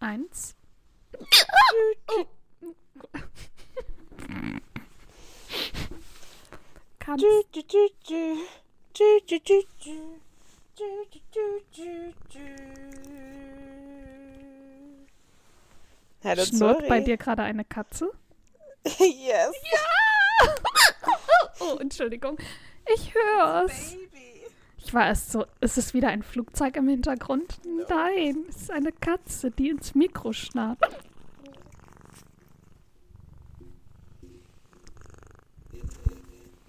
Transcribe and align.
Eins. 0.00 0.56
Kannst. 6.98 7.24
Hallo, 16.24 16.44
Schnurrt 16.44 16.88
bei 16.88 17.00
dir 17.00 17.16
gerade 17.18 17.42
eine 17.42 17.64
Katze? 17.66 18.10
yes. 18.98 19.52
Oh, 21.60 21.76
Entschuldigung. 21.78 22.38
Ich 22.94 23.14
hör's. 23.14 23.90
Baby. 23.92 24.29
Ich 24.90 24.94
war 24.94 25.06
erst 25.06 25.30
so, 25.30 25.44
ist 25.60 25.78
es 25.78 25.94
wieder 25.94 26.08
ein 26.08 26.24
Flugzeug 26.24 26.74
im 26.74 26.88
Hintergrund? 26.88 27.60
Nein, 27.88 28.38
es 28.48 28.62
ist 28.62 28.70
eine 28.72 28.90
Katze, 28.90 29.52
die 29.52 29.68
ins 29.68 29.94
Mikro 29.94 30.32
schnarrt. 30.32 30.80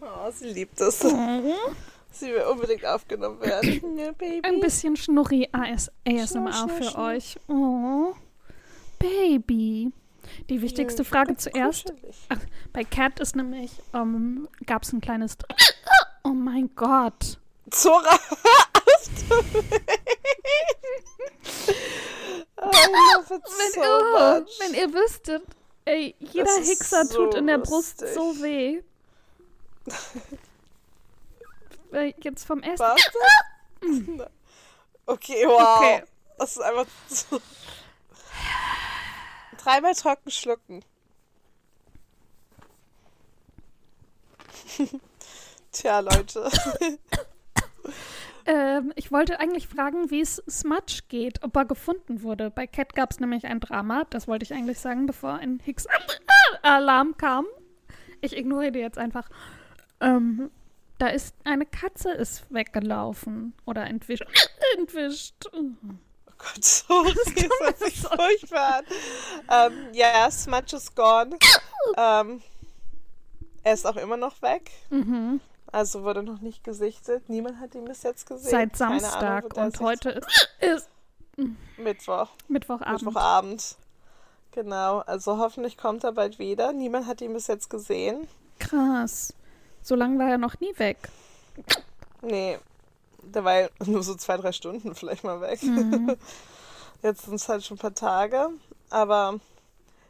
Oh, 0.01 0.29
sie 0.31 0.49
liebt 0.49 0.79
es. 0.81 0.99
Sie 0.99 2.27
will 2.27 2.43
unbedingt 2.51 2.85
aufgenommen 2.85 3.41
werden. 3.41 3.97
Ja, 3.97 4.11
Baby. 4.11 4.47
Ein 4.47 4.59
bisschen 4.59 4.95
Schnurri 4.95 5.49
AS 5.51 5.91
ASMR 6.07 6.53
schnurr, 6.53 6.69
für 6.69 6.83
schnurr. 6.83 7.03
euch. 7.07 7.39
Oh, 7.47 8.13
Baby. 8.99 9.91
Die 10.47 10.61
wichtigste 10.61 11.01
Ja, 11.01 11.09
Frage 11.09 11.37
zuerst. 11.37 11.91
Ach, 12.29 12.37
bei 12.71 12.83
Cat 12.83 13.19
ist 13.19 13.35
nämlich, 13.35 13.71
ähm, 13.95 14.47
gab 14.67 14.83
es 14.83 14.93
ein 14.93 15.01
kleines. 15.01 15.39
Oh 16.23 16.33
mein 16.33 16.69
Gott. 16.75 17.39
Zora. 17.71 18.19
Oh, 22.57 22.69
Wenn, 22.69 23.71
so 23.73 23.81
much. 24.41 24.59
wenn 24.59 24.73
ihr 24.73 24.93
wüsstet, 24.93 25.43
ey, 25.85 26.15
jeder 26.19 26.43
Das 26.45 26.67
Hickser 26.67 27.05
so 27.05 27.25
tut 27.25 27.35
in 27.35 27.47
der 27.47 27.57
Brust 27.57 28.01
lustig. 28.01 28.13
so 28.13 28.41
weh. 28.41 28.83
Jetzt 32.23 32.45
vom 32.45 32.61
Essen. 32.63 32.79
Warte. 32.79 34.31
Okay, 35.05 35.45
wow. 35.47 35.77
Okay. 35.77 36.03
Das 36.37 36.51
ist 36.51 36.61
einfach 36.61 36.85
so. 37.07 37.41
Dreimal 39.63 39.93
trocken 39.95 40.31
schlucken. 40.31 40.85
Tja, 45.71 45.99
Leute. 45.99 46.49
Ähm, 48.45 48.91
ich 48.95 49.11
wollte 49.11 49.39
eigentlich 49.39 49.67
fragen, 49.67 50.09
wie 50.09 50.21
es 50.21 50.41
Smudge 50.49 51.01
geht, 51.09 51.43
ob 51.43 51.55
er 51.55 51.65
gefunden 51.65 52.23
wurde. 52.23 52.49
Bei 52.49 52.67
Cat 52.67 52.95
gab 52.95 53.11
es 53.11 53.19
nämlich 53.19 53.45
ein 53.45 53.59
Drama, 53.59 54.05
das 54.09 54.27
wollte 54.27 54.43
ich 54.43 54.53
eigentlich 54.53 54.79
sagen, 54.79 55.05
bevor 55.05 55.33
ein 55.33 55.59
Hicks-Alarm 55.63 57.15
kam. 57.17 57.45
Ich 58.21 58.35
ignoriere 58.35 58.71
die 58.71 58.79
jetzt 58.79 58.97
einfach. 58.97 59.29
Ähm, 59.99 60.49
da 60.97 61.07
ist 61.07 61.35
eine 61.43 61.65
Katze 61.65 62.11
ist 62.11 62.45
weggelaufen 62.51 63.53
oder 63.65 63.85
entwischt. 63.87 64.23
entwischt. 64.77 65.35
Oh 65.51 65.63
Gott, 66.37 66.63
so 66.63 67.03
das 67.03 67.59
hört 67.59 67.79
sich 67.79 67.99
furchtbar 67.99 68.81
an. 69.49 69.71
Ähm, 69.71 69.87
ja, 69.93 70.29
Smudge 70.29 70.75
ist 70.75 70.95
gone. 70.95 71.37
ähm, 71.97 72.41
er 73.63 73.73
ist 73.73 73.85
auch 73.85 73.97
immer 73.97 74.17
noch 74.17 74.41
weg. 74.41 74.71
Mhm. 74.89 75.39
Also 75.71 76.03
wurde 76.03 76.23
noch 76.23 76.41
nicht 76.41 76.63
gesichtet. 76.63 77.29
Niemand 77.29 77.59
hat 77.59 77.75
ihn 77.75 77.85
bis 77.85 78.03
jetzt 78.03 78.27
gesehen. 78.27 78.49
Seit 78.49 78.81
Ahnung, 78.81 78.99
Samstag 78.99 79.53
der 79.53 79.63
und 79.63 79.79
heute 79.79 80.09
ist, 80.59 80.59
ist 80.59 80.89
Mittwoch. 81.77 82.29
Mittwochabend. 82.47 83.03
Mittwochabend. 83.03 83.75
Genau, 84.51 84.99
also 84.99 85.37
hoffentlich 85.37 85.77
kommt 85.77 86.03
er 86.03 86.11
bald 86.11 86.39
wieder. 86.39 86.73
Niemand 86.73 87.07
hat 87.07 87.21
ihn 87.21 87.33
bis 87.33 87.47
jetzt 87.47 87.69
gesehen. 87.69 88.27
Krass. 88.59 89.33
So 89.81 89.95
lange 89.95 90.19
war 90.19 90.29
er 90.29 90.37
noch 90.37 90.59
nie 90.59 90.77
weg. 90.77 90.97
Nee, 92.21 92.59
der 93.23 93.43
war 93.43 93.61
ja 93.61 93.69
nur 93.85 94.03
so 94.03 94.15
zwei, 94.15 94.37
drei 94.37 94.51
Stunden 94.51 94.93
vielleicht 94.93 95.23
mal 95.23 95.41
weg. 95.41 95.63
Mhm. 95.63 96.15
Jetzt 97.01 97.25
sind 97.25 97.35
es 97.35 97.49
halt 97.49 97.65
schon 97.65 97.77
ein 97.77 97.81
paar 97.81 97.95
Tage. 97.95 98.49
Aber 98.89 99.39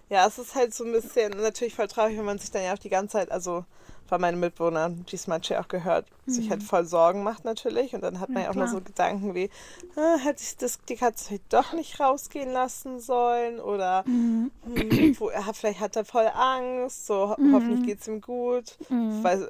ja, 0.10 0.28
es 0.28 0.38
ist 0.38 0.56
halt 0.56 0.74
so 0.74 0.84
ein 0.84 0.92
bisschen 0.92 1.32
natürlich 1.32 1.76
voll 1.76 1.88
traurig, 1.88 2.18
wenn 2.18 2.26
man 2.26 2.40
sich 2.40 2.52
dann 2.52 2.64
ja 2.64 2.74
auch 2.74 2.80
die 2.80 2.90
ganze 2.90 3.14
Zeit, 3.14 3.32
also 3.32 3.64
von 4.12 4.20
meinen 4.20 4.42
Mitbewohnern, 4.42 5.06
die 5.10 5.16
Smudge 5.16 5.58
auch 5.58 5.70
gehört, 5.70 6.06
sich 6.26 6.50
halt 6.50 6.62
voll 6.64 6.84
Sorgen 6.84 7.24
macht 7.24 7.46
natürlich. 7.46 7.96
Und 7.96 8.02
dann 8.02 8.20
hat 8.20 8.28
man 8.28 8.40
Mhm. 8.40 8.42
Ja, 8.42 8.44
ja, 8.44 8.50
auch 8.52 8.56
mal 8.56 8.68
so 8.68 8.82
Gedanken 8.82 9.36
wie, 9.36 9.50
ah, 9.96 10.18
hätte 10.18 10.44
ich 10.44 10.58
das, 10.58 10.80
die 10.90 10.98
Katze 10.98 11.40
doch 11.48 11.72
nicht 11.72 11.98
rausgehen 12.02 12.52
lassen 12.52 13.00
sollen? 13.00 13.62
Oder 13.62 14.04
Mhm. 14.06 14.52
hm, 14.66 15.16
wo, 15.18 15.32
vielleicht 15.54 15.80
hat 15.80 15.96
er 15.96 16.04
voll 16.04 16.30
Angst, 16.34 17.06
so 17.06 17.30
ho 17.30 17.36
Mhm. 17.40 17.54
hoffentlich 17.54 17.84
geht 17.84 18.02
es 18.02 18.08
ihm 18.10 18.20
gut. 18.20 18.78
Mhm. 18.90 19.24
Weil 19.24 19.50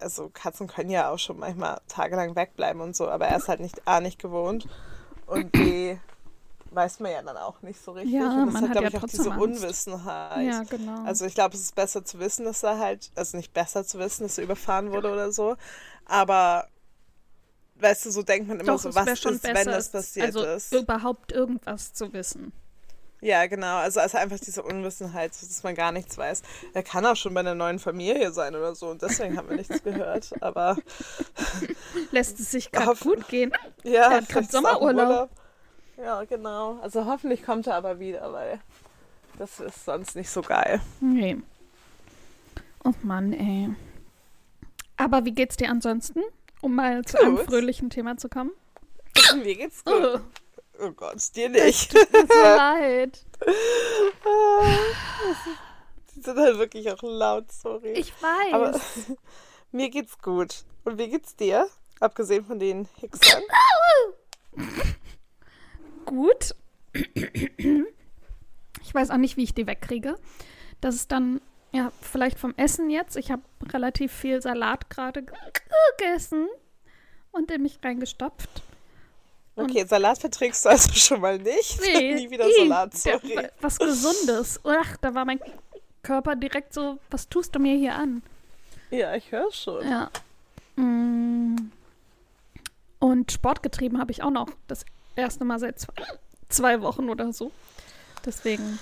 also 0.00 0.28
Katzen 0.34 0.66
können 0.66 0.90
ja 0.90 1.12
auch 1.12 1.18
schon 1.20 1.38
manchmal 1.38 1.80
tagelang 1.86 2.34
wegbleiben 2.34 2.82
und 2.82 2.96
so, 2.96 3.08
aber 3.08 3.28
er 3.28 3.36
ist 3.36 3.46
halt 3.46 3.60
nicht 3.60 3.86
A 3.86 4.00
nicht 4.00 4.18
gewohnt 4.18 4.66
und 5.26 5.52
B 5.52 5.98
weiß 6.70 7.00
man 7.00 7.12
ja 7.12 7.22
dann 7.22 7.36
auch 7.36 7.62
nicht 7.62 7.82
so 7.82 7.92
richtig. 7.92 8.14
Ja, 8.14 8.42
und 8.42 8.46
das 8.46 8.52
man 8.54 8.64
hat, 8.64 8.72
glaube 8.72 8.88
ja 8.88 8.96
ich, 8.96 9.02
auch 9.02 9.06
diese 9.08 9.30
Angst. 9.32 9.42
Unwissenheit. 9.42 10.46
Ja, 10.46 10.62
genau. 10.62 11.02
Also 11.04 11.24
ich 11.26 11.34
glaube, 11.34 11.54
es 11.54 11.62
ist 11.62 11.74
besser 11.74 12.04
zu 12.04 12.18
wissen, 12.18 12.44
dass 12.44 12.62
er 12.62 12.78
halt, 12.78 13.10
also 13.16 13.36
nicht 13.36 13.52
besser 13.52 13.84
zu 13.84 13.98
wissen, 13.98 14.22
dass 14.24 14.38
er 14.38 14.44
überfahren 14.44 14.92
wurde 14.92 15.10
oder 15.12 15.32
so, 15.32 15.56
aber 16.06 16.68
weißt 17.76 18.06
du, 18.06 18.10
so 18.10 18.22
denkt 18.22 18.48
man 18.48 18.60
immer 18.60 18.72
Doch, 18.72 18.78
so, 18.78 18.94
was 18.94 19.06
ist, 19.08 19.22
schon 19.22 19.42
wenn 19.42 19.54
besser, 19.54 19.70
das 19.72 19.88
passiert 19.90 20.26
also 20.26 20.44
ist. 20.44 20.72
überhaupt 20.74 21.32
irgendwas 21.32 21.92
zu 21.92 22.12
wissen. 22.12 22.52
Ja, 23.22 23.44
genau. 23.46 23.76
Also, 23.76 24.00
also 24.00 24.16
einfach 24.16 24.38
diese 24.38 24.62
Unwissenheit, 24.62 25.32
dass 25.32 25.62
man 25.62 25.74
gar 25.74 25.92
nichts 25.92 26.16
weiß. 26.16 26.40
Er 26.72 26.82
kann 26.82 27.04
auch 27.04 27.16
schon 27.16 27.34
bei 27.34 27.40
einer 27.40 27.54
neuen 27.54 27.78
Familie 27.78 28.32
sein 28.32 28.54
oder 28.54 28.74
so 28.74 28.88
und 28.88 29.02
deswegen 29.02 29.36
haben 29.36 29.48
wir 29.50 29.56
nichts 29.56 29.82
gehört. 29.84 30.30
Aber 30.40 30.78
Lässt 32.12 32.40
es 32.40 32.50
sich 32.50 32.72
gerade 32.72 32.98
gut 32.98 33.28
gehen. 33.28 33.52
ja, 33.82 34.10
Er 34.10 34.16
hat 34.22 34.36
auch 34.36 34.50
Sommerurlaub. 34.50 35.30
Ja, 36.02 36.24
genau. 36.24 36.78
Also 36.82 37.04
hoffentlich 37.06 37.42
kommt 37.42 37.66
er 37.66 37.74
aber 37.74 37.98
wieder, 37.98 38.32
weil 38.32 38.60
das 39.38 39.60
ist 39.60 39.84
sonst 39.84 40.16
nicht 40.16 40.30
so 40.30 40.40
geil. 40.42 40.80
Nee. 41.00 41.36
Oh 42.84 42.92
Mann, 43.02 43.32
ey. 43.32 43.68
Aber 44.96 45.24
wie 45.24 45.32
geht's 45.32 45.56
dir 45.56 45.70
ansonsten? 45.70 46.22
Um 46.62 46.74
mal 46.74 47.02
zu 47.04 47.18
einem 47.20 47.38
fröhlichen 47.38 47.90
Thema 47.90 48.16
zu 48.16 48.28
kommen. 48.28 48.50
Mir 49.42 49.54
geht's 49.56 49.84
gut. 49.84 49.94
Oh, 49.94 50.20
Oh 50.82 50.92
Gott, 50.92 51.18
dir 51.36 51.50
nicht. 51.50 51.92
tut 51.92 52.10
mir 52.10 52.26
so 52.26 52.40
leid. 52.42 53.22
Die 56.14 56.20
sind 56.22 56.38
halt 56.38 56.56
wirklich 56.58 56.90
auch 56.90 57.02
laut, 57.02 57.52
sorry. 57.52 57.92
Ich 57.92 58.14
weiß. 58.22 58.52
aber 58.54 58.80
mir 59.72 59.90
geht's 59.90 60.18
gut. 60.22 60.64
Und 60.84 60.96
wie 60.98 61.08
geht's 61.08 61.36
dir? 61.36 61.68
Abgesehen 62.00 62.46
von 62.46 62.58
den 62.58 62.88
Hicksern. 62.96 63.42
Gut. 66.04 66.54
Ich 68.82 68.94
weiß 68.94 69.10
auch 69.10 69.16
nicht, 69.16 69.36
wie 69.36 69.44
ich 69.44 69.54
die 69.54 69.66
wegkriege. 69.66 70.16
Das 70.80 70.94
ist 70.94 71.12
dann, 71.12 71.40
ja, 71.72 71.92
vielleicht 72.00 72.38
vom 72.38 72.54
Essen 72.56 72.90
jetzt. 72.90 73.16
Ich 73.16 73.30
habe 73.30 73.42
relativ 73.72 74.12
viel 74.12 74.40
Salat 74.42 74.90
gerade 74.90 75.22
ge- 75.22 75.34
gegessen 75.98 76.48
und 77.32 77.50
in 77.50 77.62
mich 77.62 77.78
reingestopft. 77.84 78.48
Okay, 79.56 79.84
Salat 79.86 80.18
verträgst 80.18 80.64
du 80.64 80.70
also 80.70 80.92
schon 80.94 81.20
mal 81.20 81.38
nicht. 81.38 81.80
Nie 81.82 82.30
wieder 82.30 82.46
ih, 82.48 82.52
Salat, 82.68 82.92
der- 83.04 83.20
sorry. 83.20 83.48
Was 83.60 83.78
Gesundes. 83.78 84.60
Ach, 84.64 84.96
da 84.98 85.14
war 85.14 85.24
mein 85.24 85.40
Körper 86.02 86.34
direkt 86.34 86.72
so, 86.72 86.98
was 87.10 87.28
tust 87.28 87.54
du 87.54 87.58
mir 87.58 87.76
hier 87.76 87.94
an? 87.94 88.22
Ja, 88.90 89.14
ich 89.14 89.30
höre 89.30 89.52
schon. 89.52 89.86
Ja. 89.86 90.10
Mm. 90.76 91.70
Und 92.98 93.32
Sport 93.32 93.62
getrieben 93.62 93.98
habe 93.98 94.10
ich 94.12 94.22
auch 94.22 94.30
noch. 94.30 94.48
Das 94.66 94.84
erste 95.20 95.44
Mal 95.44 95.58
seit 95.58 95.78
zwei, 95.78 95.92
zwei 96.48 96.80
Wochen 96.82 97.08
oder 97.08 97.32
so. 97.32 97.52
Deswegen 98.24 98.78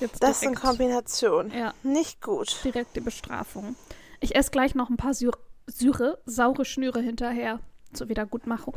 jetzt 0.00 0.22
Das 0.22 0.42
in 0.42 0.48
direkt, 0.52 0.62
Kombination. 0.66 1.52
ja, 1.52 1.72
Nicht 1.84 2.20
gut. 2.22 2.56
direkt 2.64 2.96
die 2.96 3.00
Bestrafung. 3.00 3.76
Ich 4.20 4.34
esse 4.34 4.50
gleich 4.50 4.74
noch 4.74 4.90
ein 4.90 4.96
paar 4.96 5.14
Syr 5.14 5.32
Syre, 5.66 6.18
saure 6.26 6.64
Schnüre 6.64 7.00
hinterher 7.00 7.60
zur 7.92 8.08
Wiedergutmachung. 8.08 8.74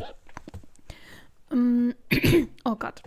Mm, 1.49 1.91
oh 2.65 2.75
Gott. 2.75 3.01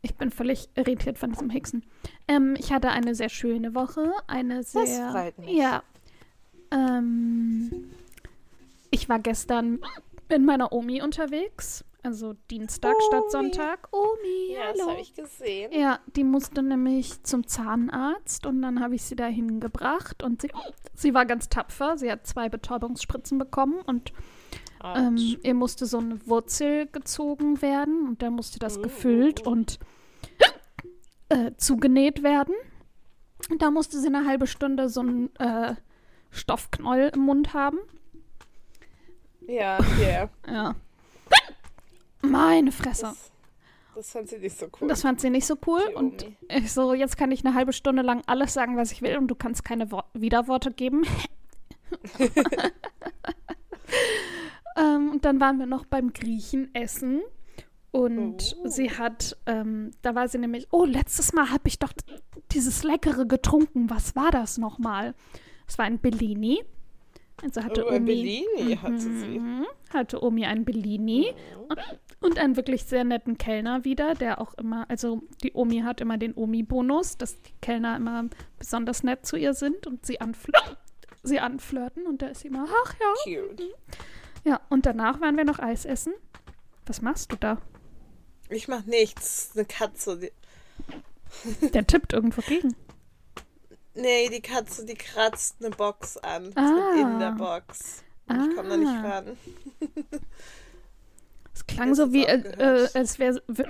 Ich 0.00 0.14
bin 0.16 0.30
völlig 0.30 0.68
irritiert 0.76 1.18
von 1.18 1.32
diesem 1.32 1.50
Hexen. 1.50 1.84
Ähm, 2.28 2.54
ich 2.58 2.72
hatte 2.72 2.90
eine 2.90 3.14
sehr 3.16 3.28
schöne 3.28 3.74
Woche. 3.74 4.12
Eine 4.28 4.62
sehr. 4.62 5.10
freut 5.10 5.38
mich. 5.38 5.50
Ja. 5.56 5.82
Ähm, 6.70 7.90
ich 8.90 9.08
war 9.08 9.18
gestern 9.18 9.80
mit 10.28 10.42
meiner 10.42 10.72
Omi 10.72 11.02
unterwegs. 11.02 11.84
Also 12.04 12.34
Dienstag 12.50 12.94
statt 13.08 13.22
Omi. 13.22 13.30
Sonntag. 13.30 13.88
Omi, 13.92 14.54
Ja, 14.54 14.72
das 14.72 14.80
hallo. 14.80 14.90
habe 14.90 15.00
ich 15.00 15.14
gesehen. 15.14 15.70
Ja, 15.72 16.00
die 16.16 16.24
musste 16.24 16.62
nämlich 16.62 17.22
zum 17.22 17.46
Zahnarzt 17.46 18.44
und 18.44 18.60
dann 18.62 18.80
habe 18.80 18.96
ich 18.96 19.04
sie 19.04 19.14
dahin 19.14 19.60
gebracht 19.60 20.22
und 20.22 20.42
sie, 20.42 20.50
sie 20.94 21.14
war 21.14 21.26
ganz 21.26 21.48
tapfer. 21.48 21.96
Sie 21.96 22.10
hat 22.10 22.26
zwei 22.26 22.48
Betäubungsspritzen 22.48 23.38
bekommen 23.38 23.80
und 23.86 24.12
ähm, 24.82 25.16
ihr 25.16 25.54
musste 25.54 25.86
so 25.86 25.98
eine 25.98 26.26
Wurzel 26.26 26.86
gezogen 26.88 27.62
werden 27.62 28.08
und 28.08 28.20
dann 28.20 28.32
musste 28.32 28.58
das 28.58 28.78
Uh. 28.78 28.82
gefüllt 28.82 29.46
und 29.46 29.78
äh, 31.28 31.52
zugenäht 31.56 32.24
werden. 32.24 32.54
Und 33.48 33.62
da 33.62 33.70
musste 33.70 34.00
sie 34.00 34.08
eine 34.08 34.26
halbe 34.26 34.48
Stunde 34.48 34.88
so 34.88 35.00
einen 35.00 35.34
äh, 35.36 35.76
Stoffknäuel 36.30 37.10
im 37.14 37.20
Mund 37.20 37.54
haben. 37.54 37.78
Ja, 39.46 39.78
yeah. 40.00 40.30
Ja. 40.48 40.74
Meine 42.22 42.72
Fresse. 42.72 43.02
Das, 43.02 43.30
das 43.94 44.10
fand 44.12 44.28
sie 44.28 44.38
nicht 44.38 44.56
so 44.58 44.66
cool. 44.80 44.88
Das 44.88 45.02
fand 45.02 45.20
sie 45.20 45.30
nicht 45.30 45.46
so 45.46 45.56
cool. 45.66 45.80
Die 45.90 45.94
Und 45.94 46.24
Omi. 46.24 46.36
ich 46.48 46.72
so, 46.72 46.94
jetzt 46.94 47.16
kann 47.16 47.30
ich 47.30 47.44
eine 47.44 47.54
halbe 47.54 47.72
Stunde 47.72 48.02
lang 48.02 48.22
alles 48.26 48.54
sagen, 48.54 48.76
was 48.76 48.92
ich 48.92 49.02
will 49.02 49.16
und 49.18 49.28
du 49.28 49.34
kannst 49.34 49.64
keine 49.64 49.90
Wor 49.90 50.04
Widerworte 50.14 50.70
geben. 50.72 51.02
ähm, 54.76 55.10
und 55.10 55.24
dann 55.24 55.40
waren 55.40 55.58
wir 55.58 55.66
noch 55.66 55.84
beim 55.84 56.12
Griechen 56.12 56.74
essen. 56.74 57.20
Und 57.90 58.56
Oh. 58.62 58.68
sie 58.68 58.90
hat, 58.90 59.36
ähm, 59.44 59.90
da 60.00 60.14
war 60.14 60.26
sie 60.28 60.38
nämlich, 60.38 60.68
oh, 60.70 60.86
letztes 60.86 61.34
Mal 61.34 61.50
habe 61.50 61.68
ich 61.68 61.78
doch 61.78 61.92
dieses 62.52 62.84
Leckere 62.84 63.26
getrunken. 63.26 63.90
Was 63.90 64.16
war 64.16 64.30
das 64.30 64.56
nochmal? 64.56 65.14
Es 65.68 65.76
war 65.76 65.84
ein 65.84 65.98
Bellini. 65.98 66.64
Also 67.42 67.62
hatte 67.62 67.84
Oh, 67.84 67.88
ein 67.90 68.02
Omi, 68.02 68.06
Bellini 68.06 68.76
hatte 68.76 68.98
sie. 68.98 69.38
Mhm. 69.38 69.66
hatte 69.92 70.22
Omi 70.22 70.46
ein 70.46 70.64
Bellini 70.64 71.34
und, 71.68 71.78
und 72.22 72.38
einen 72.38 72.56
wirklich 72.56 72.84
sehr 72.84 73.04
netten 73.04 73.36
Kellner 73.38 73.84
wieder, 73.84 74.14
der 74.14 74.40
auch 74.40 74.54
immer, 74.54 74.88
also 74.88 75.22
die 75.42 75.52
Omi 75.54 75.80
hat 75.80 76.00
immer 76.00 76.18
den 76.18 76.34
Omi-Bonus, 76.34 77.16
dass 77.18 77.40
die 77.42 77.52
Kellner 77.60 77.96
immer 77.96 78.24
besonders 78.58 79.02
nett 79.02 79.26
zu 79.26 79.36
ihr 79.36 79.54
sind 79.54 79.86
und 79.86 80.06
sie, 80.06 80.20
anfl 80.20 80.52
sie 81.22 81.38
anflirten 81.40 82.06
und 82.06 82.22
da 82.22 82.28
ist 82.28 82.40
sie 82.40 82.48
immer, 82.48 82.66
ach 82.84 82.94
ja. 83.00 83.14
Cute. 83.24 83.62
Ja, 84.44 84.60
und 84.70 84.86
danach 84.86 85.20
waren 85.20 85.36
wir 85.36 85.44
noch 85.44 85.58
Eis 85.60 85.84
essen. 85.84 86.12
Was 86.86 87.00
machst 87.00 87.30
du 87.30 87.36
da? 87.36 87.58
Ich 88.48 88.66
mach 88.66 88.84
nichts. 88.86 89.52
Eine 89.54 89.64
Katze. 89.64 90.18
Die, 90.18 91.68
Der 91.70 91.86
tippt 91.86 92.12
irgendwo 92.12 92.40
gegen. 92.42 92.74
nee, 93.94 94.28
die 94.30 94.40
Katze, 94.42 94.84
die 94.84 94.94
kratzt 94.94 95.56
eine 95.60 95.70
Box 95.70 96.16
an. 96.18 96.50
Ah. 96.56 96.94
in 96.98 97.18
der 97.20 97.32
Box. 97.32 98.02
Und 98.28 98.50
Ich 98.50 98.56
komme 98.56 98.68
da 98.70 98.76
nicht 98.76 98.88
Ah. 98.88 99.08
ran. 99.18 99.36
Es 101.54 101.66
klang 101.66 101.94
so 101.94 102.12
wie, 102.12 102.24
äh, 102.24 102.38
äh, 102.58 102.88
als 102.94 103.18
wär, 103.18 103.34
w- 103.46 103.64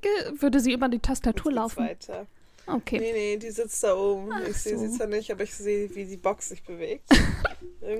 ge- 0.00 0.40
würde 0.40 0.60
sie 0.60 0.72
über 0.72 0.88
die 0.88 0.98
Tastatur 0.98 1.52
laufen. 1.52 1.84
Weiter. 1.86 2.26
Okay. 2.66 2.98
Nee, 3.00 3.12
nee, 3.12 3.36
die 3.38 3.50
sitzt 3.50 3.82
da 3.82 3.94
oben. 3.96 4.30
Ach 4.32 4.40
ich 4.46 4.56
sehe 4.56 4.78
sie 4.78 4.88
so. 4.88 4.96
zwar 4.98 5.06
nicht, 5.08 5.30
aber 5.32 5.42
ich 5.42 5.54
sehe, 5.54 5.92
wie 5.94 6.04
die 6.04 6.16
Box 6.16 6.50
sich 6.50 6.62
bewegt. 6.62 7.04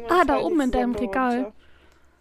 Ah, 0.08 0.24
da 0.24 0.38
oben 0.38 0.60
in 0.60 0.70
deinem 0.70 0.94
Regal. 0.94 1.34
runter. 1.36 1.52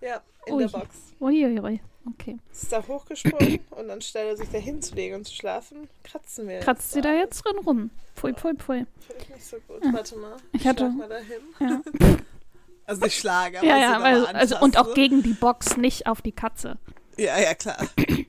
Ja, 0.02 0.22
in 0.48 0.54
Ui. 0.56 0.64
der 0.64 0.70
Box. 0.80 0.96
Uiuiui. 1.20 1.80
Okay. 2.10 2.40
Ist 2.52 2.72
da 2.72 2.82
hochgesprungen 2.88 3.60
und 3.70 3.90
anstelle 3.92 4.36
sich 4.36 4.50
da 4.50 4.58
hinzulegen 4.58 5.20
und 5.20 5.26
zu 5.28 5.36
schlafen, 5.36 5.88
kratzen 6.04 6.48
wir. 6.48 6.60
Kratzt 6.62 6.92
sie 6.92 7.02
da 7.02 7.14
jetzt 7.14 7.44
drin 7.46 7.58
rum? 7.64 7.92
Pfui, 8.16 8.34
pfui, 8.34 8.56
pui. 8.56 8.86
Finde 9.00 9.22
ich 9.22 9.30
nicht 9.30 9.46
so 9.46 9.58
gut. 9.68 9.82
Warte 9.94 10.16
mal. 10.18 10.38
Ich 10.54 10.66
hatte- 10.68 10.92
schlag 10.92 10.98
mal 10.98 11.10
dahin. 11.10 11.42
Ja, 11.60 12.18
Also 12.88 13.06
ich 13.06 13.16
schlage, 13.16 13.60
aber 13.60 13.68
ja, 13.68 13.76
sie 13.76 13.82
ja 13.84 14.02
weil, 14.02 14.26
also, 14.26 14.60
und 14.60 14.78
auch 14.78 14.96
gegen 14.96 15.22
die 15.22 15.34
Box, 15.34 15.78
nicht 15.78 16.08
auf 16.08 16.24
die 16.24 16.32
Katze. 16.32 16.80
Ja, 17.22 17.40
ja, 17.40 17.54
klar. 17.54 17.78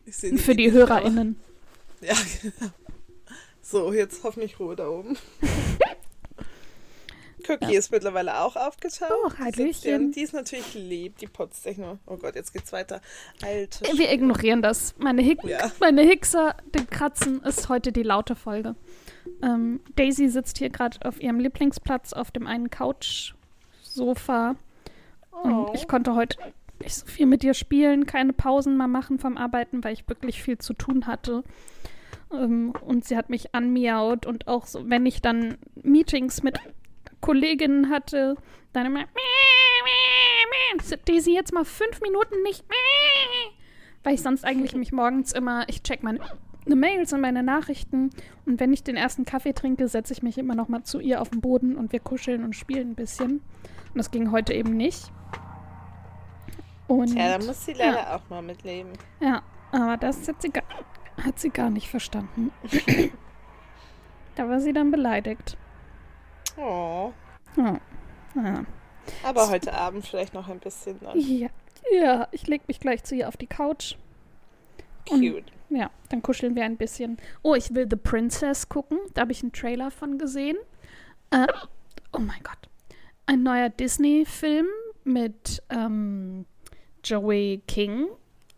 Ich 0.05 0.17
seh 0.17 0.37
Für 0.37 0.55
die 0.55 0.71
HörerInnen. 0.71 1.41
Ja, 2.03 2.15
genau. 2.43 2.71
So, 3.63 3.93
jetzt 3.93 4.23
hoffentlich 4.23 4.61
Ruhe 4.61 4.77
da 4.77 4.89
oben. 4.89 5.17
Cookie 7.49 7.75
ist 7.75 7.91
mittlerweile 7.91 8.39
auch 8.41 8.55
aufgetaucht. 8.55 9.11
Oh, 9.25 9.29
Die 9.31 9.43
Hallöchen. 9.43 9.95
und 10.07 10.17
Die 10.17 10.23
ist 10.23 10.33
natürlich 10.35 10.75
lieb, 10.75 11.17
die 11.19 11.27
nur. 11.79 11.99
Oh 12.07 12.17
Gott, 12.17 12.37
jetzt 12.37 12.53
geht's 12.53 12.73
weiter. 12.73 13.01
Alte 13.43 13.85
Wir 13.97 14.13
ignorieren 14.13 14.63
das. 14.63 14.95
Meine, 14.99 15.23
Hick 15.23 15.43
Ja. 15.45 15.71
meine 15.81 16.03
Hickser, 16.03 16.57
den 16.75 16.89
Kratzen, 16.89 17.43
ist 17.43 17.69
heute 17.69 17.91
die 17.93 18.03
laute 18.05 18.37
Folge. 18.37 18.77
Ähm, 19.43 19.81
Daisy 19.97 20.29
sitzt 20.29 20.59
hier 20.59 20.71
gerade 20.71 20.99
auf 21.07 21.21
ihrem 21.21 21.41
Lieblingsplatz 21.41 22.13
auf 22.13 22.31
dem 22.31 22.47
einen 22.47 22.71
Couch-Sofa. 22.71 24.55
Und 25.43 25.53
Oh. 25.55 25.73
ich 25.75 25.89
konnte 25.89 26.15
heute 26.15 26.37
nicht 26.83 26.95
so 26.95 27.07
viel 27.07 27.27
mit 27.27 27.45
ihr 27.45 27.55
spielen, 27.55 28.07
keine 28.07 28.33
Pausen 28.33 28.77
mal 28.77 28.89
machen 28.89 29.19
vom 29.19 29.37
Arbeiten, 29.37 29.83
weil 29.85 29.95
ich 29.95 30.09
wirklich 30.09 30.43
viel 30.43 30.59
zu 30.59 30.75
tun 30.75 31.07
hatte. 31.07 31.43
Ähm, 32.33 32.73
und 32.85 33.05
sie 33.05 33.17
hat 33.17 33.31
mich 33.31 33.55
anmiaut 33.55 34.27
und 34.27 34.49
auch 34.49 34.67
so, 34.67 34.89
wenn 34.89 35.07
ich 35.07 35.23
dann 35.23 35.57
Meetings 35.83 36.43
mit 36.43 36.59
Kolleginnen 37.21 37.91
hatte, 37.91 38.37
dann 38.73 38.87
immer 38.87 39.05
Daisy 41.05 41.35
jetzt 41.35 41.53
mal 41.53 41.65
fünf 41.65 42.01
Minuten 42.01 42.43
nicht 42.43 42.65
weil 44.03 44.15
ich 44.15 44.23
sonst 44.23 44.45
eigentlich 44.45 44.75
mich 44.75 44.93
morgens 44.93 45.33
immer, 45.33 45.69
ich 45.69 45.83
check 45.83 46.03
meine 46.03 46.21
Mails 46.67 47.13
und 47.13 47.21
meine 47.21 47.43
Nachrichten 47.43 48.11
und 48.47 48.61
wenn 48.61 48.73
ich 48.73 48.83
den 48.83 48.97
ersten 48.97 49.25
Kaffee 49.25 49.53
trinke, 49.53 49.89
setze 49.89 50.13
ich 50.13 50.23
mich 50.23 50.39
immer 50.39 50.55
noch 50.55 50.69
mal 50.69 50.83
zu 50.85 51.01
ihr 51.01 51.21
auf 51.21 51.31
den 51.31 51.41
Boden 51.41 51.77
und 51.77 51.93
wir 51.93 52.01
kuscheln 52.01 52.45
und 52.45 52.55
spielen 52.55 52.91
ein 52.91 52.95
bisschen. 52.95 53.31
Und 53.33 53.99
das 53.99 54.11
ging 54.11 54.31
heute 54.31 54.53
eben 54.55 54.77
nicht. 54.77 55.11
Und 56.89 57.15
Ja, 57.15 57.39
da 57.39 57.45
muss 57.45 57.65
sie 57.65 57.73
leider 57.73 58.15
auch 58.15 58.29
mal 58.29 58.43
mitleben. 58.43 58.93
ja, 59.21 59.43
aber 59.71 59.97
das 59.97 60.27
hat 60.29 60.43
sie, 60.43 60.51
gar, 60.51 60.65
hat 61.23 61.39
sie 61.39 61.51
gar 61.51 61.71
nicht 61.71 61.89
verstanden. 61.89 62.53
da 64.35 64.49
war 64.49 64.61
sie 64.61 64.73
dann 64.73 64.91
beleidigt. 64.91 65.57
Oh. 66.57 67.13
Ja. 67.57 67.79
Ja. 68.35 68.65
Aber 69.25 69.49
heute 69.51 69.73
Abend 69.75 70.07
vielleicht 70.07 70.35
noch 70.35 70.49
ein 70.49 70.59
bisschen 70.59 70.99
dann. 71.01 71.19
ja, 71.19 71.49
ja, 71.93 72.29
ich 72.31 72.47
leg 72.47 72.67
mich 72.69 72.81
gleich 72.81 73.05
zu 73.05 73.15
ihr 73.15 73.29
auf 73.29 73.37
die 73.37 73.47
Couch. 73.47 73.97
Und- 75.11 75.21
Cute. 75.21 75.53
Ja, 75.71 75.91
dann 76.11 76.21
kuscheln 76.23 76.55
wir 76.55 76.65
ein 76.65 76.77
bisschen. 76.77 77.17
Oh, 77.43 77.55
ich 77.55 77.75
will 77.75 77.87
The 77.89 77.97
Princess 77.97 78.69
gucken. 78.69 78.99
Da 79.15 79.23
habe 79.23 79.33
ich 79.33 79.43
einen 79.43 79.53
Trailer 79.53 79.91
von 79.91 80.19
gesehen. 80.19 80.59
Äh, 81.31 81.47
oh 82.13 82.19
mein 82.19 82.43
Gott. 82.43 82.59
Ein 83.25 83.43
neuer 83.43 83.71
Disney-Film 83.71 84.67
mit 85.05 85.63
ähm, 85.71 86.45
Joey 87.05 87.63
King 87.67 88.07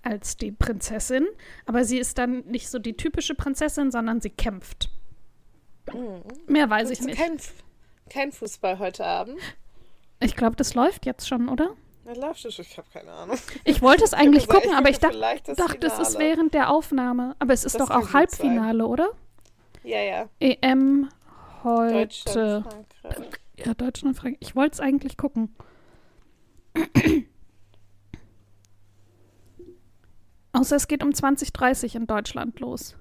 als 0.02 0.36
die 0.36 0.52
Prinzessin. 0.52 1.26
Aber 1.66 1.84
sie 1.84 1.98
ist 1.98 2.18
dann 2.18 2.40
nicht 2.46 2.68
so 2.68 2.78
die 2.78 2.96
typische 2.96 3.34
Prinzessin, 3.34 3.90
sondern 3.90 4.20
sie 4.20 4.30
kämpft. 4.30 4.90
Mehr 6.46 6.68
weiß 6.68 6.90
ich 6.90 7.00
nicht. 7.00 7.18
Kein, 7.18 7.38
kein 8.10 8.32
Fußball 8.32 8.78
heute 8.78 9.04
Abend. 9.04 9.38
Ich 10.20 10.36
glaube, 10.36 10.56
das 10.56 10.74
läuft 10.74 11.06
jetzt 11.06 11.28
schon, 11.28 11.48
oder? 11.48 11.70
Na, 12.04 12.12
läuft 12.14 12.44
es? 12.44 12.58
Ich 12.58 12.76
habe 12.76 12.86
keine 12.92 13.12
Ahnung. 13.12 13.38
Ich 13.64 13.80
wollte 13.82 14.04
es 14.04 14.12
eigentlich 14.12 14.46
gucken, 14.46 14.70
ich 14.70 14.76
aber 14.76 14.90
ich 14.90 14.98
dachte, 14.98 15.18
das 15.46 15.56
dachte 15.56 15.86
es 15.86 15.98
ist 15.98 16.18
während 16.18 16.52
der 16.54 16.70
Aufnahme. 16.70 17.34
Aber 17.38 17.52
es 17.52 17.64
ist 17.64 17.74
Das 17.78 17.88
doch 17.88 17.90
auch 17.94 18.00
gut 18.00 18.10
sein. 18.10 18.20
Halbfinale, 18.20 18.86
oder? 18.86 19.08
Ja, 19.82 20.00
ja. 20.00 20.28
EM 20.40 21.08
heute. 21.62 21.92
Deutschland, 22.34 22.66
Frankreich. 23.00 23.40
Ja, 23.56 23.74
Deutschland, 23.74 24.16
Frankreich. 24.16 24.38
Ich 24.40 24.56
wollte 24.56 24.74
es 24.74 24.80
eigentlich 24.80 25.16
gucken. 25.16 25.54
Außer 30.54 30.76
es 30.76 30.88
geht 30.88 31.02
um 31.02 31.12
2030 31.12 31.96
in 31.96 32.06
Deutschland 32.06 32.60
los. 32.60 32.96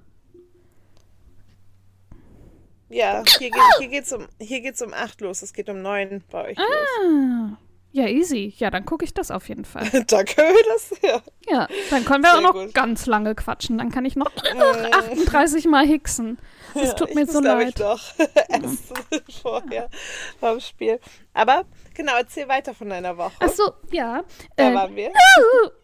Ja, 2.89 3.23
hier, 3.39 3.49
geht, 3.49 3.61
hier 3.79 3.87
geht's 3.87 4.11
um 4.13 4.27
hier 4.39 4.61
geht's 4.61 4.81
um 4.81 4.93
8 4.93 5.21
los. 5.21 5.41
Es 5.41 5.53
geht 5.53 5.69
um 5.69 5.81
9 5.81 6.23
bei 6.29 6.49
euch 6.49 6.57
los. 6.57 6.67
Ah, 6.67 7.57
ja, 7.91 8.07
easy. 8.07 8.55
Ja, 8.57 8.71
dann 8.71 8.85
gucke 8.85 9.05
ich 9.05 9.13
das 9.13 9.29
auf 9.29 9.49
jeden 9.49 9.65
Fall. 9.65 9.87
da 10.07 10.23
können 10.23 10.55
wir 10.55 10.63
das 10.73 10.91
ja. 11.01 11.21
Ja, 11.47 11.67
dann 11.91 12.05
können 12.05 12.23
wir 12.23 12.31
auch 12.31 12.37
Sehr 12.37 12.41
noch 12.41 12.53
gut. 12.53 12.73
ganz 12.73 13.05
lange 13.05 13.35
quatschen. 13.35 13.77
Dann 13.77 13.91
kann 13.91 14.05
ich 14.05 14.15
noch 14.15 14.31
Äh, 14.43 14.91
38 14.91 15.67
Mal 15.67 15.85
hicksen. 15.85 16.39
Es 16.73 16.95
tut 16.95 17.09
ich 17.09 17.15
mir 17.15 17.27
so 17.27 17.39
leid. 17.39 17.69
Ich 17.69 17.75
doch 17.75 18.01
essen 18.49 18.95
vorher 19.41 19.89
beim 20.41 20.59
Spiel. 20.59 20.99
Aber 21.33 21.65
genau, 21.93 22.15
erzähl 22.17 22.47
weiter 22.47 22.73
von 22.73 22.89
deiner 22.89 23.15
Woche. 23.15 23.33
Achso, 23.39 23.73
ja. 23.91 24.23
da 24.55 24.71
äh, 24.71 24.73
waren 24.73 24.95
wir. 24.95 25.11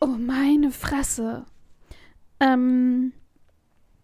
Oh, 0.01 0.07
meine 0.07 0.71
Fresse. 0.71 1.45
Ähm, 2.39 3.13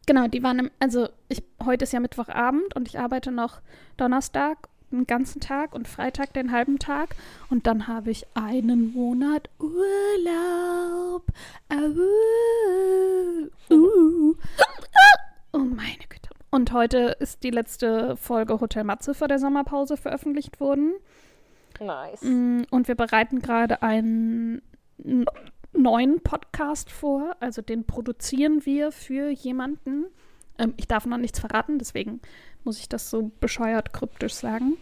genau, 0.06 0.28
die 0.28 0.44
waren 0.44 0.60
im, 0.60 0.72
also 0.80 1.10
ich, 1.30 1.44
heute 1.64 1.84
ist 1.84 1.94
ja 1.94 2.00
Mittwochabend 2.00 2.76
und 2.76 2.88
ich 2.88 3.00
arbeite 3.00 3.32
noch 3.32 3.62
Donnerstag 3.98 4.70
den 4.92 5.08
ganzen 5.08 5.42
Tag 5.42 5.74
und 5.74 5.88
Freitag 5.88 6.34
den 6.34 6.52
halben 6.52 6.80
Tag 6.80 7.16
und 7.50 7.68
dann 7.68 7.88
habe 7.88 8.12
ich 8.12 8.26
einen 8.34 8.94
Monat 8.94 9.50
Urlaub. 9.60 11.28
Au, 11.70 11.76
uh, 13.74 14.36
oh 15.54 15.58
meine 15.58 16.06
Güte. 16.10 16.30
Und 16.52 16.72
heute 16.72 17.18
ist 17.20 17.44
die 17.44 17.50
letzte 17.50 18.16
Folge 18.16 18.62
Hotel 18.62 18.84
Matze 18.84 19.14
vor 19.14 19.28
der 19.28 19.40
Sommerpause 19.40 19.98
veröffentlicht 19.98 20.60
worden. 20.60 20.94
Nice. 21.80 22.22
Mm, 22.22 22.62
Und 22.70 22.88
wir 22.88 22.96
bereiten 22.96 23.42
gerade 23.42 23.82
einen 23.82 24.62
neuen 25.82 26.22
Podcast 26.22 26.90
vor. 26.92 27.36
Also 27.40 27.62
den 27.62 27.86
produzieren 27.86 28.66
wir 28.66 28.92
für 28.92 29.30
jemanden. 29.30 30.06
Ähm, 30.58 30.74
ich 30.78 30.88
darf 30.88 31.06
noch 31.06 31.18
nichts 31.18 31.40
verraten, 31.40 31.80
deswegen 31.80 32.22
muss 32.64 32.80
ich 32.80 32.90
das 32.90 33.10
so 33.10 33.32
bescheuert 33.40 33.94
kryptisch 33.94 34.34
sagen. 34.34 34.78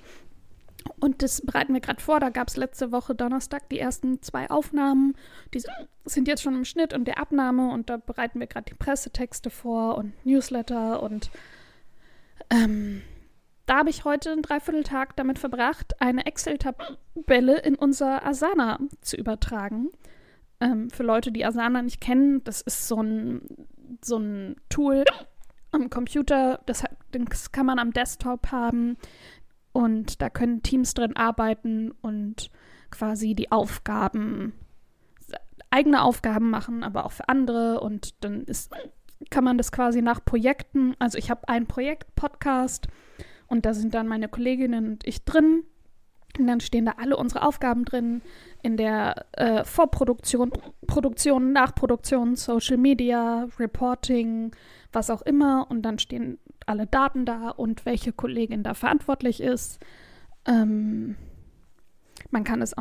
Und 1.00 1.22
das 1.22 1.42
bereiten 1.42 1.74
wir 1.74 1.82
gerade 1.82 2.02
vor. 2.02 2.20
Da 2.20 2.30
gab 2.30 2.50
es 2.50 2.58
letzte 2.58 2.92
Woche 2.92 3.16
Donnerstag 3.16 3.70
die 3.70 3.80
ersten 3.80 4.22
zwei 4.22 4.50
Aufnahmen. 4.50 5.16
Die 5.54 5.62
sind 6.06 6.28
jetzt 6.28 6.44
schon 6.44 6.56
im 6.56 6.66
Schnitt 6.66 6.94
und 6.94 7.06
der 7.06 7.20
Abnahme. 7.20 7.72
Und 7.72 7.90
da 7.90 7.98
bereiten 7.98 8.40
wir 8.40 8.48
gerade 8.48 8.66
die 8.70 8.76
Pressetexte 8.76 9.50
vor 9.50 9.98
und 9.98 10.14
Newsletter 10.26 11.02
und 11.02 11.30
Ähm, 12.50 13.02
da 13.66 13.78
habe 13.78 13.90
ich 13.90 14.04
heute 14.04 14.32
einen 14.32 14.42
Dreivierteltag 14.42 15.16
damit 15.16 15.40
verbracht, 15.40 16.02
eine 16.02 16.26
Excel-Tabelle 16.26 17.60
in 17.60 17.76
unser 17.76 18.26
Asana 18.26 18.80
zu 19.02 19.16
übertragen. 19.16 19.90
Ähm, 20.64 20.90
für 20.90 21.04
Leute, 21.04 21.32
die 21.34 21.46
Asana 21.46 21.82
nicht 21.82 22.00
kennen, 22.00 22.42
das 22.46 22.62
ist 22.62 22.88
so 22.88 23.02
ein, 23.02 23.42
so 24.02 24.18
ein 24.18 24.56
Tool 24.70 25.04
am 25.72 25.90
Computer, 25.90 26.62
das, 26.66 26.86
das 27.12 27.52
kann 27.52 27.66
man 27.66 27.80
am 27.80 27.92
Desktop 27.92 28.52
haben 28.52 28.96
und 29.74 30.22
da 30.22 30.30
können 30.30 30.64
Teams 30.64 30.94
drin 30.94 31.18
arbeiten 31.18 31.92
und 32.02 32.50
quasi 32.92 33.36
die 33.36 33.52
Aufgaben, 33.52 34.54
eigene 35.70 36.02
Aufgaben 36.02 36.50
machen, 36.50 36.84
aber 36.84 37.06
auch 37.06 37.12
für 37.12 37.28
andere 37.28 37.82
und 37.82 38.24
dann 38.24 38.44
ist, 38.44 38.72
kann 39.30 39.44
man 39.44 39.58
das 39.58 39.74
quasi 39.74 40.02
nach 40.02 40.24
Projekten, 40.24 40.96
also 41.00 41.18
ich 41.18 41.30
habe 41.30 41.50
ein 41.50 41.68
Projekt, 41.68 42.16
Podcast 42.16 42.88
und 43.48 43.66
da 43.66 43.74
sind 43.74 43.94
dann 43.96 44.08
meine 44.08 44.30
Kolleginnen 44.30 44.88
und 44.88 45.06
ich 45.06 45.26
drin 45.26 45.66
und 46.40 46.48
dann 46.48 46.60
stehen 46.60 46.86
da 46.86 46.94
alle 46.98 47.16
unsere 47.16 47.46
Aufgaben 47.46 47.86
drin 47.86 48.22
in 48.64 48.78
der 48.78 49.26
äh, 49.34 49.64
Vorproduktion, 49.64 50.52
Produktion, 50.88 51.54
Nachproduktion, 51.54 52.36
Social 52.36 52.78
Media, 52.78 53.48
Reporting, 53.60 54.52
was 54.92 55.10
auch 55.10 55.22
immer. 55.22 55.68
Und 55.70 55.84
dann 55.84 56.00
stehen 56.00 56.40
alle 56.66 56.88
Daten 56.88 57.26
da 57.26 57.50
und 57.50 57.86
welche 57.86 58.14
Kollegin 58.14 58.64
da 58.64 58.74
verantwortlich 58.74 59.42
ist. 59.42 59.80
Ähm, 60.46 61.16
man 62.32 62.44
kann 62.44 62.62
es, 62.64 62.74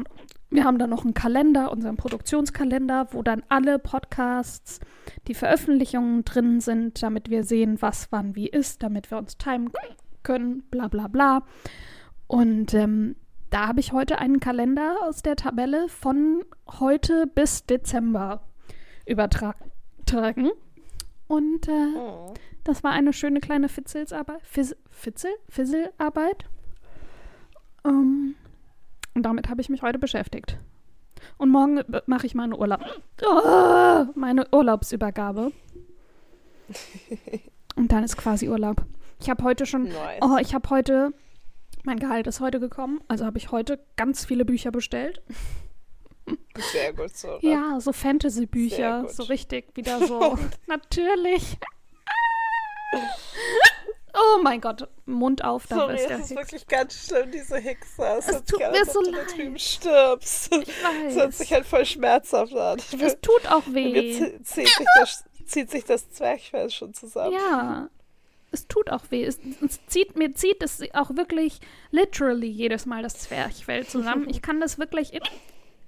wir 0.51 0.65
haben 0.65 0.79
da 0.79 0.87
noch 0.87 1.05
einen 1.05 1.15
Kalender, 1.15 1.73
unseren 1.73 1.97
Produktionskalender, 1.97 3.09
wo 3.11 3.23
dann 3.23 3.43
alle 3.51 3.79
Podcasts, 3.79 4.81
die 5.29 5.35
Veröffentlichungen 5.35 6.25
drin 6.25 6.61
sind, 6.61 7.03
damit 7.03 7.29
wir 7.29 7.45
sehen, 7.45 7.83
was 7.83 8.11
wann 8.11 8.35
wie 8.35 8.49
ist, 8.49 8.83
damit 8.83 9.11
wir 9.11 9.19
uns 9.19 9.37
timen 9.37 9.71
können, 10.23 10.63
bla 10.71 10.89
bla 10.89 11.09
bla. 11.09 11.43
Und 12.29 12.73
ähm, 12.73 13.17
da 13.53 13.69
habe 13.69 13.81
ich 13.81 13.93
heute 13.93 14.19
einen 14.19 14.41
Kalender 14.41 14.97
aus 15.03 15.21
der 15.21 15.37
Tabelle 15.37 15.89
von 15.91 16.43
heute 16.81 17.27
bis 17.27 17.67
Dezember 17.67 18.41
übertragen. 19.05 20.51
Und 21.29 21.69
äh, 21.69 21.97
oh. 21.99 22.33
das 22.65 22.83
war 22.83 22.93
eine 22.93 23.13
schöne 23.13 23.41
kleine 23.41 23.69
Fitzelsarbeit. 23.69 24.41
Fizz, 24.43 24.75
Fitzel? 24.91 25.31
Fisselarbeit. 25.51 26.47
Um, 27.83 28.37
und 29.15 29.23
damit 29.23 29.51
habe 29.51 29.61
ich 29.61 29.69
mich 29.69 29.83
heute 29.83 29.99
beschäftigt. 29.99 30.59
Und 31.37 31.51
morgen 31.51 31.83
mache 32.07 32.27
ich 32.27 32.35
meine 32.35 32.57
Urlaub. 32.57 32.81
Oh, 33.23 34.07
meine 34.15 34.47
Urlaubsübergabe. 34.51 35.53
und 37.77 37.93
dann 37.93 38.03
ist 38.03 38.17
quasi 38.17 38.49
Urlaub. 38.49 38.87
Ich 39.21 39.29
habe 39.29 39.45
heute 39.45 39.67
schon. 39.67 39.85
Nice. 39.85 40.21
Oh, 40.23 40.39
ich 40.41 40.55
habe 40.55 40.71
heute 40.71 41.13
mein 41.85 41.99
Gehalt 41.99 42.27
ist 42.27 42.41
heute 42.41 42.61
gekommen, 42.61 43.01
also 43.09 43.25
habe 43.25 43.39
ich 43.39 43.51
heute 43.51 43.79
ganz 43.97 44.25
viele 44.25 44.45
Bücher 44.45 44.71
bestellt. 44.71 45.23
Sehr 46.73 46.93
gut 46.93 47.17
so. 47.17 47.29
Oder? 47.37 47.49
Ja, 47.49 47.81
so 47.81 47.93
Fantasy-Bücher, 47.93 49.09
so 49.09 49.25
richtig 49.25 49.77
wieder 49.77 50.07
so. 50.07 50.39
Natürlich. 50.67 51.59
Oh 54.15 54.43
mein 54.43 54.61
Gott, 54.61 54.89
Mund 55.07 55.43
auf, 55.43 55.67
da 55.67 55.77
Sorry, 55.77 55.95
ist 55.97 56.09
der 56.09 56.19
das 56.19 56.31
ist 56.31 56.37
wirklich 56.37 56.67
ganz 56.67 57.07
schlimm, 57.07 57.31
diese 57.31 57.57
Hickser. 57.57 58.19
Es, 58.19 58.29
es 58.29 58.45
tut 58.45 58.61
mir 58.61 58.85
so 58.85 59.01
leid. 59.01 59.31
Du 59.31 59.37
drüben 59.37 59.59
stirbst. 59.59 60.55
Ich 60.55 60.69
weiß. 60.69 61.15
Hört 61.15 61.33
sich 61.35 61.53
halt 61.53 61.65
voll 61.65 61.87
schmerzhaft 61.87 62.55
an. 62.55 62.79
Es 62.79 63.21
tut 63.23 63.51
auch 63.51 63.63
weh. 63.69 63.93
Mir 63.93 64.45
zieht 64.45 64.47
sich 64.47 64.87
das, 64.99 65.25
zieht 65.47 65.71
sich 65.71 65.85
das 65.85 66.11
Zwerchfell 66.11 66.69
schon 66.69 66.93
zusammen. 66.93 67.33
Ja, 67.33 67.89
es 68.53 68.69
tut 68.69 68.91
auch 68.91 69.11
weh. 69.11 69.25
Es, 69.25 69.41
es, 69.65 69.85
zieht, 69.87 70.17
mir 70.17 70.35
zieht 70.35 70.63
es 70.63 70.83
auch 70.95 71.17
wirklich 71.17 71.61
literally 71.91 72.47
jedes 72.49 72.87
Mal 72.87 73.03
das 73.03 73.15
Zwerchfell 73.15 73.87
zusammen. 73.87 74.29
Ich 74.29 74.43
kann 74.43 74.61
das 74.61 74.79
wirklich 74.79 75.13
in, 75.15 75.23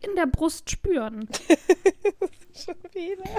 in 0.00 0.16
der 0.16 0.26
Brust 0.26 0.70
spüren. 0.70 1.28
Schon 2.54 2.76
wieder. 2.92 3.30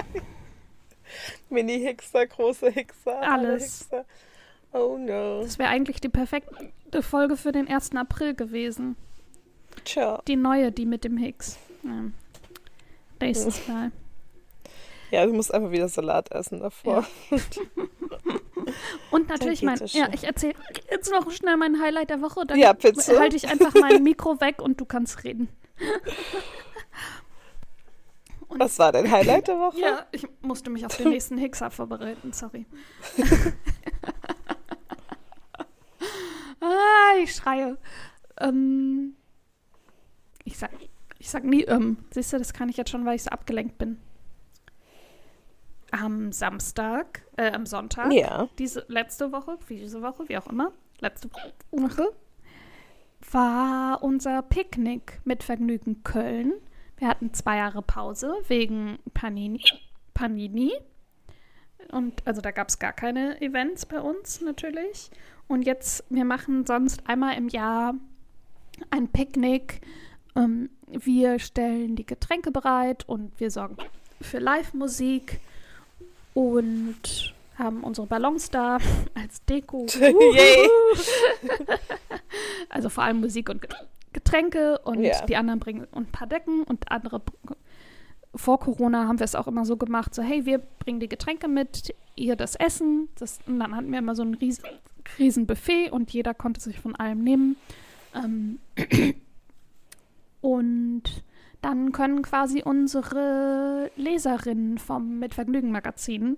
Mini-Hixer, 1.50 2.26
große 2.26 2.70
Hixer. 2.70 3.20
Alles. 3.20 3.80
Hixer. 3.80 4.04
Oh 4.72 4.98
no. 4.98 5.42
Das 5.42 5.58
wäre 5.58 5.70
eigentlich 5.70 6.00
die 6.00 6.08
perfekte 6.08 7.02
Folge 7.02 7.36
für 7.36 7.52
den 7.52 7.68
1. 7.68 7.94
April 7.94 8.34
gewesen. 8.34 8.96
Tja. 9.84 10.20
Die 10.26 10.36
neue, 10.36 10.72
die 10.72 10.86
mit 10.86 11.04
dem 11.04 11.16
Hicks. 11.16 11.58
Ja. 11.82 12.10
Nächstes 13.20 13.66
Mal. 13.68 13.92
Ja, 15.10 15.24
du 15.26 15.32
musst 15.32 15.52
einfach 15.52 15.70
wieder 15.70 15.88
Salat 15.88 16.30
essen 16.32 16.60
davor. 16.60 17.06
Ja. 17.30 17.38
Und 19.10 19.28
natürlich 19.28 19.62
mein, 19.62 19.78
ja, 19.86 20.08
ich 20.12 20.24
erzähle 20.24 20.54
jetzt 20.90 21.10
noch 21.10 21.30
schnell 21.30 21.56
mein 21.56 21.80
Highlight 21.80 22.10
der 22.10 22.20
Woche. 22.20 22.44
Dann 22.46 22.58
ja, 22.58 22.72
bitte. 22.72 23.18
halte 23.18 23.36
ich 23.36 23.48
einfach 23.48 23.72
mein 23.74 24.02
Mikro 24.02 24.40
weg 24.40 24.60
und 24.60 24.80
du 24.80 24.84
kannst 24.84 25.22
reden. 25.24 25.48
Und 28.48 28.58
Was 28.60 28.78
war 28.78 28.92
dein 28.92 29.10
Highlight 29.10 29.48
der 29.48 29.58
Woche? 29.58 29.78
Ja, 29.78 30.06
ich 30.10 30.26
musste 30.42 30.70
mich 30.70 30.84
auf 30.84 30.96
den 30.96 31.10
nächsten 31.10 31.38
Hixer 31.38 31.70
vorbereiten, 31.70 32.32
sorry. 32.32 32.66
ah, 36.60 37.18
ich 37.22 37.34
schreie. 37.34 37.78
Ähm, 38.38 39.14
ich 40.44 40.58
sag, 40.58 40.70
ich 41.18 41.30
sag 41.30 41.44
nie, 41.44 41.62
ähm, 41.62 41.98
siehst 42.10 42.32
du, 42.32 42.38
das 42.38 42.52
kann 42.52 42.68
ich 42.68 42.76
jetzt 42.76 42.90
schon, 42.90 43.04
weil 43.04 43.14
ich 43.16 43.22
so 43.22 43.30
abgelenkt 43.30 43.78
bin 43.78 43.98
am 45.90 46.32
Samstag, 46.32 47.22
äh, 47.36 47.52
am 47.52 47.66
Sonntag, 47.66 48.12
ja. 48.12 48.48
diese 48.58 48.84
letzte 48.88 49.32
Woche, 49.32 49.58
diese 49.68 50.02
Woche, 50.02 50.28
wie 50.28 50.36
auch 50.38 50.46
immer, 50.48 50.72
letzte 51.00 51.30
Woche, 51.70 52.12
war 53.30 54.02
unser 54.02 54.42
Picknick 54.42 55.20
mit 55.24 55.42
Vergnügen 55.42 56.02
Köln. 56.02 56.52
Wir 56.96 57.08
hatten 57.08 57.34
zwei 57.34 57.58
Jahre 57.58 57.82
Pause 57.82 58.34
wegen 58.48 58.98
Panini. 59.14 59.62
Panini. 60.14 60.72
Und 61.92 62.26
also 62.26 62.40
da 62.40 62.50
gab 62.50 62.68
es 62.68 62.78
gar 62.78 62.92
keine 62.92 63.40
Events 63.40 63.86
bei 63.86 64.00
uns 64.00 64.40
natürlich. 64.40 65.10
Und 65.46 65.62
jetzt, 65.62 66.04
wir 66.08 66.24
machen 66.24 66.66
sonst 66.66 67.08
einmal 67.08 67.36
im 67.36 67.48
Jahr 67.48 67.94
ein 68.90 69.08
Picknick. 69.08 69.80
Ähm, 70.34 70.70
wir 70.86 71.38
stellen 71.38 71.96
die 71.96 72.06
Getränke 72.06 72.50
bereit 72.50 73.08
und 73.08 73.38
wir 73.38 73.50
sorgen 73.50 73.76
für 74.20 74.38
Live-Musik 74.38 75.40
und 76.36 77.34
haben 77.58 77.82
unsere 77.82 78.06
Ballons 78.06 78.50
da 78.50 78.76
als 79.14 79.42
Deko. 79.46 79.86
also 82.68 82.90
vor 82.90 83.04
allem 83.04 83.20
Musik 83.20 83.48
und 83.48 83.66
Getränke 84.12 84.78
und 84.80 84.98
yeah. 84.98 85.24
die 85.24 85.36
anderen 85.36 85.60
bringen 85.60 85.86
ein 85.92 86.06
paar 86.06 86.26
Decken 86.26 86.62
und 86.62 86.92
andere. 86.92 87.22
Vor 88.34 88.60
Corona 88.60 89.08
haben 89.08 89.18
wir 89.18 89.24
es 89.24 89.34
auch 89.34 89.46
immer 89.46 89.64
so 89.64 89.78
gemacht, 89.78 90.14
so 90.14 90.22
hey, 90.22 90.44
wir 90.44 90.58
bringen 90.58 91.00
die 91.00 91.08
Getränke 91.08 91.48
mit, 91.48 91.94
ihr 92.16 92.36
das 92.36 92.54
Essen. 92.54 93.08
Das, 93.18 93.38
und 93.46 93.58
dann 93.58 93.74
hatten 93.74 93.90
wir 93.90 93.98
immer 93.98 94.14
so 94.14 94.22
ein 94.22 94.34
riesen, 94.34 94.64
riesen 95.18 95.46
Buffet 95.46 95.90
und 95.90 96.12
jeder 96.12 96.34
konnte 96.34 96.60
sich 96.60 96.80
von 96.80 96.94
allem 96.96 97.24
nehmen. 97.24 97.56
Ähm, 98.14 98.58
und 100.42 101.02
dann 101.66 101.90
können 101.90 102.22
quasi 102.22 102.62
unsere 102.62 103.90
Leserinnen 103.96 104.78
vom 104.78 105.18
Mit 105.18 105.34
Vergnügen 105.34 105.72
Magazin 105.72 106.36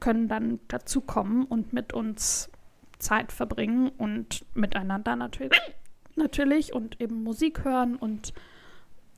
können 0.00 0.26
dann 0.26 0.58
dazukommen 0.66 1.44
und 1.44 1.72
mit 1.72 1.92
uns 1.92 2.50
Zeit 2.98 3.30
verbringen 3.30 3.90
und 3.90 4.44
miteinander 4.56 5.14
natürlich, 5.14 5.60
natürlich 6.16 6.72
und 6.72 7.00
eben 7.00 7.22
Musik 7.22 7.64
hören 7.64 7.94
und 7.94 8.34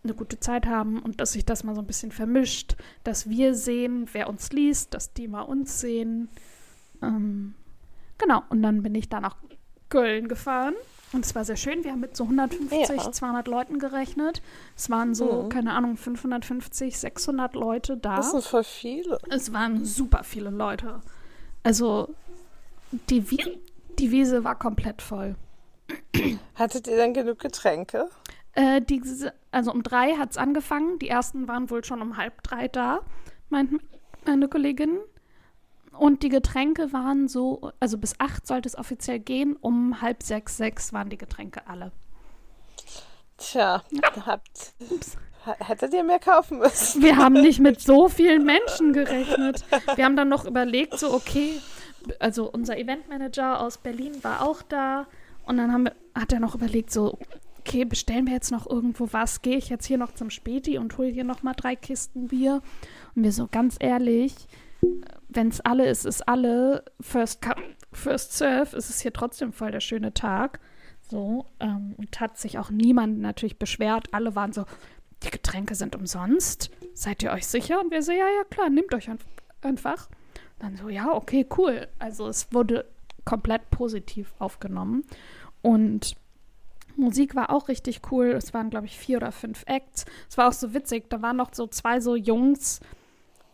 eine 0.04 0.12
gute 0.12 0.38
Zeit 0.38 0.66
haben 0.66 0.98
und 0.98 1.22
dass 1.22 1.32
sich 1.32 1.46
das 1.46 1.64
mal 1.64 1.74
so 1.74 1.80
ein 1.80 1.86
bisschen 1.86 2.12
vermischt, 2.12 2.76
dass 3.02 3.30
wir 3.30 3.54
sehen, 3.54 4.10
wer 4.12 4.28
uns 4.28 4.52
liest, 4.52 4.92
dass 4.92 5.14
die 5.14 5.26
mal 5.26 5.40
uns 5.40 5.80
sehen. 5.80 6.28
Ähm, 7.00 7.54
genau, 8.18 8.42
und 8.50 8.62
dann 8.62 8.82
bin 8.82 8.94
ich 8.94 9.08
da 9.08 9.22
nach 9.22 9.38
Köln 9.88 10.28
gefahren 10.28 10.74
und 11.16 11.24
es 11.24 11.34
war 11.34 11.44
sehr 11.44 11.56
schön. 11.56 11.82
Wir 11.82 11.92
haben 11.92 12.00
mit 12.00 12.16
so 12.16 12.24
150, 12.24 12.96
ja. 12.96 13.10
200 13.10 13.48
Leuten 13.48 13.78
gerechnet. 13.78 14.42
Es 14.76 14.88
waren 14.90 15.14
so, 15.14 15.44
mhm. 15.44 15.48
keine 15.48 15.72
Ahnung, 15.72 15.96
550, 15.96 16.96
600 16.98 17.54
Leute 17.54 17.96
da. 17.96 18.16
Das 18.16 18.30
sind 18.30 18.44
voll 18.44 18.64
viele. 18.64 19.18
Es 19.28 19.52
waren 19.52 19.84
super 19.84 20.22
viele 20.22 20.50
Leute. 20.50 21.00
Also, 21.62 22.14
die, 23.10 23.30
Wie 23.30 23.58
die 23.98 24.10
Wiese 24.10 24.44
war 24.44 24.56
komplett 24.56 25.02
voll. 25.02 25.34
Hattet 26.54 26.86
ihr 26.86 26.96
denn 26.96 27.14
genug 27.14 27.38
Getränke? 27.38 28.08
Äh, 28.52 28.80
die, 28.82 29.02
also 29.50 29.72
um 29.72 29.82
drei 29.82 30.16
hat 30.16 30.32
es 30.32 30.36
angefangen. 30.36 30.98
Die 30.98 31.08
ersten 31.08 31.48
waren 31.48 31.70
wohl 31.70 31.84
schon 31.84 32.02
um 32.02 32.16
halb 32.16 32.42
drei 32.42 32.68
da, 32.68 33.00
meint 33.48 33.80
meine 34.26 34.48
Kollegin. 34.48 34.98
Und 35.98 36.22
die 36.22 36.28
Getränke 36.28 36.92
waren 36.92 37.28
so, 37.28 37.72
also 37.80 37.98
bis 37.98 38.14
acht 38.18 38.46
sollte 38.46 38.68
es 38.68 38.76
offiziell 38.76 39.18
gehen, 39.18 39.56
um 39.60 40.00
halb 40.00 40.22
sechs, 40.22 40.56
sechs 40.56 40.92
waren 40.92 41.08
die 41.08 41.18
Getränke 41.18 41.66
alle. 41.66 41.92
Tja, 43.38 43.82
habt, 44.24 44.74
hättet 45.44 45.94
ihr 45.94 46.04
mehr 46.04 46.18
kaufen 46.18 46.58
müssen. 46.58 47.02
Wir 47.02 47.16
haben 47.16 47.34
nicht 47.34 47.60
mit 47.60 47.80
so 47.80 48.08
vielen 48.10 48.44
Menschen 48.44 48.92
gerechnet. 48.92 49.64
Wir 49.94 50.04
haben 50.04 50.16
dann 50.16 50.28
noch 50.28 50.44
überlegt, 50.44 50.98
so, 50.98 51.12
okay, 51.12 51.60
also 52.18 52.50
unser 52.50 52.78
Eventmanager 52.78 53.60
aus 53.60 53.78
Berlin 53.78 54.22
war 54.22 54.42
auch 54.42 54.62
da 54.62 55.06
und 55.44 55.56
dann 55.58 55.84
wir, 55.84 55.92
hat 56.14 56.32
er 56.32 56.40
noch 56.40 56.54
überlegt, 56.54 56.90
so, 56.90 57.18
okay, 57.60 57.84
bestellen 57.84 58.26
wir 58.26 58.34
jetzt 58.34 58.50
noch 58.50 58.68
irgendwo 58.68 59.08
was? 59.12 59.42
Gehe 59.42 59.56
ich 59.56 59.68
jetzt 59.68 59.86
hier 59.86 59.98
noch 59.98 60.14
zum 60.14 60.30
Späti 60.30 60.78
und 60.78 60.96
hole 60.98 61.08
hier 61.08 61.24
noch 61.24 61.42
mal 61.42 61.54
drei 61.54 61.76
Kisten 61.76 62.28
Bier? 62.28 62.62
Und 63.14 63.24
wir 63.24 63.32
so, 63.32 63.48
ganz 63.50 63.76
ehrlich, 63.80 64.34
wenn 65.28 65.48
es 65.48 65.60
alle 65.60 65.88
ist, 65.88 66.06
ist 66.06 66.28
alle. 66.28 66.84
First 67.00 67.42
come, 67.42 67.62
first 67.92 68.32
serve, 68.36 68.76
ist 68.76 68.90
es 68.90 69.00
hier 69.00 69.12
trotzdem 69.12 69.52
voll 69.52 69.70
der 69.70 69.80
schöne 69.80 70.14
Tag. 70.14 70.60
So, 71.08 71.46
ähm, 71.60 71.94
und 71.98 72.18
hat 72.20 72.38
sich 72.38 72.58
auch 72.58 72.70
niemand 72.70 73.20
natürlich 73.20 73.58
beschwert. 73.58 74.08
Alle 74.12 74.34
waren 74.34 74.52
so, 74.52 74.64
die 75.22 75.30
Getränke 75.30 75.74
sind 75.74 75.94
umsonst. 75.94 76.70
Seid 76.94 77.22
ihr 77.22 77.30
euch 77.32 77.46
sicher? 77.46 77.80
Und 77.80 77.90
wir 77.90 78.02
so, 78.02 78.12
ja, 78.12 78.26
ja, 78.26 78.44
klar, 78.50 78.70
nehmt 78.70 78.92
euch 78.94 79.08
einfach. 79.62 80.08
Dann 80.58 80.76
so, 80.76 80.88
ja, 80.88 81.12
okay, 81.12 81.46
cool. 81.56 81.86
Also 81.98 82.28
es 82.28 82.52
wurde 82.52 82.86
komplett 83.24 83.70
positiv 83.70 84.34
aufgenommen. 84.38 85.04
Und 85.62 86.16
Musik 86.96 87.34
war 87.34 87.50
auch 87.50 87.68
richtig 87.68 88.00
cool. 88.10 88.28
Es 88.28 88.54
waren, 88.54 88.70
glaube 88.70 88.86
ich, 88.86 88.98
vier 88.98 89.18
oder 89.18 89.32
fünf 89.32 89.64
Acts. 89.66 90.06
Es 90.28 90.38
war 90.38 90.48
auch 90.48 90.52
so 90.52 90.74
witzig. 90.74 91.10
Da 91.10 91.22
waren 91.22 91.36
noch 91.36 91.52
so 91.52 91.66
zwei 91.66 92.00
so 92.00 92.16
Jungs 92.16 92.80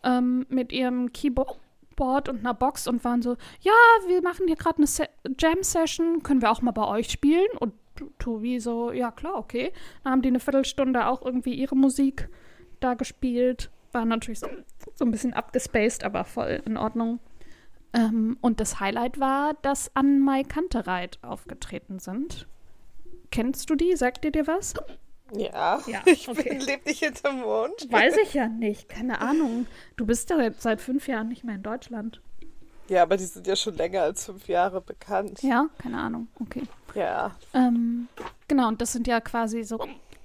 ähm, 0.05 0.47
mit 0.49 0.73
ihrem 0.73 1.13
Keyboard 1.13 2.29
und 2.29 2.41
einer 2.41 2.55
Box 2.55 2.87
und 2.87 3.05
waren 3.05 3.23
so, 3.23 3.37
ja, 3.61 3.73
wir 4.07 4.23
machen 4.23 4.47
hier 4.47 4.57
gerade 4.57 4.79
eine 4.79 4.87
Se 4.87 5.09
Jam-Session, 5.39 6.23
können 6.23 6.43
wir 6.43 6.51
auch 6.51 6.63
mal 6.63 6.73
bei 6.73 6.87
euch 6.87 7.11
spielen? 7.11 7.49
Und 7.59 7.75
Tobi 8.19 8.59
so, 8.59 8.93
ja 8.93 9.11
klar, 9.11 9.37
okay. 9.37 9.73
Dann 10.03 10.13
haben 10.13 10.23
die 10.23 10.29
eine 10.29 10.41
Viertelstunde 10.41 11.07
auch 11.07 11.23
irgendwie 11.23 11.55
ihre 11.55 11.77
Musik 11.77 12.29
da 12.81 12.95
gespielt. 12.95 13.71
War 13.93 14.05
natürlich 14.05 14.41
so, 14.41 14.49
so 14.95 15.05
ein 15.05 15.11
bisschen 15.11 15.35
abgespaced, 15.35 16.05
aber 16.05 16.25
voll 16.25 16.63
in 16.65 16.77
Ordnung. 16.77 17.21
Ähm, 17.93 18.39
und 18.41 18.61
das 18.61 18.81
Highlight 18.81 19.21
war, 19.21 19.55
dass 19.63 19.95
Ann 19.95 20.21
Mai 20.21 20.45
Kantereit 20.45 21.19
aufgetreten 21.23 21.99
sind. 21.99 22.47
Kennst 23.31 23.69
du 23.71 23.75
die? 23.75 23.97
Sagt 23.97 24.25
ihr 24.25 24.33
dir 24.33 24.47
was? 24.47 24.75
Ja, 25.35 25.81
Ja, 25.87 26.03
ich 26.07 26.29
okay. 26.29 26.51
bin, 26.51 26.61
lebe 26.61 26.89
nicht 26.89 27.03
hinterm 27.05 27.41
Mond. 27.41 27.91
Weiß 27.91 28.17
ich 28.23 28.35
ja 28.35 28.49
nicht, 28.61 28.89
keine 28.89 29.21
Ahnung. 29.21 29.67
Du 29.97 30.07
bist 30.07 30.31
ja 30.31 30.51
seit 30.59 30.81
fünf 30.81 31.09
Jahren 31.09 31.29
nicht 31.29 31.45
mehr 31.45 31.57
in 31.57 31.63
Deutschland. 31.63 32.21
Ja, 32.89 33.03
aber 33.03 33.17
die 33.17 33.25
sind 33.25 33.47
ja 33.47 33.57
schon 33.57 33.75
länger 33.75 34.03
als 34.03 34.27
fünf 34.27 34.49
Jahre 34.49 34.81
bekannt. 34.81 35.43
Ja, 35.43 35.69
keine 35.79 35.99
Ahnung, 35.99 36.29
okay. 36.41 36.63
Ja. 36.95 37.35
Ähm, 37.55 38.09
genau, 38.49 38.69
und 38.69 38.81
das 38.81 38.93
sind 38.93 39.07
ja 39.07 39.21
quasi 39.21 39.63
so 39.63 39.79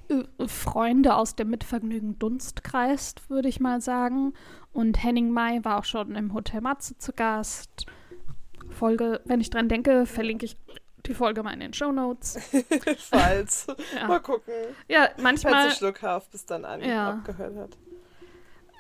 äh, 0.09 0.47
Freunde 0.47 1.15
aus 1.15 1.35
dem 1.35 1.49
Mitvergnügen 1.49 2.19
Dunstkreis, 2.19 3.15
würde 3.29 3.47
ich 3.47 3.59
mal 3.59 3.79
sagen. 3.79 4.33
Und 4.73 5.01
Henning 5.01 5.29
Mai 5.31 5.59
war 5.63 5.79
auch 5.79 5.85
schon 5.85 6.15
im 6.15 6.33
Hotel 6.33 6.61
Matze 6.61 6.97
zu 6.97 7.13
Gast. 7.13 7.85
Folge, 8.69 9.21
wenn 9.25 9.39
ich 9.39 9.49
dran 9.49 9.69
denke, 9.69 10.05
verlinke 10.05 10.45
ich 10.45 10.57
die 11.07 11.13
Folge 11.13 11.43
mal 11.43 11.53
in 11.53 11.59
den 11.59 11.73
Show 11.73 11.91
Notes. 11.91 12.37
Falls. 13.09 13.67
Ja. 13.95 14.07
Mal 14.07 14.19
gucken. 14.19 14.53
Ja, 14.87 15.03
Falls 15.05 15.21
manchmal, 15.23 15.69
der 15.69 15.75
Schluckhaft 15.75 16.31
bis 16.31 16.45
dann 16.45 16.65
an 16.65 16.81
Ja. 16.83 17.11
abgehört 17.11 17.55
hat. 17.57 17.77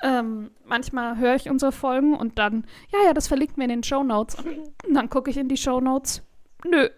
ähm, 0.03 0.51
manchmal 0.65 1.17
höre 1.17 1.35
ich 1.35 1.49
unsere 1.49 1.71
Folgen 1.71 2.15
und 2.15 2.37
dann, 2.37 2.65
ja, 2.91 2.99
ja, 3.05 3.13
das 3.13 3.27
verlinkt 3.27 3.57
mir 3.57 3.63
in 3.65 3.69
den 3.69 3.83
Show 3.83 4.03
Notes. 4.03 4.35
Und 4.35 4.93
dann 4.93 5.09
gucke 5.09 5.29
ich 5.31 5.37
in 5.37 5.49
die 5.49 5.57
Show 5.57 5.79
Notes. 5.81 6.21
Nö, 6.65 6.89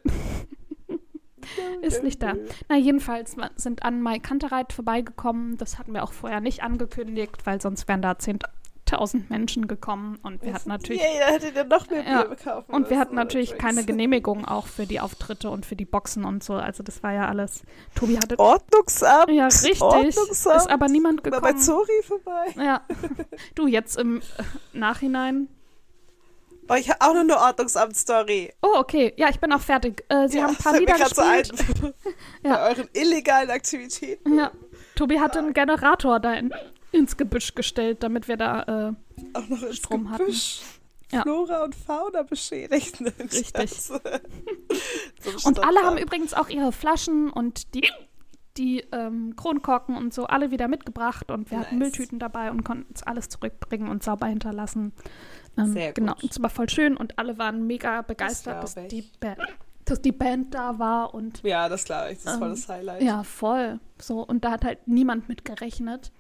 ist 1.82 2.04
nicht 2.04 2.22
da. 2.22 2.34
Na, 2.68 2.76
jedenfalls 2.78 3.36
sind 3.56 3.84
an 3.84 4.02
Mai 4.02 4.20
Kantereit 4.20 4.74
vorbeigekommen. 4.74 5.58
Das 5.58 5.80
hatten 5.80 5.94
wir 5.94 6.04
auch 6.04 6.12
vorher 6.14 6.42
nicht 6.42 6.62
angekündigt, 6.64 7.46
weil 7.46 7.60
sonst 7.62 7.88
wären 7.88 8.02
da 8.02 8.12
10.000 8.12 8.44
Menschen 9.30 9.68
gekommen. 9.68 10.20
Und 10.24 10.42
wir 10.44 10.54
hatten 10.54 10.70
natürlich. 10.70 11.02
Ja, 11.02 11.08
ja, 11.20 11.34
hättet 11.34 11.56
ihr 11.56 11.64
noch 11.66 11.90
mehr 11.90 12.04
Ja. 12.04 12.24
Bier 12.24 12.36
kaufen 12.36 12.74
Und 12.74 12.90
wir 12.90 13.00
hatten 13.00 13.16
natürlich 13.16 13.50
Drinks. 13.50 13.64
keine 13.66 13.84
Genehmigung 13.86 14.46
auch 14.46 14.68
für 14.68 14.86
die 14.86 15.00
Auftritte 15.00 15.50
und 15.50 15.66
für 15.66 15.76
die 15.76 15.86
Boxen 15.86 16.26
und 16.26 16.44
so. 16.44 16.54
Also 16.54 16.84
das 16.84 17.04
war 17.04 17.14
ja 17.14 17.28
alles. 17.28 17.62
Tobi 17.96 18.18
hatte. 18.18 18.38
Ordnungsamt. 18.40 19.32
Ja, 19.32 19.46
richtig. 19.46 19.82
Ordnungsamt. 19.82 20.58
Ist 20.58 20.70
aber 20.70 20.88
niemand 20.88 21.24
Mal 21.24 21.32
bei 21.32 21.38
gekommen. 21.40 21.60
Zori 21.60 22.04
vorbei. 22.04 22.46
Ja. 22.58 22.82
Du, 23.56 23.68
jetzt 23.68 23.98
im 23.98 24.18
äh, 24.20 24.78
Nachhinein. 24.78 25.48
Oh, 26.72 26.76
ich 26.76 26.88
habe 26.90 27.02
auch 27.02 27.14
noch 27.16 27.22
eine 27.22 27.38
Ordnungsamt-Story. 27.38 28.54
Oh, 28.62 28.76
okay. 28.78 29.12
Ja, 29.18 29.30
ich 29.30 29.40
bin 29.40 29.52
auch 29.52 29.60
fertig. 29.62 30.06
Äh, 30.10 30.28
Sie 30.28 30.38
ja, 30.38 30.44
haben 30.44 30.52
ein 30.52 30.56
paar 30.58 30.78
Lieder 30.78 30.94
grad 30.94 31.16
so 31.16 31.22
gespielt. 31.24 31.52
ein. 31.84 31.94
Ja. 32.44 32.56
Bei 32.58 32.70
euren 32.70 32.90
illegalen 32.94 33.50
Aktivitäten. 33.50 34.38
Ja. 34.38 34.52
Tobi 34.96 35.20
hatte 35.20 35.40
einen 35.40 35.54
Generator 35.54 36.20
da 36.20 36.34
in, 36.36 36.54
ins 36.92 37.18
Gebüsch 37.18 37.56
gestellt, 37.56 38.04
damit 38.04 38.28
wir 38.28 38.38
da. 38.38 38.62
Äh, 38.64 38.94
Auch 39.38 39.48
noch 39.48 39.64
ins 39.64 39.78
Strom 39.78 40.10
hatten. 40.10 40.26
Gebüsch. 40.26 40.62
Ja. 41.12 41.24
Flora 41.24 41.64
und 41.64 41.74
Fauna 41.74 42.22
beschädigt. 42.24 43.02
Richtig. 43.32 43.72
Und 45.44 45.60
alle 45.64 45.80
haben 45.82 45.98
übrigens 45.98 46.34
auch 46.34 46.50
ihre 46.50 46.72
Flaschen 46.72 47.30
und 47.32 47.74
die, 47.74 47.90
die 48.58 48.82
ähm, 48.92 49.36
Kronkorken 49.36 49.98
und 49.98 50.14
so 50.14 50.26
alle 50.26 50.52
wieder 50.52 50.68
mitgebracht 50.68 51.32
und 51.32 51.52
wir 51.52 51.60
hatten 51.60 51.78
Nice. 51.78 51.88
Mülltüten 51.98 52.20
dabei 52.20 52.52
und 52.52 52.64
konnten 52.64 52.94
es 52.94 53.04
alles 53.04 53.28
zurückbringen 53.30 53.90
und 53.90 54.04
sauber 54.04 54.28
hinterlassen. 54.28 54.94
Ähm, 55.58 55.74
Sehr 55.74 55.88
gut. 55.88 55.96
Genau, 55.96 56.14
und 56.22 56.32
es 56.32 56.42
war 56.42 56.50
voll 56.50 56.70
schön 56.70 56.96
und 56.96 57.18
alle 57.20 57.38
waren 57.38 57.66
mega 57.68 58.02
begeistert, 58.02 58.64
Das 58.64 58.76
dass 58.76 58.88
die. 58.88 59.10
Band, 59.20 59.40
dass 59.86 60.02
die 60.02 60.12
Band 60.12 60.54
da 60.54 60.78
war 60.80 61.14
und 61.14 61.42
Ja, 61.44 61.68
das 61.70 61.84
glaube 61.86 62.12
ich. 62.12 62.24
Das 62.24 62.34
ist 62.34 62.40
voll 62.40 62.48
Ähm, 62.50 62.54
das 62.56 62.70
Highlight. 62.70 63.02
ja, 63.02 63.24
voll. 63.24 63.80
So, 64.00 64.22
und 64.22 64.46
da 64.46 64.52
hat 64.52 64.64
halt 64.64 64.88
niemand 64.88 65.28
mit 65.28 65.44
gerechnet. 65.44 66.12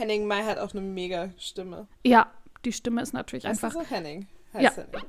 Henning 0.00 0.26
May 0.26 0.42
hat 0.42 0.58
auch 0.58 0.72
eine 0.72 0.80
mega 0.80 1.30
Stimme. 1.38 1.86
Ja, 2.04 2.30
die 2.64 2.72
Stimme 2.72 3.02
ist 3.02 3.12
natürlich 3.12 3.44
Heißt 3.46 3.62
einfach. 3.62 3.80
so 3.80 3.88
Henning? 3.88 4.26
Ja. 4.54 4.70
Heißt 4.70 4.78
Henning. 4.78 5.06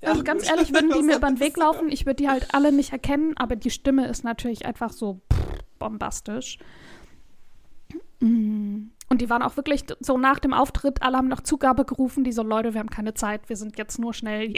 Ja, 0.00 0.08
also 0.08 0.24
ganz 0.24 0.48
ehrlich, 0.48 0.72
würden 0.72 0.90
die 0.90 1.02
mir 1.02 1.16
über 1.16 1.28
den 1.28 1.38
Weg 1.38 1.56
laufen, 1.56 1.88
ich 1.88 2.06
würde 2.06 2.16
die 2.16 2.28
halt 2.28 2.52
alle 2.54 2.72
nicht 2.72 2.92
erkennen, 2.92 3.36
aber 3.36 3.54
die 3.54 3.70
Stimme 3.70 4.08
ist 4.08 4.24
natürlich 4.24 4.66
einfach 4.66 4.90
so 4.90 5.20
bombastisch. 5.78 6.58
Mm. 8.18 8.86
Und 9.08 9.20
die 9.20 9.30
waren 9.30 9.42
auch 9.42 9.56
wirklich 9.56 9.84
so 10.00 10.18
nach 10.18 10.40
dem 10.40 10.54
Auftritt, 10.54 11.02
alle 11.02 11.18
haben 11.18 11.28
noch 11.28 11.42
Zugabe 11.42 11.84
gerufen, 11.84 12.24
die 12.24 12.32
so, 12.32 12.42
Leute, 12.42 12.72
wir 12.72 12.80
haben 12.80 12.90
keine 12.90 13.14
Zeit, 13.14 13.48
wir 13.48 13.56
sind 13.56 13.78
jetzt 13.78 13.98
nur 13.98 14.14
schnell 14.14 14.54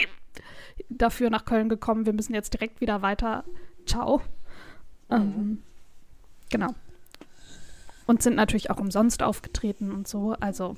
dafür 0.89 1.29
nach 1.29 1.45
Köln 1.45 1.69
gekommen, 1.69 2.05
wir 2.05 2.13
müssen 2.13 2.33
jetzt 2.33 2.53
direkt 2.53 2.81
wieder 2.81 3.01
weiter. 3.01 3.43
Ciao. 3.85 4.21
Ähm, 5.11 5.61
genau. 6.49 6.73
Und 8.07 8.21
sind 8.21 8.35
natürlich 8.35 8.69
auch 8.69 8.79
umsonst 8.79 9.23
aufgetreten 9.23 9.91
und 9.91 10.07
so, 10.07 10.35
also 10.39 10.75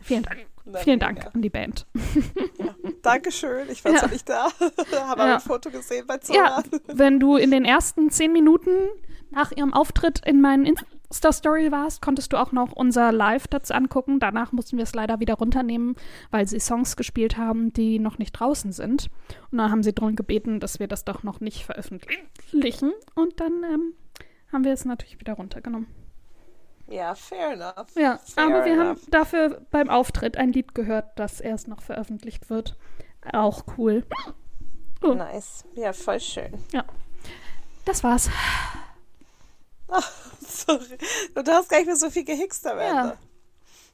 vielen 0.00 0.22
Dank. 0.22 0.46
Na, 0.64 0.78
Vielen. 0.78 1.00
Dank 1.00 1.26
an 1.34 1.42
die 1.42 1.50
Band. 1.50 1.86
Dankeschön. 3.02 3.68
Ich 3.68 3.84
war 3.84 3.92
Ja. 3.92 3.98
zwar 3.98 4.10
nicht 4.10 4.28
da, 4.28 4.44
habe 4.44 5.02
aber 5.10 5.26
Ja. 5.26 5.34
ein 5.34 5.40
Foto 5.40 5.70
gesehen 5.70 6.06
bei 6.06 6.18
Zora. 6.18 6.38
Ja, 6.38 6.62
wenn 6.86 7.18
du 7.18 7.36
in 7.36 7.50
den 7.50 7.64
ersten 7.64 8.10
zehn 8.10 8.32
Minuten 8.32 8.70
nach 9.30 9.50
ihrem 9.50 9.72
Auftritt 9.74 10.24
in 10.24 10.40
meinen 10.40 10.66
Insta-Story 11.10 11.72
warst, 11.72 12.00
konntest 12.00 12.32
du 12.32 12.36
auch 12.36 12.52
noch 12.52 12.70
unser 12.72 13.10
Live 13.10 13.48
dazu 13.48 13.74
angucken. 13.74 14.20
Danach 14.20 14.52
mussten 14.52 14.76
wir 14.76 14.84
es 14.84 14.94
leider 14.94 15.18
wieder 15.18 15.34
runternehmen, 15.34 15.96
weil 16.30 16.46
sie 16.46 16.60
Songs 16.60 16.96
gespielt 16.96 17.36
haben, 17.36 17.72
die 17.72 17.98
noch 17.98 18.18
nicht 18.18 18.32
draußen 18.32 18.70
sind. 18.72 19.10
Und 19.50 19.58
dann 19.58 19.72
haben 19.72 19.82
sie 19.82 19.92
darum 19.92 20.14
gebeten, 20.14 20.60
dass 20.60 20.78
wir 20.78 20.86
das 20.86 21.04
doch 21.04 21.24
noch 21.24 21.40
nicht 21.40 21.64
veröffentlichen. 21.64 22.92
Und 23.16 23.40
dann 23.40 23.64
ähm, 23.64 23.94
haben 24.52 24.62
wir 24.64 24.72
es 24.72 24.84
natürlich 24.84 25.18
wieder 25.18 25.32
runtergenommen. 25.34 25.88
Ja, 26.92 27.14
fair 27.14 27.52
enough. 27.52 27.86
Ja, 27.96 28.18
Fair 28.18 28.44
aber 28.44 28.64
wir 28.66 28.72
haben 28.78 28.90
enough. 28.90 29.06
dafür 29.08 29.62
beim 29.70 29.88
Auftritt 29.88 30.36
ein 30.36 30.52
Lied 30.52 30.74
gehört, 30.74 31.18
das 31.18 31.40
erst 31.40 31.66
noch 31.68 31.80
veröffentlicht 31.80 32.50
wird. 32.50 32.76
Auch 33.32 33.64
cool. 33.78 34.04
Oh. 35.02 35.14
Nice. 35.14 35.64
Ja, 35.74 35.92
voll 35.94 36.20
schön. 36.20 36.52
Das 37.86 38.04
war's. 38.04 38.28
Sorry. 40.46 40.98
Du 41.34 41.50
hast 41.52 41.68
gar 41.68 41.78
nicht 41.78 41.86
mehr 41.86 41.96
so 41.96 42.10
viel 42.10 42.24
gehickst 42.24 42.66
am 42.66 42.78
Ende. 42.78 43.18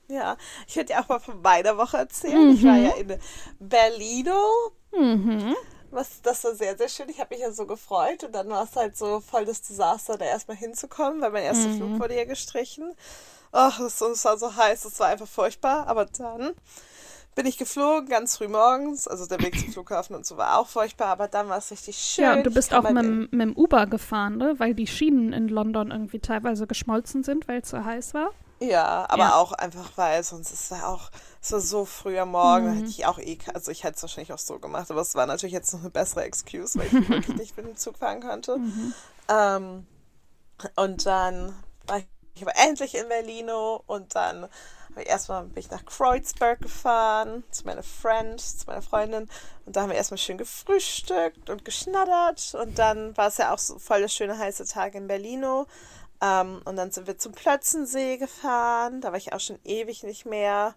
Ja, 0.09 0.37
ich 0.67 0.75
würde 0.77 0.87
dir 0.93 1.01
auch 1.01 1.09
mal 1.09 1.19
von 1.21 1.41
meiner 1.43 1.77
Woche 1.77 1.99
erzählen. 1.99 2.51
Ich 2.51 2.65
war 2.65 2.77
ja 2.77 2.91
in 2.93 3.17
Berlino. 3.59 4.73
Mhm. 4.93 5.55
Was, 5.91 6.21
das 6.23 6.45
war 6.45 6.55
sehr, 6.55 6.77
sehr 6.77 6.89
schön. 6.89 7.09
Ich 7.09 7.21
habe 7.21 7.35
mich 7.35 7.43
ja 7.43 7.51
so 7.51 7.67
gefreut. 7.67 8.25
Und 8.25 8.35
dann 8.35 8.49
war 8.49 8.65
es 8.65 8.77
halt 8.77 8.97
so 8.97 9.21
voll 9.21 9.45
das 9.45 9.63
Desaster, 9.63 10.19
da 10.19 10.25
erstmal 10.25 10.57
hinzukommen, 10.57 11.21
weil 11.21 11.31
mein 11.31 11.45
erster 11.45 11.71
Flug 11.71 11.99
wurde 11.99 12.17
ja 12.17 12.25
gestrichen. 12.25 12.93
Ach, 13.53 13.81
es 13.81 14.01
war 14.01 14.39
so 14.39 14.57
heiß, 14.57 14.85
es 14.85 15.01
war 15.01 15.09
einfach 15.09 15.29
furchtbar. 15.29 15.87
Aber 15.87 16.05
dann 16.05 16.55
bin 17.39 17.47
ich 17.47 17.57
geflogen, 17.57 18.09
ganz 18.09 18.37
früh 18.37 18.49
morgens. 18.49 19.07
Also 19.07 19.27
der 19.27 19.41
Weg 19.41 19.59
zum 19.59 19.73
Flughafen 19.73 20.17
und 20.17 20.27
so 20.27 20.37
war 20.37 20.59
auch 20.59 20.67
furchtbar, 20.67 21.07
aber 21.07 21.29
dann 21.29 21.49
war 21.49 21.59
es 21.59 21.71
richtig 21.71 21.97
schön. 21.97 22.25
Ja, 22.25 22.35
und 22.35 22.45
du 22.45 22.51
bist 22.51 22.75
auch 22.75 22.91
mit, 22.91 23.33
mit 23.33 23.41
dem 23.41 23.57
Uber 23.57 23.87
gefahren, 23.87 24.39
ne? 24.39 24.55
weil 24.59 24.75
die 24.75 24.89
Schienen 24.89 25.33
in 25.33 25.49
London 25.49 25.93
irgendwie 25.93 26.19
teilweise 26.19 26.67
geschmolzen 26.67 27.23
sind, 27.23 27.47
weil 27.47 27.61
es 27.61 27.71
so 27.71 27.85
heiß 27.85 28.13
war. 28.15 28.31
Ja, 28.61 29.07
aber 29.09 29.23
Ja. 29.25 29.37
auch 29.37 29.53
einfach, 29.53 29.93
weil 29.97 30.23
sonst 30.25 30.51
es 30.53 30.71
war 30.71 30.89
auch, 30.89 31.11
es 31.41 31.53
war 31.53 31.61
so 31.61 31.85
früh 31.85 32.19
am 32.19 32.31
Morgen, 32.33 32.65
Mhm. 32.65 32.71
da 32.71 32.73
hätte 32.75 32.91
ich 32.91 33.07
auch 33.07 33.19
eh, 33.19 33.39
also 33.55 33.71
ich 33.71 33.85
hätte 33.85 33.97
es 33.97 34.03
wahrscheinlich 34.03 34.33
auch 34.33 34.39
so 34.39 34.59
gemacht, 34.59 34.91
aber 34.91 35.01
es 35.01 35.15
war 35.15 35.27
natürlich 35.27 35.53
jetzt 35.53 35.73
noch 35.73 35.81
eine 35.81 35.91
bessere 35.91 36.25
Excuse, 36.25 36.77
weil 36.79 36.89
ich 36.89 36.93
wirklich 37.09 37.37
nicht 37.37 37.57
mit 37.57 37.67
dem 37.67 37.77
Zug 37.77 37.99
fahren 37.99 38.21
konnte. 38.21 38.59
Mhm. 38.59 38.95
Ähm, 39.29 39.87
und 40.77 41.07
dann 41.07 41.55
war 41.87 41.99
ich 41.99 42.43
aber 42.43 42.57
endlich 42.57 42.95
in 42.97 43.09
Berlino 43.09 43.83
und 43.87 44.15
dann 44.15 44.45
Hab 44.45 45.03
ich 45.03 45.09
erstmal 45.09 45.45
bin 45.45 45.59
ich 45.59 45.71
nach 45.71 45.85
Kreuzberg 45.85 46.61
gefahren, 46.61 47.45
zu 47.51 47.65
meiner 47.65 47.83
Friend, 47.83 48.41
zu 48.41 48.67
meiner 48.67 48.83
Freundin. 48.83 49.29
Und 49.67 49.77
da 49.77 49.83
haben 49.83 49.91
wir 49.91 49.97
erstmal 49.97 50.19
schön 50.19 50.39
gefrühstückt 50.39 51.51
und 51.51 51.65
geschnattert. 51.65 52.55
Und 52.55 52.79
dann 52.79 53.17
war 53.17 53.29
es 53.29 53.37
ja 53.39 53.53
auch 53.55 53.59
so 53.59 53.79
voll 53.79 54.01
der 54.01 54.09
schöne 54.09 54.39
heiße 54.39 54.67
Tag 54.67 54.95
in 54.95 55.07
Berlino. 55.09 55.67
Ähm, 56.21 56.61
und 56.65 56.77
dann 56.77 56.91
sind 56.91 57.07
wir 57.07 57.19
zum 57.19 57.33
Plötzensee 57.33 58.17
gefahren. 58.17 59.01
Da 59.01 59.11
war 59.11 59.19
ich 59.19 59.33
auch 59.33 59.41
schon 59.41 59.59
ewig 59.65 60.03
nicht 60.03 60.27
mehr. 60.27 60.75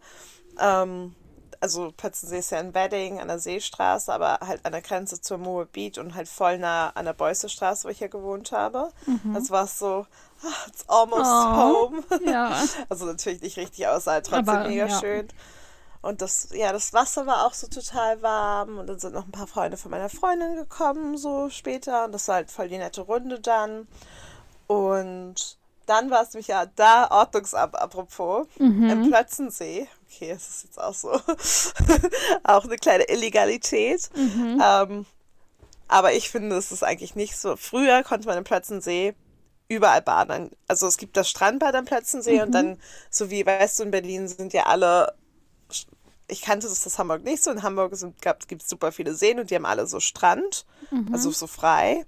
Ähm, 0.60 1.16
also 1.62 1.92
Plötzensee 1.96 2.40
ist 2.40 2.52
ja 2.52 2.60
in 2.60 2.74
Wedding 2.74 3.20
an 3.20 3.28
der 3.28 3.40
Seestraße, 3.40 4.12
aber 4.12 4.40
halt 4.46 4.66
an 4.66 4.72
der 4.72 4.82
Grenze 4.82 5.22
zur 5.22 5.38
Moe 5.38 5.68
Beach 5.68 6.00
und 6.00 6.16
halt 6.16 6.28
voll 6.28 6.58
nah 6.58 6.90
an 6.90 7.06
der 7.06 7.14
Beussestraße, 7.14 7.88
wo 7.88 7.90
ich 7.90 8.00
ja 8.00 8.08
gewohnt 8.08 8.52
habe. 8.52 8.92
Mhm. 9.06 9.34
Das 9.34 9.52
war 9.52 9.68
so, 9.68 10.08
ah, 10.44 10.68
it's 10.68 10.84
almost 10.88 11.32
oh, 11.32 11.56
home. 11.56 12.04
Ja. 12.26 12.64
Also 12.90 13.06
natürlich 13.06 13.42
nicht 13.42 13.58
richtig 13.58 13.88
außer 13.88 14.12
halt 14.12 14.26
trotzdem 14.26 14.50
aber, 14.50 14.68
mega 14.68 14.88
ja. 14.88 15.00
schön. 15.00 15.28
Und 16.02 16.24
das, 16.24 16.50
ja, 16.52 16.74
das 16.74 16.94
Wasser 16.94 17.28
war 17.28 17.46
auch 17.46 17.54
so 17.54 17.68
total 17.68 18.22
warm. 18.24 18.80
Und 18.80 18.88
dann 18.88 19.00
sind 19.00 19.14
noch 19.14 19.26
ein 19.26 19.32
paar 19.32 19.46
Freunde 19.46 19.78
von 19.78 19.92
meiner 19.92 20.10
Freundin 20.10 20.56
gekommen, 20.56 21.16
so 21.18 21.50
später. 21.50 22.06
Und 22.06 22.12
das 22.12 22.28
war 22.28 22.36
halt 22.36 22.50
voll 22.50 22.70
die 22.70 22.80
nette 22.80 23.02
Runde 23.02 23.40
dann. 23.40 23.88
Und 24.72 25.58
dann 25.86 26.10
war 26.12 26.24
es 26.24 26.34
mich 26.34 26.48
ja 26.48 26.66
da, 26.66 27.12
Ordnungsamt, 27.12 27.76
apropos, 27.76 28.48
mhm. 28.58 28.90
im 28.90 29.10
Plötzensee. 29.10 29.86
Okay, 30.08 30.30
das 30.30 30.48
ist 30.48 30.64
jetzt 30.64 30.80
auch 30.80 30.94
so, 30.94 31.12
auch 32.44 32.64
eine 32.64 32.78
kleine 32.78 33.10
Illegalität. 33.10 34.10
Mhm. 34.16 34.64
Ähm, 34.64 35.06
aber 35.90 36.14
ich 36.14 36.30
finde, 36.30 36.56
es 36.56 36.72
ist 36.72 36.84
eigentlich 36.84 37.16
nicht 37.16 37.36
so. 37.36 37.58
Früher 37.58 38.02
konnte 38.04 38.28
man 38.28 38.38
im 38.38 38.46
Plötzensee 38.46 39.14
überall 39.68 40.02
baden. 40.02 40.52
Also 40.70 40.88
es 40.88 40.98
gibt 40.98 41.18
das 41.18 41.30
Strandbad 41.30 41.76
am 41.76 41.84
Plötzensee 41.84 42.38
mhm. 42.38 42.44
und 42.44 42.52
dann, 42.54 42.78
so 43.10 43.30
wie, 43.30 43.46
weißt 43.46 43.80
du, 43.80 43.84
in 43.84 43.92
Berlin 43.92 44.30
sind 44.30 44.54
ja 44.54 44.68
alle, 44.68 45.16
ich 46.30 46.42
kannte 46.42 46.70
das 46.70 46.88
aus 46.88 46.98
Hamburg 46.98 47.26
nicht 47.26 47.44
so, 47.44 47.52
in 47.52 47.62
Hamburg 47.62 47.92
gibt 48.48 48.64
es 48.64 48.70
super 48.70 48.94
viele 48.94 49.16
Seen 49.16 49.38
und 49.38 49.50
die 49.50 49.56
haben 49.56 49.66
alle 49.66 49.86
so 49.86 50.00
Strand, 50.00 50.66
mhm. 50.92 51.10
also 51.12 51.30
so 51.32 51.48
frei. 51.48 52.06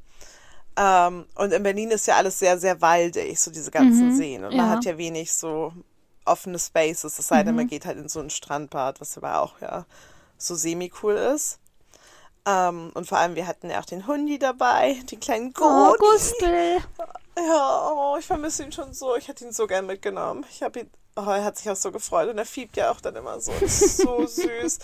Ähm, 0.76 1.26
und 1.36 1.54
in 1.54 1.64
Berlin 1.64 1.92
ist 1.92 2.08
ja 2.08 2.16
alles 2.16 2.40
sehr, 2.40 2.58
sehr 2.58 2.82
waldig, 2.82 3.40
so 3.40 3.52
diese 3.52 3.72
ganzen 3.72 4.10
mhm, 4.10 4.16
Seen. 4.16 4.44
Und 4.44 4.52
ja. 4.52 4.58
man 4.58 4.70
hat 4.70 4.86
ja 4.86 4.98
wenig 4.98 5.34
so 5.34 5.74
offene 6.26 6.58
Spaces, 6.58 7.20
es 7.20 7.28
sei 7.28 7.44
denn, 7.44 7.54
mhm. 7.54 7.58
man 7.58 7.68
geht 7.68 7.86
halt 7.86 7.98
in 7.98 8.08
so 8.08 8.20
ein 8.20 8.30
Strandbad, 8.30 9.02
was 9.02 9.18
aber 9.18 9.42
auch 9.42 9.60
ja 9.60 9.86
so 10.38 10.56
semi-cool 10.56 11.16
ist. 11.16 11.60
Ähm, 12.46 12.92
und 12.94 13.08
vor 13.08 13.18
allem, 13.18 13.36
wir 13.36 13.48
hatten 13.48 13.70
ja 13.70 13.80
auch 13.80 13.86
den 13.86 14.08
Hundi 14.08 14.40
dabei, 14.40 15.00
den 15.12 15.20
kleinen 15.20 15.54
Goni. 15.54 15.70
Oh. 15.70 15.96
Ja, 17.38 17.92
oh, 17.94 18.18
ich 18.18 18.26
vermisse 18.26 18.64
ihn 18.64 18.72
schon 18.72 18.94
so. 18.94 19.16
Ich 19.16 19.28
hätte 19.28 19.46
ihn 19.46 19.54
so 19.54 19.66
gern 19.66 19.86
mitgenommen. 19.86 20.46
Ich 20.52 20.62
habe 20.62 20.82
ihn 20.82 20.90
Oh, 21.16 21.22
er 21.22 21.44
hat 21.44 21.58
sich 21.58 21.70
auch 21.70 21.76
so 21.76 21.92
gefreut 21.92 22.30
und 22.30 22.38
er 22.40 22.46
fiebt 22.46 22.76
ja 22.76 22.90
auch 22.92 23.00
dann 23.00 23.16
immer 23.16 23.40
so. 23.40 23.52
so 23.68 24.26
süß. 24.26 24.80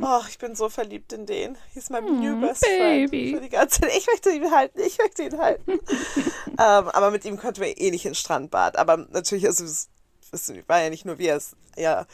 Oh, 0.00 0.20
ich 0.28 0.38
bin 0.38 0.54
so 0.54 0.70
verliebt 0.70 1.12
in 1.12 1.26
den. 1.26 1.58
He's 1.74 1.90
my 1.90 2.00
mm, 2.00 2.20
new 2.20 2.40
best 2.40 2.62
baby. 2.62 3.08
friend. 3.08 3.36
Für 3.36 3.42
die 3.42 3.48
ganze 3.50 3.80
Zeit. 3.80 3.96
Ich 3.96 4.06
möchte 4.06 4.30
ihn 4.30 4.50
halten, 4.50 4.80
ich 4.80 4.98
möchte 4.98 5.24
ihn 5.24 5.38
halten. 5.38 5.72
ähm, 6.52 6.88
aber 6.88 7.10
mit 7.10 7.24
ihm 7.26 7.36
konnten 7.36 7.60
wir 7.60 7.78
eh 7.78 7.90
nicht 7.90 8.06
ins 8.06 8.18
Strandbad. 8.18 8.76
Aber 8.76 8.96
natürlich, 8.96 9.46
also 9.46 9.64
es 9.64 9.88
war 10.66 10.82
ja 10.82 10.88
nicht 10.88 11.04
nur 11.04 11.18
wir, 11.18 11.36
es 11.36 11.54
ja 11.76 12.06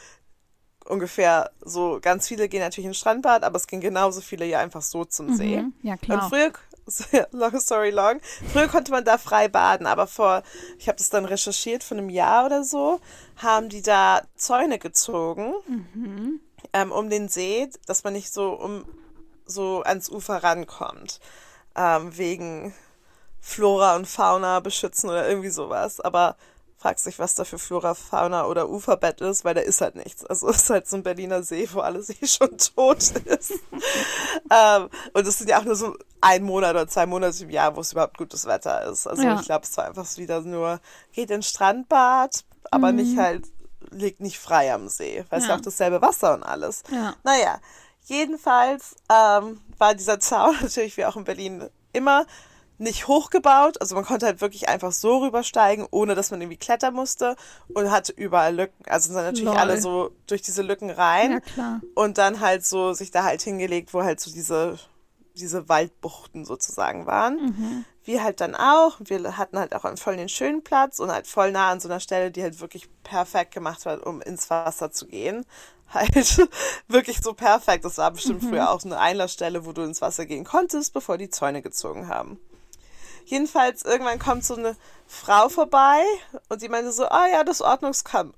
ungefähr 0.85 1.51
so, 1.61 1.99
ganz 2.01 2.27
viele 2.27 2.49
gehen 2.49 2.59
natürlich 2.59 2.87
ins 2.87 2.97
Strandbad, 2.97 3.43
aber 3.43 3.55
es 3.55 3.67
gehen 3.67 3.81
genauso 3.81 4.21
viele 4.21 4.45
ja 4.45 4.59
einfach 4.59 4.81
so 4.81 5.05
zum 5.05 5.35
See. 5.35 5.61
Mhm, 5.61 5.73
ja, 5.81 5.95
klar. 5.95 6.23
Und 6.23 6.29
früher 6.29 6.51
long 7.31 7.59
story 7.59 7.89
long. 7.91 8.19
Früher 8.51 8.67
konnte 8.67 8.91
man 8.91 9.05
da 9.05 9.17
frei 9.17 9.47
baden, 9.47 9.87
aber 9.87 10.07
vor, 10.07 10.43
ich 10.77 10.87
habe 10.87 10.97
das 10.97 11.09
dann 11.09 11.25
recherchiert, 11.25 11.83
von 11.83 11.97
einem 11.97 12.09
Jahr 12.09 12.45
oder 12.45 12.63
so, 12.63 12.99
haben 13.37 13.69
die 13.69 13.81
da 13.81 14.21
Zäune 14.35 14.79
gezogen 14.79 15.53
mhm. 15.67 16.39
ähm, 16.73 16.91
um 16.91 17.09
den 17.09 17.29
See, 17.29 17.69
dass 17.85 18.03
man 18.03 18.13
nicht 18.13 18.33
so 18.33 18.53
um 18.53 18.85
so 19.45 19.81
ans 19.83 20.09
Ufer 20.09 20.43
rankommt. 20.43 21.19
Ähm, 21.75 22.17
wegen 22.17 22.73
Flora 23.39 23.95
und 23.95 24.07
Fauna 24.07 24.59
beschützen 24.59 25.09
oder 25.09 25.27
irgendwie 25.27 25.49
sowas. 25.49 25.99
Aber 25.99 26.35
fragst 26.81 27.05
dich, 27.05 27.19
was 27.19 27.35
da 27.35 27.43
für 27.43 27.59
Flora, 27.59 27.93
Fauna 27.93 28.45
oder 28.47 28.67
Uferbett 28.67 29.21
ist, 29.21 29.45
weil 29.45 29.53
da 29.53 29.61
ist 29.61 29.81
halt 29.81 29.95
nichts. 29.95 30.25
Also 30.25 30.49
es 30.49 30.63
ist 30.63 30.69
halt 30.69 30.87
so 30.87 30.97
ein 30.97 31.03
Berliner 31.03 31.43
See, 31.43 31.69
wo 31.71 31.79
alles 31.79 32.09
eh 32.09 32.25
schon 32.25 32.57
tot 32.57 33.11
ist. 33.25 33.51
ähm, 34.49 34.89
und 35.13 35.27
es 35.27 35.37
sind 35.37 35.49
ja 35.49 35.59
auch 35.59 35.63
nur 35.63 35.75
so 35.75 35.95
ein 36.21 36.43
Monat 36.43 36.71
oder 36.71 36.87
zwei 36.87 37.05
Monate 37.05 37.43
im 37.43 37.51
Jahr, 37.51 37.75
wo 37.75 37.81
es 37.81 37.91
überhaupt 37.91 38.17
gutes 38.17 38.45
Wetter 38.45 38.83
ist. 38.89 39.05
Also 39.05 39.21
ja. 39.21 39.39
ich 39.39 39.45
glaube, 39.45 39.65
es 39.65 39.77
war 39.77 39.85
einfach 39.85 40.07
wieder 40.17 40.41
nur, 40.41 40.79
geht 41.13 41.29
ins 41.29 41.49
Strandbad, 41.49 42.43
aber 42.71 42.91
mhm. 42.91 42.97
nicht 42.97 43.17
halt, 43.17 43.45
liegt 43.91 44.19
nicht 44.19 44.39
frei 44.39 44.73
am 44.73 44.89
See. 44.89 45.23
Weil 45.29 45.39
es 45.39 45.45
ja. 45.45 45.51
ja 45.51 45.57
auch 45.57 45.61
dasselbe 45.61 46.01
Wasser 46.01 46.33
und 46.33 46.43
alles. 46.43 46.81
Ja. 46.91 47.13
Naja, 47.23 47.59
jedenfalls 48.05 48.95
ähm, 49.09 49.61
war 49.77 49.93
dieser 49.93 50.19
Zaun 50.19 50.55
natürlich 50.61 50.97
wie 50.97 51.05
auch 51.05 51.15
in 51.15 51.25
Berlin 51.25 51.69
immer 51.93 52.25
nicht 52.81 53.07
hochgebaut. 53.07 53.79
Also 53.79 53.95
man 53.95 54.03
konnte 54.03 54.25
halt 54.25 54.41
wirklich 54.41 54.67
einfach 54.67 54.91
so 54.91 55.19
rübersteigen, 55.19 55.87
ohne 55.91 56.15
dass 56.15 56.31
man 56.31 56.41
irgendwie 56.41 56.57
klettern 56.57 56.93
musste 56.93 57.35
und 57.73 57.91
hatte 57.91 58.11
überall 58.11 58.55
Lücken. 58.55 58.83
Also 58.87 59.13
sind 59.13 59.15
natürlich 59.15 59.45
Lol. 59.45 59.57
alle 59.57 59.79
so 59.79 60.11
durch 60.27 60.41
diese 60.41 60.63
Lücken 60.63 60.89
rein. 60.89 61.33
Ja, 61.33 61.39
klar. 61.39 61.81
Und 61.95 62.17
dann 62.17 62.39
halt 62.39 62.65
so 62.65 62.93
sich 62.93 63.11
da 63.11 63.23
halt 63.23 63.41
hingelegt, 63.41 63.93
wo 63.93 64.03
halt 64.03 64.19
so 64.19 64.31
diese, 64.31 64.79
diese 65.35 65.69
Waldbuchten 65.69 66.43
sozusagen 66.43 67.05
waren. 67.05 67.35
Mhm. 67.35 67.85
Wir 68.03 68.23
halt 68.23 68.41
dann 68.41 68.55
auch. 68.55 68.97
Wir 68.99 69.37
hatten 69.37 69.59
halt 69.59 69.75
auch 69.75 69.85
einen 69.85 69.97
voll 69.97 70.17
den 70.17 70.29
schönen 70.29 70.63
Platz 70.63 70.99
und 70.99 71.11
halt 71.11 71.27
voll 71.27 71.51
nah 71.51 71.69
an 71.69 71.79
so 71.79 71.87
einer 71.87 71.99
Stelle, 71.99 72.31
die 72.31 72.41
halt 72.41 72.59
wirklich 72.59 72.89
perfekt 73.03 73.53
gemacht 73.53 73.85
war, 73.85 74.05
um 74.05 74.21
ins 74.21 74.49
Wasser 74.49 74.91
zu 74.91 75.05
gehen 75.07 75.45
halt 75.93 76.47
wirklich 76.87 77.19
so 77.21 77.33
perfekt. 77.33 77.83
Das 77.83 77.97
war 77.97 78.11
bestimmt 78.11 78.41
mhm. 78.43 78.49
früher 78.49 78.71
auch 78.71 78.81
eine 78.85 78.97
Einlassstelle, 78.97 79.65
wo 79.65 79.73
du 79.73 79.81
ins 79.81 80.01
Wasser 80.01 80.25
gehen 80.25 80.45
konntest, 80.45 80.93
bevor 80.93 81.17
die 81.17 81.29
Zäune 81.29 81.61
gezogen 81.61 82.07
haben. 82.07 82.39
Jedenfalls, 83.31 83.83
irgendwann 83.83 84.19
kommt 84.19 84.43
so 84.43 84.55
eine 84.55 84.75
Frau 85.07 85.47
vorbei 85.47 86.03
und 86.49 86.61
die 86.61 86.67
meinte 86.67 86.91
so, 86.91 87.05
ah 87.05 87.27
ja, 87.31 87.45
das 87.45 87.61
Ordnungsamt 87.61 88.35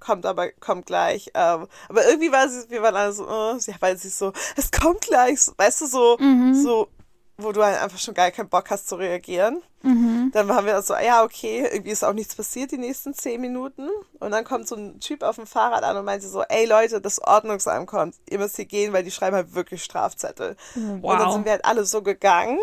kommt 0.00 0.26
aber, 0.26 0.50
kommt 0.58 0.86
gleich. 0.86 1.30
Ähm, 1.34 1.68
aber 1.88 2.08
irgendwie 2.08 2.32
war 2.32 2.48
sie, 2.48 2.68
wir 2.68 2.82
waren 2.82 2.96
alle 2.96 3.12
so, 3.12 3.28
oh, 3.28 3.56
weil 3.78 3.96
sie 3.96 4.08
so, 4.08 4.32
es 4.56 4.72
kommt 4.72 5.02
gleich, 5.02 5.38
weißt 5.56 5.82
du, 5.82 5.86
so, 5.86 6.16
mhm. 6.18 6.52
so, 6.54 6.88
wo 7.36 7.52
du 7.52 7.62
halt 7.62 7.80
einfach 7.80 7.98
schon 7.98 8.14
gar 8.14 8.32
keinen 8.32 8.48
Bock 8.48 8.70
hast 8.70 8.88
zu 8.88 8.96
reagieren. 8.96 9.62
Mhm. 9.82 10.32
Dann 10.34 10.48
waren 10.48 10.66
wir 10.66 10.82
so, 10.82 10.94
ja, 10.94 11.22
okay, 11.22 11.68
irgendwie 11.72 11.92
ist 11.92 12.04
auch 12.04 12.12
nichts 12.12 12.34
passiert 12.34 12.72
die 12.72 12.78
nächsten 12.78 13.14
zehn 13.14 13.40
Minuten. 13.40 13.88
Und 14.18 14.32
dann 14.32 14.42
kommt 14.42 14.66
so 14.66 14.74
ein 14.74 14.98
Typ 14.98 15.22
auf 15.22 15.36
dem 15.36 15.46
Fahrrad 15.46 15.84
an 15.84 15.96
und 15.96 16.04
meinte 16.04 16.26
so, 16.26 16.42
ey 16.42 16.66
Leute, 16.66 17.00
das 17.00 17.22
Ordnungsamt 17.22 17.86
kommt, 17.86 18.16
ihr 18.28 18.38
müsst 18.38 18.56
hier 18.56 18.64
gehen, 18.64 18.92
weil 18.92 19.04
die 19.04 19.12
schreiben 19.12 19.36
halt 19.36 19.54
wirklich 19.54 19.84
Strafzettel. 19.84 20.56
Wow. 20.74 21.12
Und 21.12 21.20
dann 21.20 21.32
sind 21.32 21.44
wir 21.44 21.52
halt 21.52 21.64
alle 21.64 21.84
so 21.84 22.02
gegangen. 22.02 22.58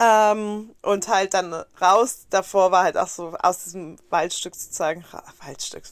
Ähm, 0.00 0.74
und 0.82 1.08
halt 1.08 1.34
dann 1.34 1.52
raus, 1.80 2.26
davor 2.30 2.72
war 2.72 2.84
halt 2.84 2.96
auch 2.96 3.08
so 3.08 3.36
aus 3.38 3.64
diesem 3.64 3.96
Waldstück 4.08 4.54
sozusagen, 4.54 5.04
Waldstück, 5.44 5.84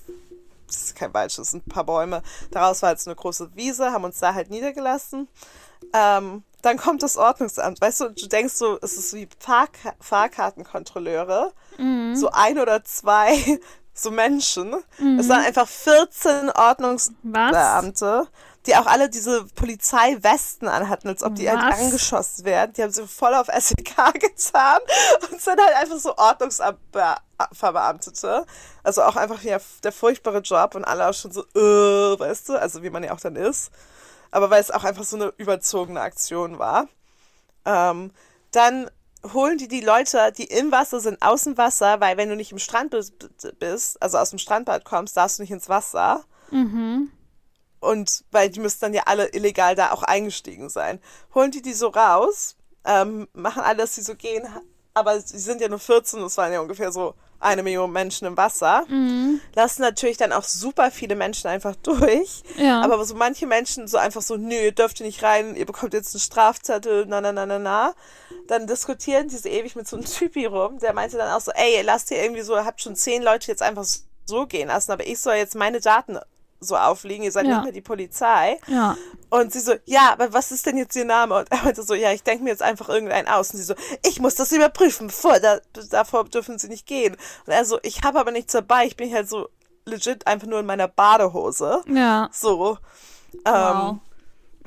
das 0.66 0.76
ist 0.76 0.96
kein 0.96 1.12
Waldstück, 1.12 1.42
das 1.42 1.50
sind 1.50 1.66
ein 1.66 1.70
paar 1.70 1.84
Bäume. 1.84 2.22
Daraus 2.50 2.80
war 2.80 2.88
halt 2.88 3.06
eine 3.06 3.16
große 3.16 3.50
Wiese, 3.54 3.92
haben 3.92 4.04
uns 4.04 4.18
da 4.18 4.32
halt 4.32 4.48
niedergelassen. 4.48 5.28
Ähm, 5.92 6.42
dann 6.62 6.76
kommt 6.76 7.02
das 7.02 7.16
Ordnungsamt. 7.16 7.80
Weißt 7.80 8.00
du, 8.00 8.08
du 8.10 8.26
denkst 8.26 8.54
so, 8.54 8.78
es 8.82 8.96
ist 8.96 9.14
wie 9.14 9.28
Fahrk 9.38 9.78
Fahrkartenkontrolleure. 10.00 11.52
Mhm. 11.76 12.16
So 12.16 12.30
ein 12.30 12.58
oder 12.58 12.82
zwei 12.84 13.60
so 13.94 14.10
Menschen. 14.10 14.74
Mhm. 14.98 15.18
Es 15.18 15.28
waren 15.28 15.44
einfach 15.44 15.68
14 15.68 16.50
Ordnungsbeamte. 16.50 18.20
Was? 18.22 18.28
Die 18.66 18.76
auch 18.76 18.86
alle 18.86 19.08
diese 19.08 19.44
Polizeiwesten 19.54 20.66
anhatten, 20.68 21.08
als 21.08 21.22
ob 21.22 21.36
die 21.36 21.48
halt 21.48 21.58
Was? 21.58 21.64
halt 21.64 21.78
angeschossen 21.84 22.44
werden. 22.44 22.74
Die 22.74 22.82
haben 22.82 22.92
so 22.92 23.06
voll 23.06 23.34
auf 23.34 23.46
SEK 23.46 23.96
getan 24.14 24.80
und 25.30 25.40
sind 25.40 25.60
halt 25.60 25.76
einfach 25.76 25.98
so 25.98 26.16
Ordnungsverbeamtete. 26.16 28.44
Also 28.82 29.02
auch 29.02 29.16
einfach 29.16 29.42
ja, 29.42 29.58
der 29.82 29.92
furchtbare 29.92 30.40
Job 30.40 30.74
und 30.74 30.84
alle 30.84 31.08
auch 31.08 31.14
schon 31.14 31.32
so, 31.32 31.44
äh, 31.54 32.18
weißt 32.18 32.50
du, 32.50 32.60
also 32.60 32.82
wie 32.82 32.90
man 32.90 33.04
ja 33.04 33.12
auch 33.12 33.20
dann 33.20 33.36
ist. 33.36 33.70
Aber 34.30 34.50
weil 34.50 34.60
es 34.60 34.70
auch 34.70 34.84
einfach 34.84 35.04
so 35.04 35.16
eine 35.16 35.32
überzogene 35.38 36.00
Aktion 36.00 36.58
war. 36.58 36.88
Ähm, 37.64 38.10
dann 38.50 38.90
holen 39.32 39.58
die 39.58 39.68
die 39.68 39.80
Leute, 39.80 40.32
die 40.36 40.44
im 40.44 40.70
Wasser 40.70 41.00
sind, 41.00 41.20
aus 41.22 41.44
dem 41.44 41.56
Wasser, 41.56 42.00
weil 42.00 42.16
wenn 42.16 42.28
du 42.28 42.36
nicht 42.36 42.52
im 42.52 42.58
Strand 42.58 42.94
bist, 43.58 44.02
also 44.02 44.18
aus 44.18 44.30
dem 44.30 44.38
Strandbad 44.38 44.84
kommst, 44.84 45.16
darfst 45.16 45.38
du 45.38 45.42
nicht 45.42 45.50
ins 45.50 45.68
Wasser. 45.68 46.24
Mhm. 46.50 47.10
Und 47.80 48.24
weil 48.30 48.50
die 48.50 48.60
müssen 48.60 48.80
dann 48.80 48.94
ja 48.94 49.02
alle 49.06 49.28
illegal 49.28 49.74
da 49.74 49.92
auch 49.92 50.02
eingestiegen 50.02 50.68
sein. 50.68 51.00
Holen 51.34 51.50
die 51.50 51.62
die 51.62 51.74
so 51.74 51.88
raus, 51.88 52.56
ähm, 52.84 53.28
machen 53.32 53.62
alles, 53.62 53.94
die 53.94 54.02
so 54.02 54.14
gehen, 54.14 54.46
aber 54.94 55.20
sie 55.20 55.38
sind 55.38 55.60
ja 55.60 55.68
nur 55.68 55.78
14, 55.78 56.20
es 56.22 56.36
waren 56.36 56.52
ja 56.52 56.60
ungefähr 56.60 56.90
so 56.90 57.14
eine 57.40 57.62
Million 57.62 57.92
Menschen 57.92 58.26
im 58.26 58.36
Wasser. 58.36 58.84
Mhm. 58.88 59.40
Lassen 59.54 59.82
natürlich 59.82 60.16
dann 60.16 60.32
auch 60.32 60.42
super 60.42 60.90
viele 60.90 61.14
Menschen 61.14 61.46
einfach 61.46 61.76
durch. 61.76 62.42
Ja. 62.56 62.80
Aber 62.82 63.04
so 63.04 63.14
manche 63.14 63.46
Menschen 63.46 63.86
so 63.86 63.96
einfach 63.96 64.22
so, 64.22 64.36
nö, 64.36 64.56
ihr 64.56 64.72
dürft 64.72 64.98
hier 64.98 65.06
nicht 65.06 65.22
rein, 65.22 65.54
ihr 65.54 65.66
bekommt 65.66 65.94
jetzt 65.94 66.14
einen 66.14 66.20
Strafzettel, 66.20 67.06
na, 67.06 67.20
na, 67.20 67.30
na, 67.30 67.46
na, 67.46 67.58
na. 67.60 67.94
Dann 68.48 68.66
diskutieren 68.66 69.28
die 69.28 69.36
so 69.36 69.48
ewig 69.48 69.76
mit 69.76 69.86
so 69.86 69.96
einem 69.96 70.06
Typi 70.06 70.46
rum, 70.46 70.78
der 70.80 70.94
meinte 70.94 71.16
dann 71.16 71.30
auch 71.32 71.40
so, 71.40 71.52
ey, 71.52 71.76
ihr 71.76 71.84
lasst 71.84 72.08
hier 72.08 72.20
irgendwie 72.20 72.42
so, 72.42 72.56
ihr 72.56 72.64
habt 72.64 72.82
schon 72.82 72.96
zehn 72.96 73.22
Leute 73.22 73.48
jetzt 73.48 73.62
einfach 73.62 73.86
so 74.24 74.46
gehen 74.46 74.68
lassen, 74.68 74.90
aber 74.90 75.06
ich 75.06 75.20
soll 75.20 75.34
jetzt 75.34 75.54
meine 75.54 75.80
Daten 75.80 76.18
so 76.60 76.76
auflegen, 76.76 77.24
ihr 77.24 77.32
seid 77.32 77.46
Ja. 77.46 77.56
nicht 77.56 77.64
mehr 77.64 77.72
die 77.72 77.80
Polizei. 77.80 78.58
Ja. 78.66 78.96
Und 79.30 79.52
sie 79.52 79.60
so, 79.60 79.74
ja, 79.84 80.10
aber 80.12 80.32
was 80.32 80.50
ist 80.52 80.66
denn 80.66 80.76
jetzt 80.76 80.96
ihr 80.96 81.04
Name? 81.04 81.36
Und 81.36 81.52
er 81.52 81.62
meinte 81.62 81.82
so, 81.82 81.94
ja, 81.94 82.12
ich 82.12 82.22
denke 82.22 82.44
mir 82.44 82.50
jetzt 82.50 82.62
einfach 82.62 82.88
irgendeinen 82.88 83.28
aus. 83.28 83.50
Und 83.50 83.58
sie 83.58 83.64
so, 83.64 83.74
ich 84.06 84.20
muss 84.20 84.34
das 84.34 84.52
überprüfen, 84.52 85.08
bevor, 85.08 85.38
da, 85.38 85.60
davor 85.90 86.24
dürfen 86.24 86.58
sie 86.58 86.68
nicht 86.68 86.86
gehen. 86.86 87.16
Und 87.46 87.52
er 87.52 87.64
so, 87.64 87.78
ich 87.82 88.02
habe 88.02 88.18
aber 88.18 88.30
nichts 88.30 88.52
dabei, 88.52 88.86
ich 88.86 88.96
bin 88.96 89.12
halt 89.12 89.28
so 89.28 89.48
legit 89.84 90.26
einfach 90.26 90.46
nur 90.46 90.60
in 90.60 90.66
meiner 90.66 90.88
Badehose. 90.88 91.82
Ja. 91.86 92.28
So. 92.32 92.78
Wow. 93.44 93.98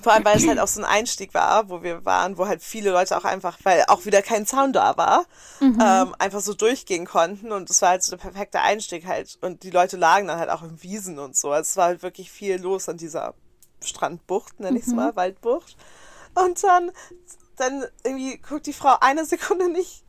Vor 0.02 0.14
allem, 0.14 0.26
weil 0.26 0.38
es 0.38 0.48
halt 0.48 0.60
auch 0.60 0.68
so 0.68 0.82
ein 0.82 0.86
Einstieg 0.86 1.34
war, 1.34 1.70
wo 1.70 1.84
wir 1.84 2.06
waren, 2.06 2.38
wo 2.38 2.48
halt 2.48 2.64
viele 2.64 2.92
Leute 2.92 3.18
auch 3.18 3.24
einfach, 3.24 3.58
weil 3.64 3.84
auch 3.88 4.06
wieder 4.06 4.22
kein 4.22 4.46
Zaun 4.46 4.74
da 4.74 4.98
war, 4.98 5.26
ähm, 5.62 6.16
einfach 6.20 6.42
so 6.42 6.54
durchgehen 6.54 7.06
konnten. 7.06 7.52
Und 7.52 7.70
es 7.70 7.82
war 7.82 7.90
halt 7.90 8.04
so 8.04 8.12
der 8.12 8.18
perfekte 8.18 8.62
Einstieg 8.62 9.06
halt. 9.06 9.38
Und 9.42 9.64
die 9.64 9.70
Leute 9.70 9.98
lagen 9.98 10.28
dann 10.28 10.40
halt 10.40 10.50
auch 10.50 10.64
in 10.64 10.82
Wiesen 10.82 11.20
und 11.20 11.36
so. 11.36 11.52
Also 11.52 11.70
es 11.70 11.78
war 11.78 11.86
halt 11.86 12.04
wirklich 12.04 12.32
viel 12.32 12.60
los 12.60 12.90
an 12.90 12.98
dieser 12.98 13.34
Strandbucht, 13.84 14.60
nenne 14.60 14.78
ich 14.78 14.88
es 14.88 14.94
mal, 14.94 15.16
Waldbucht. 15.16 15.76
Und 16.36 16.64
dann, 16.64 16.92
dann 17.58 17.86
irgendwie 18.04 18.38
guckt 18.38 18.66
die 18.66 18.74
Frau 18.74 18.96
eine 19.02 19.26
Sekunde 19.26 19.70
nicht 19.70 20.04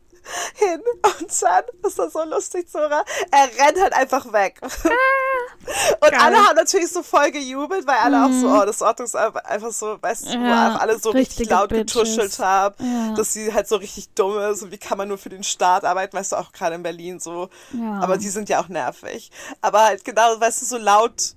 hin 0.55 0.81
und 0.81 1.43
dann 1.43 1.65
ist 1.83 1.99
das 1.99 2.13
so 2.13 2.25
lustig, 2.25 2.71
Zora. 2.71 3.05
Er 3.31 3.65
rennt 3.67 3.81
halt 3.81 3.93
einfach 3.93 4.33
weg. 4.33 4.61
Und 4.63 6.11
Geil. 6.11 6.21
alle 6.21 6.37
haben 6.39 6.57
natürlich 6.57 6.91
so 6.91 7.03
voll 7.03 7.31
gejubelt, 7.31 7.87
weil 7.87 7.97
alle 7.97 8.25
auch 8.25 8.31
so, 8.33 8.49
oh, 8.49 8.65
das 8.65 8.83
Ordnungsamt 8.83 9.45
einfach 9.47 9.71
so, 9.73 9.99
weißt 10.01 10.27
du, 10.27 10.39
Ja, 10.39 10.77
alle 10.77 10.99
so 10.99 11.11
richtig 11.11 11.51
laut 11.51 11.69
Bitches. 11.71 11.93
getuschelt 11.95 12.39
haben, 12.39 12.75
Ja. 12.81 13.15
dass 13.15 13.33
sie 13.33 13.53
halt 13.53 13.69
so 13.69 13.77
richtig 13.77 14.11
dumm 14.15 14.39
ist 14.39 14.63
und 14.63 14.73
wie 14.73 14.79
kann 14.79 14.99
man 14.99 15.09
nur 15.09 15.19
für 15.19 15.29
den 15.29 15.45
Staat 15.45 15.85
arbeiten, 15.85 16.17
weißt 16.17 16.33
du, 16.33 16.37
auch 16.37 16.53
gerade 16.53 16.75
in 16.75 16.83
Berlin 16.83 17.21
so. 17.21 17.49
Ja. 17.73 18.01
Aber 18.01 18.17
die 18.19 18.29
sind 18.29 18.49
ja 18.49 18.61
auch 18.63 18.69
nervig. 18.69 19.31
Aber 19.61 19.85
halt 19.85 20.05
genau, 20.05 20.39
weißt 20.41 20.63
du, 20.63 20.67
so 20.67 20.79
laut, 20.79 21.35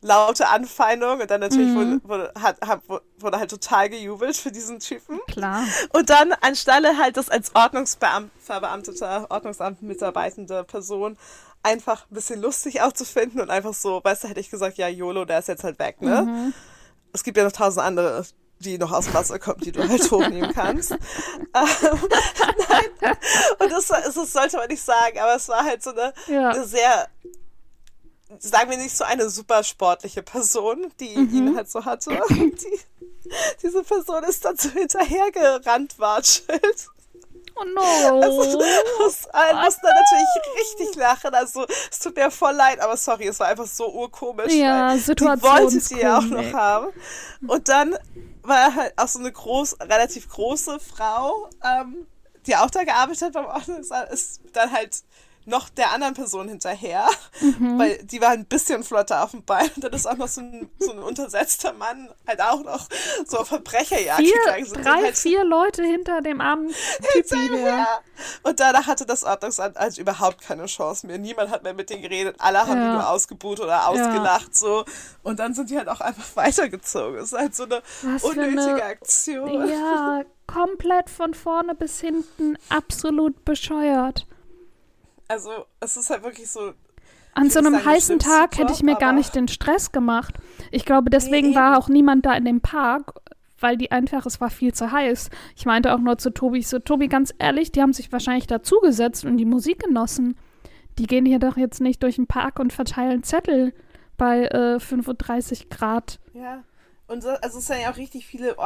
laute 0.00 0.48
Anfeindung 0.48 1.20
und 1.20 1.30
dann 1.30 1.40
natürlich 1.40 1.68
Mhm. 1.68 2.00
wurde, 2.04 2.32
wurde, 2.32 2.32
hat, 2.40 2.56
wurde 3.18 3.38
halt 3.38 3.50
total 3.50 3.88
gejubelt 3.88 4.36
für 4.36 4.52
diesen 4.52 4.78
Typen. 4.80 5.18
Klar. 5.28 5.64
Und 5.92 6.08
dann 6.10 6.32
anstelle 6.40 6.96
halt 6.98 7.16
das 7.16 7.28
als 7.28 7.54
Ordnungsbeamt, 7.54 8.30
verbeamteter, 8.40 9.26
Ordnungsamt-mitarbeitende 9.30 10.64
Person 10.64 11.16
einfach 11.62 12.02
ein 12.10 12.14
bisschen 12.14 12.40
lustig 12.40 12.82
auch 12.82 12.92
zu 12.92 13.04
finden 13.04 13.40
und 13.40 13.50
einfach 13.50 13.74
so, 13.74 14.00
weißt 14.02 14.24
du, 14.24 14.28
hätte 14.28 14.40
ich 14.40 14.50
gesagt, 14.50 14.78
ja, 14.78 14.88
YOLO, 14.88 15.24
der 15.24 15.40
ist 15.40 15.48
jetzt 15.48 15.64
halt 15.64 15.78
weg, 15.78 16.00
ne? 16.00 16.22
Mhm. 16.22 16.54
Es 17.12 17.24
gibt 17.24 17.36
ja 17.36 17.44
noch 17.44 17.52
tausend 17.52 17.84
andere, 17.84 18.24
die 18.60 18.78
noch 18.78 18.92
aus 18.92 19.06
dem 19.06 19.14
Wasser 19.14 19.38
kommen, 19.38 19.60
die 19.60 19.72
du 19.72 19.86
halt 19.88 20.02
hochnehmen 20.10 20.52
kannst. 20.52 20.92
ähm, 20.92 20.98
nein. 23.02 23.16
Und 23.58 23.72
das, 23.72 23.86
das 23.88 24.32
sollte 24.32 24.56
man 24.56 24.68
nicht 24.68 24.82
sagen, 24.84 25.18
aber 25.18 25.34
es 25.36 25.48
war 25.48 25.64
halt 25.64 25.82
so 25.82 25.90
eine, 25.90 26.12
Ja. 26.28 26.50
eine 26.50 26.64
sehr, 26.64 27.08
sagen 28.38 28.70
wir 28.70 28.76
nicht 28.76 28.96
so 28.96 29.04
eine 29.04 29.30
super 29.30 29.64
sportliche 29.64 30.22
Person, 30.22 30.92
die 31.00 31.16
Mhm. 31.16 31.34
ihn 31.48 31.56
halt 31.56 31.70
so 31.70 31.84
hatte. 31.84 32.20
Die, 32.30 32.80
diese 33.62 33.82
Person 33.82 34.24
ist 34.24 34.44
dann 34.44 34.56
so 34.56 34.70
hinterhergerannt, 34.70 35.98
Wartschild. 35.98 36.86
Oh 37.56 37.64
no. 37.64 37.80
Also, 38.22 38.58
muss, 38.98 39.24
äh, 39.26 39.54
mussten 39.64 39.82
dann 39.82 39.96
natürlich 39.96 40.60
richtig 40.60 40.94
lachen. 40.96 41.34
Also, 41.34 41.66
es 41.90 41.98
tut 41.98 42.16
mir 42.16 42.30
voll 42.30 42.54
leid, 42.54 42.80
aber 42.80 42.96
sorry, 42.96 43.26
es 43.26 43.38
war 43.40 43.48
einfach 43.48 43.66
so 43.66 43.92
urkomisch. 43.92 44.54
Ja, 44.54 44.94
Die 44.94 45.02
wollte 45.20 45.80
sie 45.80 45.98
ja 46.00 46.18
auch 46.18 46.22
noch 46.22 46.52
haben. 46.52 46.86
Und 47.46 47.68
dann 47.68 47.98
war 48.42 48.74
halt 48.74 48.94
auch 48.96 49.08
so 49.08 49.18
eine 49.18 49.32
groß, 49.32 49.80
relativ 49.80 50.28
große 50.30 50.78
Frau, 50.80 51.50
ähm, 51.64 52.06
die 52.46 52.56
auch 52.56 52.70
da 52.70 52.84
gearbeitet 52.84 53.22
hat 53.22 53.32
beim 53.32 53.46
Ordnungsamt, 53.46 54.10
ist 54.10 54.40
dann 54.52 54.72
halt 54.72 55.02
noch 55.48 55.68
der 55.68 55.92
anderen 55.92 56.14
Person 56.14 56.48
hinterher, 56.48 57.06
Mhm. 57.40 57.78
weil 57.78 57.98
die 58.04 58.20
war 58.20 58.30
ein 58.30 58.44
bisschen 58.44 58.84
flotter 58.84 59.24
auf 59.24 59.32
dem 59.32 59.44
Bein. 59.44 59.68
Und 59.74 59.84
dann 59.84 59.92
ist 59.92 60.06
auch 60.06 60.16
noch 60.16 60.28
so 60.28 60.40
ein, 60.40 60.68
so 60.78 60.92
ein 60.92 60.98
untersetzter 60.98 61.72
Mann 61.72 62.08
halt 62.26 62.40
auch 62.40 62.62
noch 62.62 62.88
so 63.26 63.38
auf 63.38 63.48
Verbrecherjagd 63.48 64.20
Vier, 64.20 64.34
gegangen. 64.44 64.64
Sind 64.66 64.84
drei, 64.84 65.02
halt 65.02 65.16
vier 65.18 65.44
Leute 65.44 65.82
hinter 65.82 66.20
dem 66.20 66.40
armen 66.40 66.68
Typi 67.12 67.48
her. 67.48 67.66
ja. 67.78 67.88
Und 68.42 68.60
danach 68.60 68.86
hatte 68.86 69.06
das 69.06 69.24
Ordnungsamt 69.24 69.76
also 69.76 70.00
überhaupt 70.00 70.40
keine 70.42 70.66
Chance 70.66 71.06
mehr. 71.06 71.18
Niemand 71.18 71.50
hat 71.50 71.62
mehr 71.62 71.74
mit 71.74 71.88
denen 71.90 72.02
geredet. 72.02 72.36
Alle 72.38 72.60
haben 72.66 72.78
Ja. 72.80 72.86
die 72.88 72.92
nur 72.94 73.08
ausgebuht 73.08 73.60
oder 73.60 73.88
ausgelacht 73.88 74.56
so. 74.56 74.84
Und 75.22 75.38
dann 75.38 75.54
sind 75.54 75.70
die 75.70 75.78
halt 75.78 75.88
auch 75.88 76.00
einfach 76.00 76.24
weitergezogen. 76.36 77.16
Es 77.18 77.32
ist 77.32 77.38
halt 77.38 77.54
so 77.56 77.64
eine 77.64 77.82
Was 78.02 78.24
unnötige 78.24 78.60
eine- 78.74 78.82
Aktion. 78.84 79.68
Ja, 79.68 80.22
komplett 80.46 81.10
von 81.10 81.32
vorne 81.34 81.74
bis 81.74 82.00
hinten 82.00 82.56
absolut 82.68 83.44
bescheuert. 83.44 84.26
Also 85.28 85.50
es 85.80 85.96
ist 85.96 86.10
halt 86.10 86.22
wirklich 86.22 86.50
so. 86.50 86.72
An 87.34 87.50
so 87.50 87.60
einem 87.60 87.84
heißen 87.84 88.18
Tag 88.18 88.58
hätte 88.58 88.72
ich 88.72 88.82
mir 88.82 88.96
gar 88.96 89.12
nicht 89.12 89.34
den 89.34 89.46
Stress 89.46 89.92
gemacht. 89.92 90.34
Ich 90.72 90.84
glaube, 90.84 91.10
deswegen 91.10 91.50
Nee, 91.50 91.54
war 91.54 91.78
auch 91.78 91.88
niemand 91.88 92.26
da 92.26 92.34
in 92.34 92.44
dem 92.44 92.60
Park, 92.60 93.14
weil 93.60 93.76
die 93.76 93.92
einfach, 93.92 94.26
es 94.26 94.40
war 94.40 94.50
viel 94.50 94.74
zu 94.74 94.90
heiß. 94.90 95.30
Ich 95.54 95.66
meinte 95.66 95.94
auch 95.94 95.98
nur 95.98 96.18
zu 96.18 96.30
Tobi, 96.30 96.58
ich 96.58 96.68
so, 96.68 96.80
Tobi, 96.80 97.06
ganz 97.06 97.32
ehrlich, 97.38 97.70
die 97.70 97.80
haben 97.80 97.92
sich 97.92 98.10
wahrscheinlich 98.10 98.48
dazugesetzt 98.48 99.24
und 99.24 99.36
die 99.36 99.44
Musik 99.44 99.84
genossen. 99.84 100.36
Die 100.98 101.06
gehen 101.06 101.26
hier 101.26 101.38
doch 101.38 101.56
jetzt 101.56 101.80
nicht 101.80 102.02
durch 102.02 102.16
den 102.16 102.26
Park 102.26 102.58
und 102.58 102.72
verteilen 102.72 103.22
Zettel 103.22 103.72
bei 104.16 104.46
äh, 104.46 104.80
35 104.80 105.70
Grad. 105.70 106.18
Ja. 106.32 106.64
Und 107.06 107.22
so, 107.22 107.28
also 107.30 107.58
es 107.58 107.66
sind 107.66 107.80
ja 107.80 107.90
auch 107.90 107.96
richtig 107.96 108.26
viele 108.26 108.58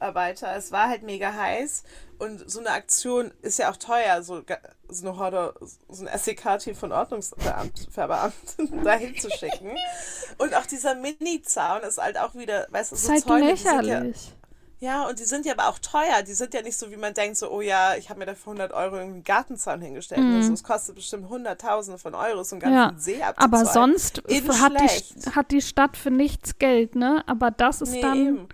Ordnungsamtmitarbeiter. 0.00 0.56
Es 0.56 0.72
war 0.72 0.88
halt 0.88 1.02
mega 1.02 1.32
heiß. 1.32 1.84
Und 2.18 2.50
so 2.50 2.60
eine 2.60 2.70
Aktion 2.70 3.30
ist 3.42 3.58
ja 3.58 3.70
auch 3.70 3.76
teuer, 3.76 4.22
so, 4.22 4.42
so 4.88 5.06
eine 5.06 5.18
Horde, 5.18 5.54
so 5.88 6.06
ein 6.06 6.18
SEK-Team 6.18 6.74
von 6.74 6.92
Ordnungsverbeamten 6.92 8.84
dahin 8.84 9.14
zu 9.16 9.28
schicken. 9.30 9.76
Und 10.38 10.54
auch 10.54 10.66
dieser 10.66 10.94
Mini-Zaun 10.94 11.82
ist 11.82 11.98
halt 11.98 12.18
auch 12.18 12.34
wieder, 12.34 12.66
weißt 12.70 12.92
du, 12.92 12.96
so 12.96 13.10
halt 13.12 13.22
Zäune, 13.24 13.44
ja, 13.44 13.50
lächerlich. 13.80 14.32
ja, 14.80 15.06
und 15.06 15.18
die 15.18 15.24
sind 15.24 15.44
ja 15.44 15.52
aber 15.52 15.68
auch 15.68 15.78
teuer. 15.78 16.22
Die 16.26 16.32
sind 16.32 16.54
ja 16.54 16.62
nicht 16.62 16.78
so, 16.78 16.90
wie 16.90 16.96
man 16.96 17.12
denkt, 17.12 17.36
so, 17.36 17.50
oh 17.50 17.60
ja, 17.60 17.96
ich 17.96 18.08
habe 18.08 18.18
mir 18.20 18.24
da 18.26 18.34
für 18.34 18.44
100 18.50 18.72
Euro 18.72 18.96
einen 18.96 19.22
Gartenzaun 19.22 19.82
hingestellt. 19.82 20.22
Also, 20.22 20.54
es 20.54 20.62
kostet 20.64 20.94
bestimmt 20.94 21.28
Hunderttausende 21.28 21.98
von 21.98 22.14
Euro, 22.14 22.44
so 22.44 22.54
einen 22.56 22.60
ganzen 22.60 22.76
Mhm. 22.76 22.78
Ja, 22.78 22.94
See 22.98 23.22
abzuzäunen. 23.22 23.54
Aber 23.54 23.70
sonst 23.70 24.22
hat 24.26 24.72
die, 24.80 25.30
hat 25.32 25.50
die 25.50 25.60
Stadt 25.60 25.98
für 25.98 26.10
nichts 26.10 26.58
Geld, 26.58 26.94
ne? 26.94 27.22
Aber 27.26 27.50
das 27.50 27.82
ist 27.82 27.90
Nee, 27.92 28.00
dann, 28.00 28.18
eben. 28.18 28.48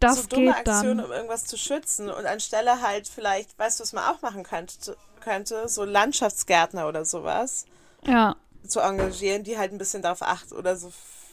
Das 0.00 0.16
so 0.16 0.22
dumme 0.22 0.52
geht 0.52 0.56
Aktionen, 0.56 1.04
um 1.04 1.10
irgendwas 1.12 1.46
zu 1.46 1.56
schützen. 1.56 2.10
Und 2.10 2.26
anstelle 2.26 2.80
halt 2.80 3.08
vielleicht, 3.08 3.58
weißt 3.58 3.80
du, 3.80 3.82
was 3.82 3.92
man 3.92 4.04
auch 4.04 4.22
machen 4.22 4.44
könnte, 4.44 4.96
könnte 5.20 5.68
so 5.68 5.84
Landschaftsgärtner 5.84 6.88
oder 6.88 7.04
sowas 7.04 7.66
Ja, 8.06 8.36
zu 8.66 8.80
engagieren, 8.80 9.44
die 9.44 9.58
halt 9.58 9.72
ein 9.72 9.78
bisschen 9.78 10.02
darauf 10.02 10.22
achten 10.22 10.54
oder 10.54 10.76
so 10.76 10.92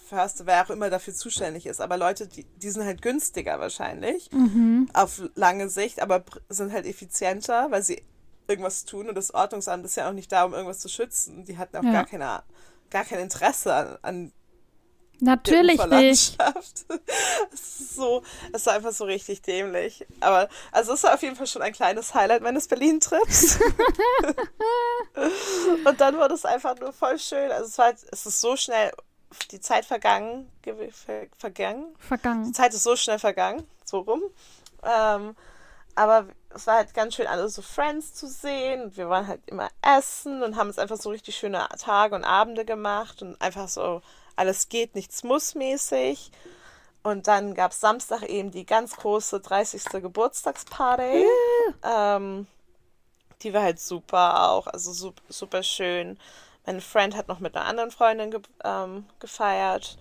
Förster, 0.10 0.46
wer 0.46 0.66
auch 0.66 0.70
immer 0.70 0.90
dafür 0.90 1.14
zuständig 1.14 1.66
ist. 1.66 1.80
Aber 1.80 1.98
Leute, 1.98 2.28
die, 2.28 2.46
die 2.56 2.70
sind 2.70 2.84
halt 2.86 3.02
günstiger 3.02 3.60
wahrscheinlich 3.60 4.32
Mhm. 4.32 4.90
auf 4.94 5.22
lange 5.36 5.70
Sicht, 5.70 6.02
aber 6.02 6.24
sind 6.50 6.74
halt 6.74 6.86
effizienter, 6.86 7.72
weil 7.72 7.84
sie 7.84 8.06
irgendwas 8.48 8.86
tun 8.86 9.10
und 9.10 9.16
das 9.16 9.34
Ordnungsamt 9.34 9.86
ist 9.86 9.96
ja 9.96 10.10
auch 10.10 10.14
nicht 10.14 10.32
da, 10.32 10.44
um 10.46 10.54
irgendwas 10.54 10.80
zu 10.80 10.90
schützen. 10.90 11.46
Die 11.46 11.58
hatten 11.58 11.78
auch 11.78 11.82
Ja. 11.84 11.92
gar 11.92 12.06
keine 12.06 12.44
gar 12.90 13.06
kein 13.06 13.20
Interesse 13.22 13.74
an, 13.74 13.98
an 14.02 14.34
natürlich 15.22 15.84
nicht. 15.86 16.38
Es 17.54 17.80
ist 17.80 17.96
so, 17.96 18.24
es 18.54 18.66
war 18.66 18.74
einfach 18.74 18.92
so 18.92 19.06
richtig 19.06 19.42
dämlich. 19.42 20.06
Aber, 20.20 20.50
also 20.72 20.94
es 20.94 21.04
war 21.04 21.14
auf 21.14 21.22
jeden 21.22 21.36
Fall 21.36 21.48
schon 21.48 21.62
ein 21.62 21.74
kleines 21.74 22.14
Highlight 22.14 22.42
meines 22.42 22.68
Berlin-Trips. 22.68 23.60
Und 25.86 26.02
dann 26.02 26.18
wurde 26.18 26.34
es 26.34 26.46
einfach 26.46 26.78
nur 26.80 26.94
voll 26.94 27.20
schön. 27.20 27.52
Also 27.52 27.66
es 27.66 27.78
war, 27.78 27.94
es 28.12 28.26
ist 28.26 28.42
so 28.42 28.56
schnell 28.56 28.92
die 29.52 29.60
Zeit 29.60 29.86
vergangen, 29.86 30.50
ver, 30.64 31.28
vergangen. 31.38 31.86
Die 32.02 32.08
Vergangen. 32.08 32.54
Zeit 32.54 32.74
ist 32.74 32.84
so 32.84 32.96
schnell 32.96 33.20
vergangen, 33.20 33.66
so 33.86 34.00
rum. 34.00 34.22
Ähm, 34.84 35.36
aber 35.96 36.28
es 36.54 36.68
war 36.68 36.78
halt 36.78 36.94
ganz 36.94 37.16
schön, 37.16 37.28
alle 37.28 37.48
so 37.50 37.62
Friends 37.62 38.14
zu 38.14 38.28
sehen. 38.28 38.84
Und 38.84 38.98
wir 38.98 39.10
waren 39.10 39.28
halt 39.28 39.42
immer 39.46 39.70
essen 39.82 40.44
und 40.44 40.56
haben 40.56 40.68
uns 40.68 40.80
einfach 40.80 40.98
so 40.98 41.10
richtig 41.10 41.36
schöne 41.36 41.68
Tage 41.80 42.16
und 42.16 42.24
Abende 42.24 42.66
gemacht 42.66 43.22
und 43.22 43.40
einfach 43.42 43.68
so 43.68 44.02
alles 44.42 44.70
geht, 44.70 44.96
nichts 44.96 45.24
muss 45.24 45.54
mäßig. 45.54 46.32
Und 47.04 47.28
dann 47.28 47.54
gab 47.54 47.72
es 47.72 47.80
Samstag 47.80 48.24
eben 48.24 48.50
die 48.50 48.66
ganz 48.66 48.96
große 48.96 49.40
30. 49.40 50.02
Geburtstagsparty. 50.02 51.26
Ähm, 51.84 52.48
die 53.44 53.54
war 53.54 53.62
halt 53.62 53.80
super 53.80 54.50
auch, 54.50 54.68
also 54.68 54.92
su 54.92 55.14
super 55.30 55.62
schön. 55.64 56.18
Mein 56.66 56.82
Friend 56.82 57.16
hat 57.16 57.28
noch 57.28 57.40
mit 57.40 57.56
einer 57.56 57.66
anderen 57.66 57.92
Freundin 57.92 58.32
ge 58.32 58.42
ähm, 58.64 59.06
gefeiert 59.20 59.98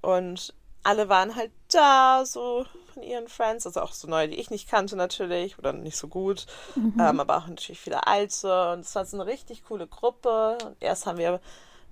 und 0.00 0.54
alle 0.84 1.08
waren 1.08 1.34
halt 1.34 1.50
da, 1.70 2.24
so 2.24 2.64
von 2.94 3.02
ihren 3.02 3.28
Friends, 3.28 3.66
also 3.66 3.80
auch 3.80 3.92
so 3.92 4.08
neue, 4.08 4.28
die 4.28 4.40
ich 4.40 4.50
nicht 4.50 4.70
kannte 4.70 4.96
natürlich 4.96 5.58
oder 5.58 5.72
nicht 5.72 5.96
so 5.96 6.08
gut, 6.08 6.46
ähm, 6.76 7.20
aber 7.20 7.38
auch 7.38 7.46
natürlich 7.46 7.80
viele 7.80 8.06
alte 8.06 8.72
und 8.72 8.80
es 8.80 8.94
war 8.94 9.04
so 9.04 9.16
eine 9.16 9.26
richtig 9.26 9.64
coole 9.64 9.86
Gruppe 9.86 10.56
und 10.64 10.76
erst 10.80 11.06
haben 11.06 11.18
wir 11.18 11.40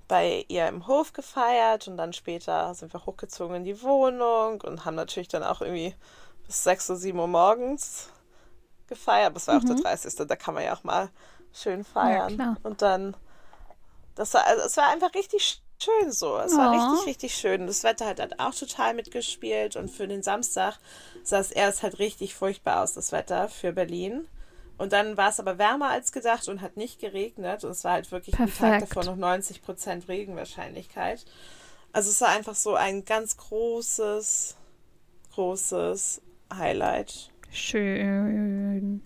bei 0.09 0.45
ihr 0.49 0.69
im 0.69 0.87
Hof 0.87 1.13
gefeiert 1.13 1.89
und 1.89 1.97
dann 1.97 2.13
später 2.13 2.73
sind 2.75 2.93
wir 2.93 3.05
hochgezogen 3.05 3.57
in 3.57 3.65
die 3.65 3.83
Wohnung 3.83 4.61
und 4.61 4.85
haben 4.85 4.95
natürlich 4.95 5.29
dann 5.29 5.43
auch 5.43 5.61
irgendwie 5.61 5.95
bis 6.47 6.63
6 6.65 6.91
oder 6.91 6.99
7 6.99 7.19
Uhr 7.19 7.27
morgens 7.27 8.09
gefeiert. 8.87 9.35
Das 9.35 9.49
war 9.49 9.59
auch 9.59 9.65
der 9.65 9.77
30. 9.77 10.15
Da 10.15 10.37
kann 10.37 10.55
man 10.55 10.65
ja 10.65 10.75
auch 10.75 10.85
mal 10.85 11.11
schön 11.53 11.85
feiern. 11.85 12.35
klar. 12.35 12.57
und 12.63 12.83
dann 12.83 13.17
Das 14.15 14.35
war, 14.35 14.47
also, 14.47 14.65
es 14.65 14.77
war 14.77 14.89
einfach 14.89 15.15
richtig 15.15 15.63
schön 15.83 16.13
so. 16.13 16.39
Es 16.39 16.57
war 16.57 16.73
richtig, 16.73 17.07
richtig 17.07 17.35
schön. 17.35 17.67
Das 17.67 17.85
Wetter 17.85 18.07
hat 18.07 18.21
halt 18.21 18.41
auch 18.41 18.55
total 18.55 18.95
mitgespielt 18.95 19.77
und 19.77 19.91
für 19.91 20.09
den 20.09 20.23
Samstag 20.23 20.79
sah 21.23 21.39
es 21.39 21.51
erst 21.51 21.83
halt 21.83 21.99
richtig 21.99 22.35
furchtbar 22.35 22.83
aus, 22.83 22.95
das 22.95 23.13
Wetter 23.13 23.49
für 23.49 23.73
Berlin. 23.73 24.27
Und 24.79 24.93
dann 24.93 25.17
war 25.17 25.31
es 25.31 25.41
aber 25.41 25.59
wärmer 25.59 25.89
als 25.89 26.13
gedacht 26.13 26.49
und 26.49 26.61
hat 26.61 26.77
nicht 26.77 27.01
geregnet. 27.01 27.65
Und 27.65 27.71
es 27.71 27.85
war 27.85 27.93
halt 27.93 28.11
wirklich 28.13 28.35
Perfekt. 28.35 28.63
ein 28.63 28.81
Tag 28.81 28.89
davor 28.89 29.05
noch 29.05 29.17
90 29.17 29.63
Prozent 29.63 30.09
Regenwahrscheinlichkeit. 30.09 31.25
Also 31.93 32.11
es 32.11 32.21
war 32.21 32.29
einfach 32.29 32.55
so 32.55 32.75
ein 32.75 33.05
ganz 33.05 33.37
großes, 33.39 34.57
großes 35.33 36.21
Highlight. 36.53 37.31
Schön. 37.51 39.01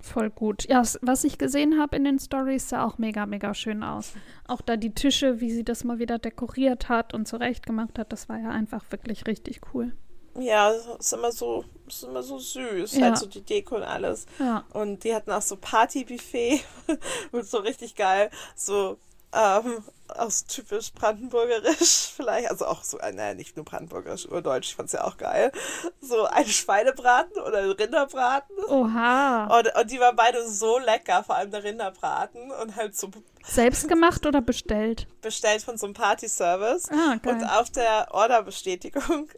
Voll 0.00 0.30
gut. 0.30 0.66
Ja, 0.68 0.82
was 1.02 1.24
ich 1.24 1.36
gesehen 1.36 1.78
habe 1.78 1.96
in 1.96 2.04
den 2.04 2.18
Stories, 2.18 2.68
sah 2.68 2.86
auch 2.86 2.96
mega, 2.96 3.26
mega 3.26 3.52
schön 3.52 3.82
aus. 3.82 4.14
Auch 4.46 4.62
da 4.62 4.76
die 4.76 4.94
Tische, 4.94 5.40
wie 5.40 5.50
sie 5.50 5.64
das 5.64 5.84
mal 5.84 5.98
wieder 5.98 6.18
dekoriert 6.18 6.88
hat 6.88 7.12
und 7.12 7.28
zurecht 7.28 7.66
gemacht 7.66 7.98
hat, 7.98 8.12
das 8.12 8.28
war 8.28 8.38
ja 8.38 8.50
einfach 8.50 8.84
wirklich 8.90 9.26
richtig 9.26 9.60
cool. 9.74 9.92
Ja, 10.38 10.70
ist 10.70 11.12
immer 11.12 11.32
so, 11.32 11.64
ist 11.94 12.04
immer 12.04 12.22
so 12.22 12.38
süß, 12.38 12.96
Ja. 12.96 13.06
halt 13.06 13.18
so 13.18 13.26
die 13.26 13.42
Deko 13.42 13.76
und 13.76 13.82
alles. 13.84 14.26
Ja. 14.38 14.64
Und 14.72 15.04
die 15.04 15.14
hatten 15.14 15.30
auch 15.30 15.42
so 15.42 15.56
Partybuffet 15.56 16.60
und 17.32 17.46
so 17.46 17.58
richtig 17.58 17.94
geil, 17.94 18.30
so 18.54 18.98
ähm, 19.32 19.84
aus 20.08 20.46
typisch 20.46 20.90
brandenburgerisch 20.92 22.12
vielleicht, 22.16 22.50
also 22.50 22.64
auch 22.64 22.82
so, 22.82 22.98
äh, 22.98 23.12
naja, 23.12 23.34
nicht 23.34 23.56
nur 23.56 23.64
brandenburgerisch, 23.66 24.26
urdeutsch, 24.26 24.68
ich 24.68 24.74
fand's 24.76 24.92
ja 24.92 25.04
auch 25.04 25.18
geil, 25.18 25.52
so 26.00 26.24
ein 26.24 26.46
Schweinebraten 26.46 27.42
oder 27.42 27.58
ein 27.58 27.70
Rinderbraten. 27.72 28.56
Oha. 28.68 29.58
Und, 29.58 29.68
und 29.78 29.90
die 29.90 30.00
waren 30.00 30.16
beide 30.16 30.48
so 30.48 30.78
lecker, 30.78 31.22
vor 31.24 31.36
allem 31.36 31.50
der 31.50 31.62
Rinderbraten 31.62 32.50
und 32.50 32.76
halt 32.76 32.96
so 32.96 33.10
Selbst 33.44 33.86
gemacht 33.86 34.24
oder 34.24 34.40
bestellt? 34.40 35.06
bestellt 35.20 35.62
von 35.62 35.76
so 35.76 35.84
einem 35.86 35.94
Partyservice. 35.94 36.88
Ah, 36.90 37.16
geil. 37.22 37.34
Und 37.34 37.44
auf 37.44 37.68
der 37.68 38.08
Orderbestätigung, 38.12 39.28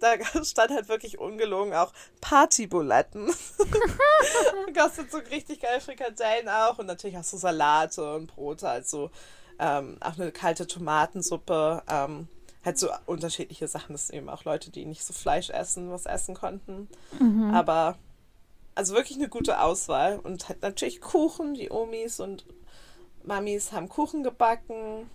da 0.00 0.14
stand 0.44 0.70
halt 0.70 0.88
wirklich 0.88 1.18
ungelogen 1.18 1.74
auch 1.74 1.92
Partybuletten. 2.20 3.26
Kostet 4.76 5.10
so 5.10 5.18
richtig 5.18 5.60
geile 5.60 5.80
Frikadellen 5.80 6.48
auch 6.48 6.78
und 6.78 6.86
natürlich 6.86 7.18
auch 7.18 7.24
so 7.24 7.36
Salate 7.36 8.14
und 8.14 8.28
Brote, 8.28 8.68
also 8.68 9.10
ähm, 9.58 9.96
auch 10.00 10.18
eine 10.18 10.32
kalte 10.32 10.66
Tomatensuppe. 10.66 11.82
Ähm, 11.88 12.28
halt 12.64 12.78
so 12.78 12.88
unterschiedliche 13.06 13.68
Sachen. 13.68 13.92
Das 13.92 14.06
sind 14.06 14.16
eben 14.16 14.28
auch 14.28 14.44
Leute, 14.44 14.70
die 14.70 14.86
nicht 14.86 15.04
so 15.04 15.12
Fleisch 15.12 15.50
essen, 15.50 15.90
was 15.90 16.06
essen 16.06 16.34
konnten. 16.34 16.88
Mhm. 17.18 17.52
Aber 17.52 17.98
also 18.74 18.94
wirklich 18.94 19.18
eine 19.18 19.28
gute 19.28 19.60
Auswahl. 19.60 20.18
Und 20.18 20.48
halt 20.48 20.62
natürlich 20.62 21.00
Kuchen, 21.00 21.54
die 21.54 21.70
Omis 21.70 22.20
und 22.20 22.44
Mamis 23.22 23.72
haben 23.72 23.88
Kuchen 23.88 24.22
gebacken. 24.22 25.10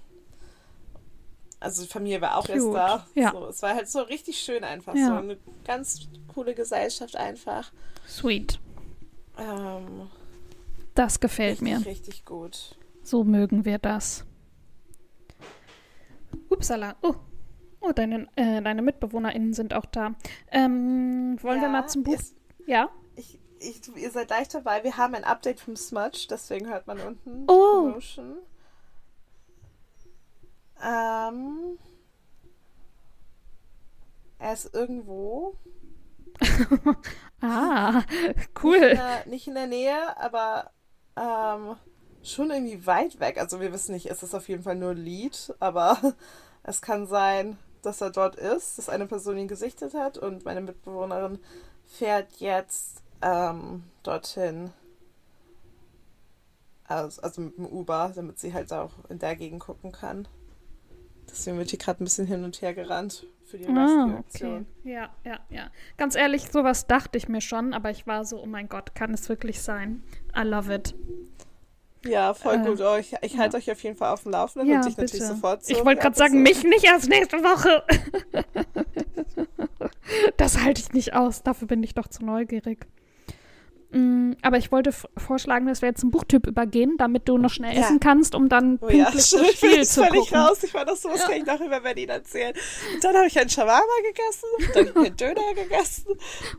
Also 1.59 1.81
die 1.83 1.87
Familie 1.89 2.21
war 2.21 2.37
auch 2.37 2.47
erst 2.47 2.61
Cute, 2.65 2.75
da. 2.75 3.07
ja. 3.15 3.31
So, 3.31 3.47
es 3.47 3.61
war 3.61 3.75
halt 3.75 3.89
so 3.89 3.99
richtig 4.01 4.39
schön 4.39 4.63
einfach. 4.63 4.95
Ja. 4.95 5.07
So 5.07 5.13
eine 5.15 5.37
ganz 5.65 6.07
coole 6.33 6.53
Gesellschaft 6.55 7.15
einfach. 7.17 7.71
Sweet. 8.07 8.59
Ähm, 9.37 10.09
Das 10.95 11.19
gefällt 11.19 11.61
richtig, 11.61 11.79
mir. 11.79 11.85
richtig 11.85 12.25
gut. 12.25 12.77
So 13.03 13.23
mögen 13.23 13.65
wir 13.65 13.77
das. 13.77 14.25
Upsala. 16.49 16.95
Oh. 17.01 17.15
Oh, 17.81 17.91
deine, 17.93 18.27
äh, 18.35 18.61
deine 18.61 18.81
MitbewohnerInnen 18.81 19.53
sind 19.53 19.73
auch 19.73 19.85
da. 19.85 20.13
Ähm, 20.51 21.37
wollen 21.41 21.61
wir 21.61 21.67
Ja, 21.67 21.71
mal 21.71 21.87
zum 21.87 22.03
Buch? 22.03 22.13
ist- 22.15 22.35
Ja? 22.67 22.89
Ich, 23.15 23.39
ich, 23.59 23.81
ihr 23.95 24.11
seid 24.11 24.27
gleich 24.27 24.49
dabei. 24.49 24.83
Wir 24.83 24.97
haben 24.97 25.15
ein 25.15 25.23
Update 25.23 25.61
vom 25.61 25.75
Smudge, 25.77 26.27
deswegen 26.29 26.67
hört 26.67 26.87
man 26.87 26.99
unten 26.99 27.45
Oh. 27.47 27.83
Promotion. 27.87 28.37
Ähm, 30.83 31.77
er 34.37 34.53
ist 34.53 34.73
irgendwo. 34.73 35.55
Ah, 37.41 38.03
Nicht, 38.35 38.49
cool. 38.63 38.75
in 38.75 38.97
der, 38.97 39.25
nicht 39.27 39.47
in 39.47 39.55
der 39.55 39.67
Nähe, 39.67 40.17
aber 40.17 40.71
ähm, 41.15 41.77
schon 42.21 42.51
irgendwie 42.51 42.85
weit 42.85 43.21
weg. 43.21 43.37
Also 43.37 43.61
wir 43.61 43.71
wissen 43.71 43.93
nicht, 43.93 44.07
ist 44.07 44.23
es 44.23 44.35
auf 44.35 44.49
jeden 44.49 44.63
Fall 44.63 44.75
nur 44.75 44.93
Lied, 44.93 45.53
aber 45.61 45.97
es 46.63 46.81
kann 46.81 47.07
sein, 47.07 47.57
dass 47.81 48.01
er 48.01 48.09
dort 48.09 48.35
ist, 48.35 48.77
dass 48.77 48.89
eine 48.89 49.07
Person 49.07 49.37
ihn 49.37 49.47
gesichtet 49.47 49.93
hat 49.93 50.17
und 50.17 50.43
meine 50.43 50.59
Mitbewohnerin 50.59 51.39
fährt 51.85 52.29
jetzt 52.41 53.01
ähm, 53.21 53.85
dorthin. 54.03 54.73
Also, 56.89 57.21
also 57.21 57.39
mit 57.41 57.57
dem 57.57 57.67
Uber, 57.67 58.11
damit 58.13 58.37
sie 58.39 58.53
halt 58.53 58.73
auch 58.73 58.91
in 59.07 59.19
der 59.19 59.37
Gegend 59.37 59.61
gucken 59.61 59.93
kann. 59.93 60.27
Deswegen 61.31 61.57
wird 61.57 61.69
hier 61.69 61.79
gerade 61.79 62.03
ein 62.03 62.05
bisschen 62.05 62.27
hin 62.27 62.43
und 62.43 62.61
her 62.61 62.73
gerannt 62.73 63.25
für 63.45 63.57
die 63.57 63.67
Ah, 63.67 64.19
okay. 64.19 64.63
Ja, 64.83 65.09
ja, 65.23 65.39
ja. 65.49 65.71
Ganz 65.97 66.15
ehrlich, 66.15 66.49
sowas 66.51 66.87
dachte 66.87 67.17
ich 67.17 67.27
mir 67.27 67.41
schon, 67.41 67.73
aber 67.73 67.89
ich 67.89 68.05
war 68.07 68.25
so, 68.25 68.41
oh 68.41 68.45
mein 68.45 68.69
Gott, 68.69 68.95
kann 68.95 69.13
es 69.13 69.27
wirklich 69.29 69.61
sein? 69.61 70.03
I 70.37 70.41
love 70.43 70.73
it. 70.73 70.93
Ja, 72.05 72.33
voll 72.33 72.55
Äh, 72.55 72.65
gut. 72.65 72.79
Oh, 72.81 72.95
ich 72.97 73.13
ich 73.21 73.37
halte 73.37 73.57
euch 73.57 73.69
auf 73.71 73.81
jeden 73.83 73.97
Fall 73.97 74.13
auf 74.13 74.23
dem 74.23 74.31
Laufenden 74.31 74.69
Ja, 74.69 74.77
und 74.77 74.85
dich 74.85 74.95
bitte. 74.95 75.17
natürlich 75.17 75.27
sofort 75.27 75.65
so. 75.65 75.73
Ich 75.73 75.83
wollte 75.83 76.01
gerade 76.01 76.15
sagen, 76.15 76.41
mich 76.41 76.63
nicht 76.63 76.85
erst 76.85 77.09
nächste 77.09 77.37
Woche. 77.37 77.83
das 80.37 80.63
halte 80.63 80.81
ich 80.81 80.93
nicht 80.93 81.13
aus. 81.13 81.43
Dafür 81.43 81.67
bin 81.67 81.83
ich 81.83 81.93
doch 81.95 82.07
zu 82.07 82.23
neugierig. 82.23 82.85
Mm, 83.91 84.33
Aber 84.43 84.57
ich 84.57 84.71
wollte 84.71 84.91
vorschlagen, 85.17 85.65
dass 85.65 85.81
wir 85.81 85.89
jetzt 85.89 86.01
zum 86.01 86.11
Buchtyp 86.11 86.45
übergehen, 86.45 86.95
damit 86.97 87.27
du 87.27 87.37
noch 87.39 87.49
schnell 87.49 87.75
Ja. 87.75 87.81
essen 87.81 87.99
kannst, 87.99 88.35
um 88.35 88.47
dann 88.47 88.77
Oh 88.81 88.89
ja, 88.89 89.05
pünktlich 89.05 89.25
stimmt, 89.27 89.43
das 89.47 89.53
ich 89.53 89.61
bin 89.61 89.69
Spiel 89.71 89.85
zu 89.87 90.03
völlig 90.03 90.19
gucken. 90.21 90.37
raus. 90.37 90.63
Ich 90.63 90.73
war 90.73 90.85
doch 90.85 90.95
sowas, 90.95 91.19
Ja. 91.21 91.27
kann 91.27 91.37
ich 91.37 91.45
noch 91.45 91.59
über 91.59 91.79
Berlin 91.79 92.09
erzählen. 92.09 92.53
Und 92.93 93.03
dann 93.03 93.15
habe 93.15 93.27
ich 93.27 93.39
einen 93.39 93.49
Shawarma 93.49 93.81
gegessen, 94.03 94.73
dann 94.73 94.87
hab 94.87 94.95
ich 95.01 95.05
einen 95.07 95.17
Döner 95.17 95.53
gegessen. 95.55 96.05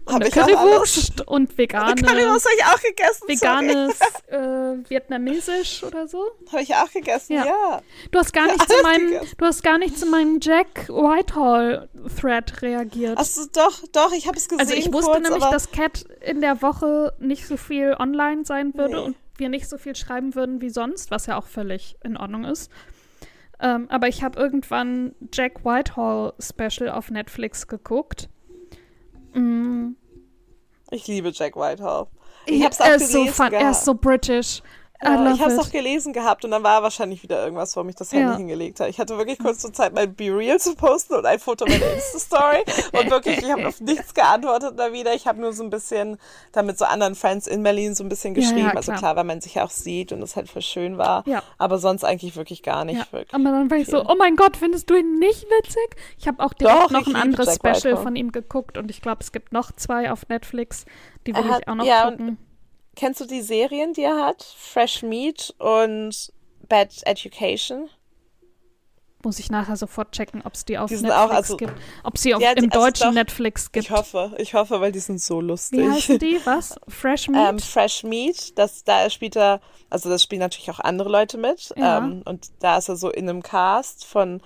Und 0.07 0.13
Habe 0.15 0.25
eine. 0.25 0.31
Currywurst 0.31 1.27
und 1.29 1.57
vegane, 1.57 1.93
Eine 1.93 2.03
Currywurst 2.03 2.47
habe 2.47 2.57
ich 2.59 2.65
auch 2.65 2.83
gegessen. 2.83 3.29
veganes 3.29 3.99
äh, 4.29 4.91
Vietnamesisch 4.91 5.85
oder 5.85 6.09
so. 6.09 6.25
Habe 6.51 6.63
ich 6.63 6.75
auch 6.75 6.91
gegessen, 6.91 7.35
Ja. 7.35 7.45
ja. 7.47 7.83
Du 8.11 8.19
hast 8.19 8.33
gar 8.33 8.47
Ja, 8.49 8.53
nicht 8.55 8.69
zu 8.69 8.83
meinem, 8.83 9.07
gegessen. 9.07 9.35
du 9.39 9.45
hast 9.47 9.63
gar 9.63 9.79
nicht 9.79 9.99
zu 9.99 10.07
meinem 10.07 10.39
Jack 10.43 10.89
Whitehall 10.89 11.89
Thread 12.09 12.63
reagiert. 12.63 13.19
Achso, 13.19 13.43
doch, 13.53 13.83
doch, 13.93 14.13
ich 14.13 14.27
habe 14.27 14.37
es 14.37 14.49
gesehen 14.49 14.61
Also 14.61 14.75
ich 14.75 14.93
wusste 14.93 15.13
kurz, 15.13 15.29
nämlich, 15.29 15.45
dass 15.45 15.71
Cat 15.71 16.05
in 16.21 16.41
der 16.41 16.63
Woche 16.63 17.13
nicht 17.19 17.47
so 17.47 17.57
viel 17.57 17.95
online 17.99 18.45
sein 18.45 18.75
würde 18.75 18.97
Nee. 18.97 19.01
und 19.01 19.17
wir 19.37 19.49
nicht 19.49 19.69
so 19.69 19.79
viel 19.79 19.97
schreiben 19.97 20.35
würden 20.35 20.61
wie 20.61 20.71
sonst, 20.71 21.11
was 21.11 21.27
ja 21.27 21.39
auch 21.39 21.47
völlig 21.47 21.97
in 22.05 22.17
Ordnung 22.17 22.45
ist. 22.45 22.71
Ähm, 23.59 23.87
aber 23.91 24.09
ich 24.09 24.23
habe 24.23 24.39
irgendwann 24.39 25.15
Jack 25.33 25.65
Whitehall 25.65 26.33
Special 26.39 26.91
auf 26.91 27.11
Netflix 27.11 27.67
geguckt. 27.67 28.29
Mm, 29.35 29.93
ich 30.91 31.07
liebe 31.07 31.31
Jack 31.31 31.57
Whitehall. 31.57 32.07
Ich 32.47 32.61
ja, 32.61 32.67
hab's 32.67 32.81
auch 32.81 32.87
er, 32.87 32.97
ist 32.97 33.13
so 33.13 33.27
fun, 33.27 33.53
er 33.53 33.71
ist 33.71 33.85
so 33.85 33.95
British. 33.95 34.63
Ja, 35.03 35.15
love 35.15 35.35
ich 35.35 35.41
habe 35.41 35.53
es 35.53 35.59
auch 35.59 35.71
gelesen 35.71 36.13
gehabt 36.13 36.45
und 36.45 36.51
dann 36.51 36.63
war 36.63 36.83
wahrscheinlich 36.83 37.23
wieder 37.23 37.43
irgendwas, 37.43 37.75
warum 37.75 37.89
ich 37.89 37.95
das 37.97 38.13
Handy 38.13 38.27
Ja. 38.27 38.37
hingelegt 38.37 38.81
habe. 38.81 38.91
Ich 38.91 38.99
hatte 39.01 39.17
wirklich 39.17 39.39
kurz 39.39 39.61
zur 39.61 39.73
Zeit, 39.73 39.95
mein 39.95 40.15
Be 40.15 40.25
Real 40.37 40.59
zu 40.61 40.75
posten 40.75 41.15
und 41.15 41.25
ein 41.27 41.39
Foto 41.39 41.65
meiner 41.67 41.91
Insta-Story. 41.95 42.65
und 42.93 43.11
wirklich, 43.11 43.39
ich 43.39 43.51
habe 43.51 43.67
auf 43.67 43.81
nichts 43.81 44.13
geantwortet 44.13 44.75
da 44.79 44.93
wieder. 44.93 45.15
Ich 45.15 45.27
habe 45.27 45.41
nur 45.41 45.53
so 45.55 45.63
ein 45.63 45.71
bisschen 45.71 46.19
da 46.53 46.63
mit 46.63 46.77
so 46.79 46.85
anderen 46.85 47.15
Friends 47.15 47.47
in 47.47 47.63
Berlin 47.63 47.95
so 47.95 48.05
ein 48.05 48.09
bisschen 48.11 48.35
Ja, 48.35 48.43
ja, 48.43 48.49
geschrieben. 48.51 48.77
also 48.77 48.93
klar. 48.93 48.99
klar, 48.99 49.17
weil 49.17 49.25
man 49.25 49.41
sich 49.41 49.55
ja 49.55 49.65
auch 49.65 49.71
sieht 49.71 50.13
und 50.13 50.21
es 50.23 50.37
halt 50.37 50.49
voll 50.51 50.63
schön 50.63 50.99
war. 50.99 51.23
Ja. 51.27 51.43
Aber 51.57 51.79
sonst 51.79 52.05
eigentlich 52.05 52.37
wirklich 52.37 52.63
gar 52.63 52.85
nicht. 52.85 53.11
Wirklich. 53.13 53.33
aber 53.35 53.45
dann 53.45 53.71
war 53.71 53.79
ich 53.79 53.89
so, 53.89 54.05
oh 54.07 54.15
mein 54.19 54.37
Gott, 54.37 54.57
findest 54.57 54.91
du 54.91 54.97
ihn 54.97 55.19
nicht 55.19 55.47
witzig? 55.51 55.97
Ich 56.19 56.29
habe 56.29 56.45
auch 56.45 56.53
direkt 56.53 56.77
Doch, 56.79 56.91
noch 56.91 57.07
ein 57.07 57.17
anderes 57.17 57.55
Special 57.55 57.97
von 57.97 58.17
ihm 58.17 58.33
geguckt 58.33 58.77
und 58.77 58.91
ich 58.91 59.01
glaube, 59.01 59.19
es 59.23 59.33
gibt 59.33 59.53
noch 59.53 59.73
zwei 59.73 60.13
auf 60.13 60.29
Netflix. 60.29 60.85
Die 61.27 61.35
will 61.35 61.45
hat- 61.49 61.63
ich 61.63 61.69
auch 61.69 61.75
noch 61.75 61.87
gucken. 62.11 62.39
Kennst 62.97 63.21
du 63.21 63.25
die 63.27 63.43
Serien, 63.43 63.93
die 63.93 64.03
er 64.03 64.17
hat? 64.25 64.43
Fresh 64.43 65.03
Meat 65.03 65.55
und 65.59 66.33
Bad 66.69 66.93
Education? 67.05 67.89
Muss 69.23 69.39
ich 69.39 69.51
nachher 69.51 69.77
sofort 69.77 70.13
checken, 70.13 70.41
ob 70.47 70.55
es 70.55 70.65
die 70.65 70.79
auf 70.79 70.89
Die 70.89 70.95
Netflix 70.95 71.15
auch, 71.17 71.31
also- 71.31 71.57
gibt. 71.59 71.75
Ob 72.05 72.17
sie 72.17 72.35
auf, 72.35 72.41
Ja, 72.41 72.55
die- 72.55 72.65
im 72.65 72.73
also 72.73 72.87
deutschen 72.87 73.09
doch, 73.09 73.13
Netflix 73.13 73.71
gibt. 73.71 73.85
Ich 73.85 73.91
hoffe, 73.91 74.35
ich 74.39 74.55
hoffe, 74.55 74.81
weil 74.81 74.93
die 74.93 74.99
sind 74.99 75.21
so 75.21 75.43
lustig. 75.43 75.81
Wie 75.81 75.91
heißen 75.91 76.19
die? 76.19 76.41
Was? 76.47 76.75
Fresh 76.89 77.29
Meat? 77.29 77.49
Ähm, 77.51 77.59
Fresh 77.59 78.03
Meat, 78.03 78.59
das, 78.59 78.83
da 78.83 79.11
spielt 79.11 79.37
er, 79.37 79.61
also 79.91 80.09
das 80.09 80.23
spielen 80.23 80.41
natürlich 80.41 80.71
auch 80.71 80.81
andere 80.81 81.11
Leute 81.11 81.37
mit. 81.37 81.71
Ja. 81.77 81.99
Ähm, 81.99 82.23
und 82.25 82.49
da 82.61 82.79
ist 82.79 82.89
er 82.89 82.97
so 82.97 83.11
in 83.11 83.29
einem 83.29 83.43
Cast 83.43 84.07
von 84.07 84.41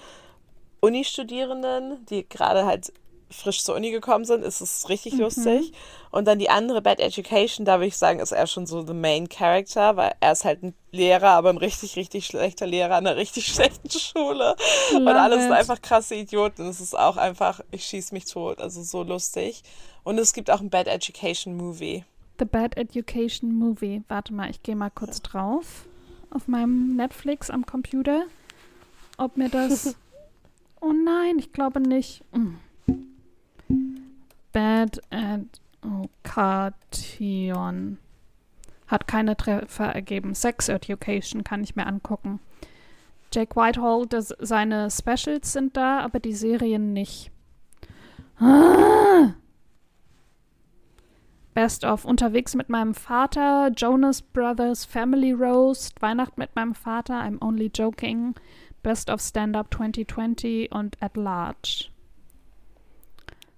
Uni-Studierenden, 0.81 2.05
die 2.07 2.29
gerade 2.29 2.67
halt 2.67 2.93
frisch 3.35 3.63
zur 3.63 3.75
Uni 3.75 3.91
gekommen 3.91 4.25
sind, 4.25 4.45
ist 4.45 4.61
es 4.61 4.89
richtig 4.89 5.15
lustig. 5.15 5.73
Und 6.11 6.27
dann 6.27 6.39
die 6.39 6.51
andere 6.51 6.81
Bad 6.81 7.01
Education, 7.01 7.67
da 7.67 7.79
würde 7.79 7.89
ich 7.89 7.97
sagen, 7.97 8.21
ist 8.21 8.33
er 8.33 8.47
schon 8.47 8.67
so 8.67 8.87
the 8.87 8.95
main 8.95 9.29
character, 9.29 9.97
weil 9.97 10.15
er 10.21 10.33
ist 10.33 10.45
halt 10.45 10.63
ein 10.63 10.75
Lehrer, 10.93 11.31
aber 11.31 11.51
ein 11.51 11.57
richtig, 11.57 11.97
richtig 11.97 12.27
schlechter 12.27 12.67
Lehrer 12.67 12.95
an 12.95 13.07
einer 13.07 13.17
richtig 13.17 13.47
schlechten 13.53 13.91
Schule. 13.91 14.55
Und 14.95 15.05
Love 15.05 15.15
alle 15.17 15.41
sind 15.41 15.53
einfach 15.53 15.83
krasse 15.83 16.15
Idioten. 16.15 16.69
Es 16.69 16.81
ist 16.81 16.97
auch 16.97 17.17
einfach, 17.17 17.61
ich 17.73 17.85
schieß 17.85 18.13
mich 18.13 18.27
tot, 18.27 18.61
also 18.61 18.83
so 18.83 19.03
lustig. 19.03 19.63
Und 20.05 20.19
es 20.19 20.33
gibt 20.33 20.51
auch 20.51 20.61
ein 20.61 20.71
Bad 20.71 20.87
Education 20.87 21.57
Movie. 21.57 22.05
The 22.39 22.45
Bad 22.45 22.77
Education 22.77 23.55
Movie. 23.55 24.03
Warte 24.09 24.33
mal, 24.33 24.51
ich 24.51 24.63
gehe 24.63 24.77
mal 24.77 24.91
kurz 24.91 25.21
drauf. 25.23 25.87
auf 26.31 26.49
meinem 26.49 26.97
Netflix 26.97 27.49
am 27.49 27.65
Computer, 27.65 28.25
ob 29.19 29.37
mir 29.37 29.49
das. 29.49 29.95
oh 30.81 30.93
nein, 30.93 31.39
ich 31.39 31.53
glaube 31.53 31.81
nicht. 31.81 32.23
Mm. 32.33 32.55
Bad 34.55 35.01
Education. 35.83 37.99
Hat 38.87 39.07
keine 39.07 39.37
Treffer 39.37 39.87
ergeben. 39.87 40.35
Sex 40.35 40.71
Education 40.71 41.45
kann 41.45 41.63
ich 41.63 41.77
mir 41.77 41.87
angucken. 41.87 42.41
Jake 43.33 43.57
Whitehall, 43.57 44.07
das, 44.07 44.35
seine 44.39 44.91
Specials 44.91 45.53
sind 45.53 45.77
da, 45.77 46.01
aber 46.01 46.21
die 46.21 46.35
Serien 46.35 46.95
nicht. 46.95 47.31
Ah! 48.39 49.35
Best 51.53 51.85
of 51.85 52.05
Unterwegs 52.05 52.55
mit 52.55 52.69
meinem 52.69 52.95
Vater, 52.95 53.71
Jonas 53.77 54.23
Brothers 54.23 54.85
Family 54.85 55.33
Roast, 55.33 56.01
Weihnacht 56.01 56.39
mit 56.39 56.55
meinem 56.55 56.75
Vater, 56.75 57.15
I'm 57.15 57.45
Only 57.45 57.71
Joking, 57.75 58.35
Best 58.83 59.11
of 59.11 59.21
Stand 59.21 59.57
Up 59.57 59.73
2020 59.73 60.71
und 60.73 60.97
At 61.01 61.17
Large. 61.17 61.94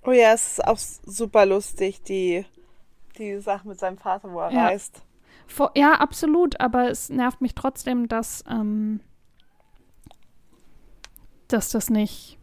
Oh 0.07 0.13
ja, 0.13 0.33
es 0.33 0.53
ist 0.53 0.65
auch 0.65 0.79
super 0.79 1.47
lustig, 1.47 2.01
die, 2.03 2.47
die 3.19 3.41
Sache 3.41 3.67
mit 3.67 3.81
seinem 3.81 3.99
Vater, 3.99 4.33
wo 4.33 4.39
er 4.39 4.53
Ja. 4.53 4.67
reist. 4.67 5.03
Vor, 5.49 5.73
ja, 5.75 5.95
absolut, 5.95 6.61
aber 6.61 6.91
es 6.91 7.09
nervt 7.09 7.41
mich 7.41 7.55
trotzdem, 7.55 8.09
dass, 8.09 8.45
ähm, 8.49 9.01
dass 11.49 11.71
das 11.71 11.91
nicht, 11.91 12.39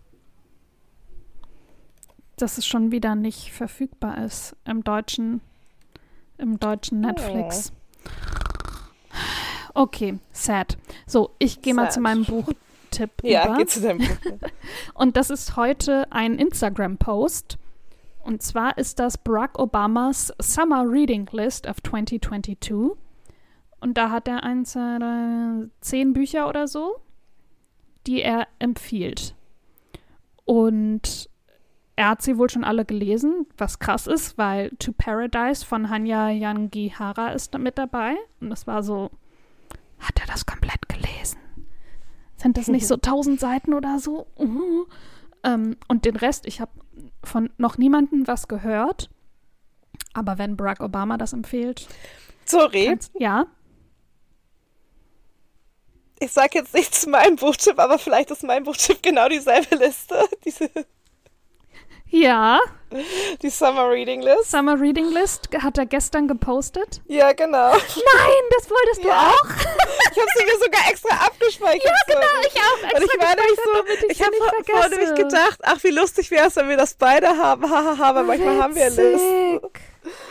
dass 2.35 2.57
es 2.57 2.65
schon 2.65 2.91
wieder 2.91 3.15
nicht 3.15 3.51
verfügbar 3.51 4.23
ist 4.23 4.55
im 4.65 4.83
deutschen, 4.83 5.41
im 6.37 6.59
deutschen 6.59 7.01
Netflix. 7.01 7.71
Okay, 9.73 10.19
sad. 10.31 10.77
So, 11.07 11.35
ich 11.39 11.61
gehe 11.61 11.73
mal 11.73 11.91
zu 11.91 11.99
meinem 11.99 12.25
Buchtipp 12.97 13.23
Ja, 13.23 13.45
über. 13.45 13.57
geht 13.57 13.69
zu 13.69 13.81
deinem. 13.81 14.01
Und 14.93 15.17
das 15.17 15.29
ist 15.29 15.55
heute 15.55 16.11
ein 16.11 16.35
Instagram-Post. 16.37 17.57
Und 18.23 18.41
zwar 18.41 18.77
ist 18.77 18.99
das 18.99 19.17
Barack 19.17 19.59
Obamas 19.59 20.33
Summer 20.39 20.85
Reading 20.89 21.27
List 21.31 21.67
of 21.67 21.81
2022. 21.83 22.91
Und 23.81 23.97
da 23.97 24.09
hat 24.11 24.27
er 24.29 24.43
eins, 24.43 24.71
zwei, 24.71 24.97
drei, 24.97 25.67
zehn 25.81 26.13
Bücher 26.13 26.47
oder 26.47 26.67
so, 26.67 26.95
die 28.07 28.21
er 28.21 28.47
empfiehlt. 28.59 29.35
Und 30.45 31.29
er 31.95 32.09
hat 32.09 32.21
sie 32.21 32.37
wohl 32.37 32.49
schon 32.49 32.63
alle 32.63 32.85
gelesen, 32.85 33.45
was 33.57 33.79
krass 33.79 34.07
ist, 34.07 34.37
weil 34.37 34.69
To 34.79 34.93
Paradise 34.93 35.65
von 35.65 35.89
Hanya 35.89 36.29
Yangihara 36.29 37.29
ist 37.33 37.57
mit 37.57 37.77
dabei. 37.77 38.15
Und 38.39 38.49
das 38.49 38.67
war 38.67 38.83
so, 38.83 39.11
hat 39.99 40.19
er 40.19 40.27
das 40.27 40.45
komplett 40.45 40.87
gelesen? 40.87 41.37
Sind 42.43 42.57
das 42.57 42.67
nicht 42.67 42.87
so 42.87 42.97
tausend 43.01 43.39
Seiten 43.39 43.73
oder 43.73 43.97
so? 43.99 44.27
Uh. 44.37 44.85
Ähm, 45.43 45.77
und 45.87 46.05
den 46.05 46.15
Rest, 46.15 46.45
ich 46.45 46.61
habe 46.61 46.71
von 47.23 47.49
noch 47.57 47.77
niemandem 47.77 48.27
was 48.27 48.47
gehört. 48.47 49.09
Aber 50.13 50.37
wenn 50.37 50.55
Barack 50.57 50.81
Obama 50.81 51.17
das 51.17 51.33
empfiehlt, 51.33 51.87
Sorry, 52.45 52.85
kannst, 52.87 53.11
ja, 53.17 53.47
ich 56.19 56.31
sag 56.31 56.55
jetzt 56.55 56.73
nicht 56.73 56.95
zu 56.95 57.09
meinem 57.09 57.35
Buchtipp, 57.35 57.79
aber 57.79 57.99
vielleicht 57.99 58.31
ist 58.31 58.43
mein 58.43 58.63
Buchtipp 58.63 59.01
genau 59.03 59.27
dieselbe 59.27 59.75
Liste. 59.75 60.25
Diese, 60.45 60.69
ja, 62.07 62.59
die 63.41 63.49
Summer 63.49 63.89
Reading 63.89 64.21
List. 64.21 64.51
Summer 64.51 64.79
Reading 64.79 65.09
List 65.11 65.49
hat 65.63 65.79
er 65.79 65.87
gestern 65.87 66.27
gepostet. 66.27 67.01
Ja, 67.07 67.33
genau. 67.33 67.71
Nein, 67.71 68.43
das 68.55 68.69
wolltest 68.69 69.03
du 69.03 69.07
Ja. 69.07 69.31
auch? 69.31 69.72
Ich 70.13 70.19
habe 70.19 70.29
sie 70.37 70.45
mir 70.45 70.59
sogar 70.63 70.89
extra 70.89 71.25
abgespeichert. 71.25 71.83
Ja, 71.85 72.15
genau, 72.15 72.27
ich 72.41 72.55
auch. 72.55 72.95
Und 72.95 73.03
ich 73.03 73.13
extra 73.13 73.27
war 73.27 73.35
nämlich 73.35 73.59
so, 73.63 74.07
ich 74.09 74.17
sie 74.17 74.23
habe 74.23 74.31
nicht 74.31 74.43
vor, 74.43 74.49
vor 74.49 74.83
vergesse. 74.83 74.99
nämlich 74.99 75.15
gedacht, 75.15 75.59
ach, 75.63 75.83
wie 75.83 75.89
lustig 75.89 76.31
wäre 76.31 76.47
es, 76.47 76.55
wenn 76.55 76.69
wir 76.69 76.77
das 76.77 76.93
beide 76.93 77.27
haben. 77.29 77.63
Hahaha, 77.69 78.15
weil 78.15 78.23
manchmal 78.23 78.61
haben 78.61 78.75
wir 78.75 78.89
Listen. 78.89 79.59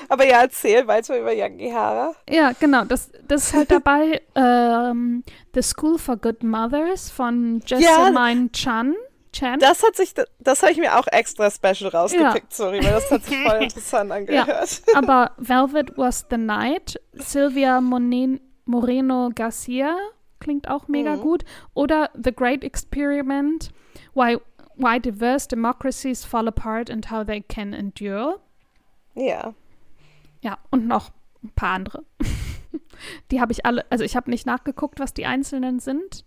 Aber 0.09 0.27
ja, 0.27 0.43
erzähl 0.43 0.87
weiter 0.87 1.19
über 1.19 1.33
Yangihara. 1.33 2.15
Ja, 2.29 2.53
genau. 2.59 2.85
Das, 2.85 3.11
das 3.27 3.49
ist 3.49 3.55
halt 3.55 3.71
dabei 3.71 4.21
ähm, 4.35 5.25
The 5.55 5.63
School 5.63 5.99
for 5.99 6.17
Good 6.17 6.43
Mothers 6.43 7.11
von 7.11 7.63
Jessamine 7.67 8.53
Chan. 8.53 8.95
Chan. 9.33 9.59
Das 9.61 9.83
hat 9.83 9.97
sich, 9.97 10.13
das 10.41 10.63
habe 10.63 10.73
ich 10.73 10.79
mir 10.79 10.99
auch 10.99 11.07
extra 11.07 11.51
special 11.51 11.89
rausgepickt, 11.89 12.53
sorry, 12.53 12.85
weil 12.85 12.93
das 12.93 13.11
hat 13.11 13.25
sich 13.25 13.43
voll 13.43 13.57
interessant 13.63 14.13
angehört. 14.13 14.83
Aber 14.95 15.33
Velvet 15.39 15.97
Was 15.97 16.27
the 16.29 16.37
Night, 16.37 17.01
Sylvia 17.15 17.81
Monen 17.81 18.41
Moreno 18.65 19.31
Garcia 19.35 19.97
klingt 20.41 20.69
auch 20.69 20.89
mega 20.89 21.17
Mhm. 21.17 21.21
gut. 21.21 21.45
Oder 21.75 22.11
The 22.15 22.33
Great 22.33 22.65
Experiment, 22.65 23.73
Why, 24.15 24.39
Why 24.77 24.99
Diverse 25.01 25.49
Democracies 25.49 26.25
Fall 26.25 26.49
Apart 26.49 26.91
and 26.91 27.11
How 27.11 27.25
They 27.27 27.43
Can 27.43 27.73
Endure. 27.73 28.41
Ja. 29.15 29.55
Ja, 30.43 30.59
und 30.71 30.87
noch 30.87 31.11
ein 31.45 31.51
paar 31.55 31.75
andere. 31.75 32.05
die 33.31 33.41
habe 33.41 33.53
ich 33.53 33.65
alle, 33.67 33.85
also 33.91 34.05
ich 34.05 34.17
habe 34.17 34.31
nicht 34.31 34.47
nachgeguckt, 34.47 34.99
was 34.99 35.15
die 35.15 35.27
einzelnen 35.27 35.79
sind, 35.79 36.25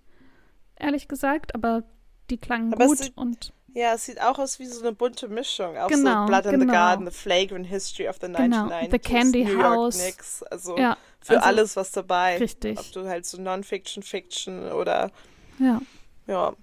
ehrlich 0.78 1.08
gesagt, 1.08 1.56
aber 1.56 1.84
die 2.30 2.38
klangen 2.38 2.74
Aber 2.74 2.86
gut 2.88 3.12
und 3.16 3.54
Ja, 3.78 3.94
es 3.94 4.06
sieht 4.06 4.22
auch 4.22 4.40
aus 4.40 4.58
wie 4.60 4.66
so 4.68 4.80
eine 4.80 4.94
bunte 4.94 5.28
Mischung. 5.28 5.78
Auch 5.78 5.90
Genau, 5.90 6.22
so 6.22 6.28
Blood 6.28 6.46
in 6.46 6.52
the 6.52 6.58
genau. 6.60 6.72
Garden, 6.74 7.06
The 7.06 7.12
Flagrant 7.12 7.68
History 7.68 8.08
of 8.08 8.16
the 8.22 8.28
Genau, 8.28 8.68
1990s, 8.70 8.92
The 8.92 9.00
Candy 9.00 9.44
New 9.44 9.62
House. 9.62 9.98
York 9.98 10.06
Knicks. 10.16 10.44
Also 10.44 10.78
ja, 10.78 10.98
für 11.20 11.36
also 11.36 11.46
alles 11.46 11.76
was 11.76 11.92
dabei. 11.92 12.38
richtig. 12.38 12.80
Ob 12.80 12.92
du 12.94 13.06
halt 13.08 13.26
so 13.26 13.40
Non-Fiction, 13.40 14.02
Fiction 14.02 14.72
oder 14.72 15.12
Ja, 15.60 15.82
ja. 16.26 16.54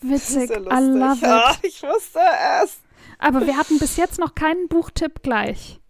witzig, 0.00 0.46
Sehr 0.48 0.58
I 0.60 0.80
love 0.80 1.16
it. 1.16 1.22
Ja, 1.22 1.56
ich 1.62 1.82
wusste 1.82 2.20
es. 2.62 2.78
Aber 3.18 3.44
wir 3.44 3.56
hatten 3.56 3.78
bis 3.80 3.96
jetzt 3.96 4.20
noch 4.20 4.36
keinen 4.36 4.68
Buchtipp 4.68 5.22
gleich. 5.24 5.80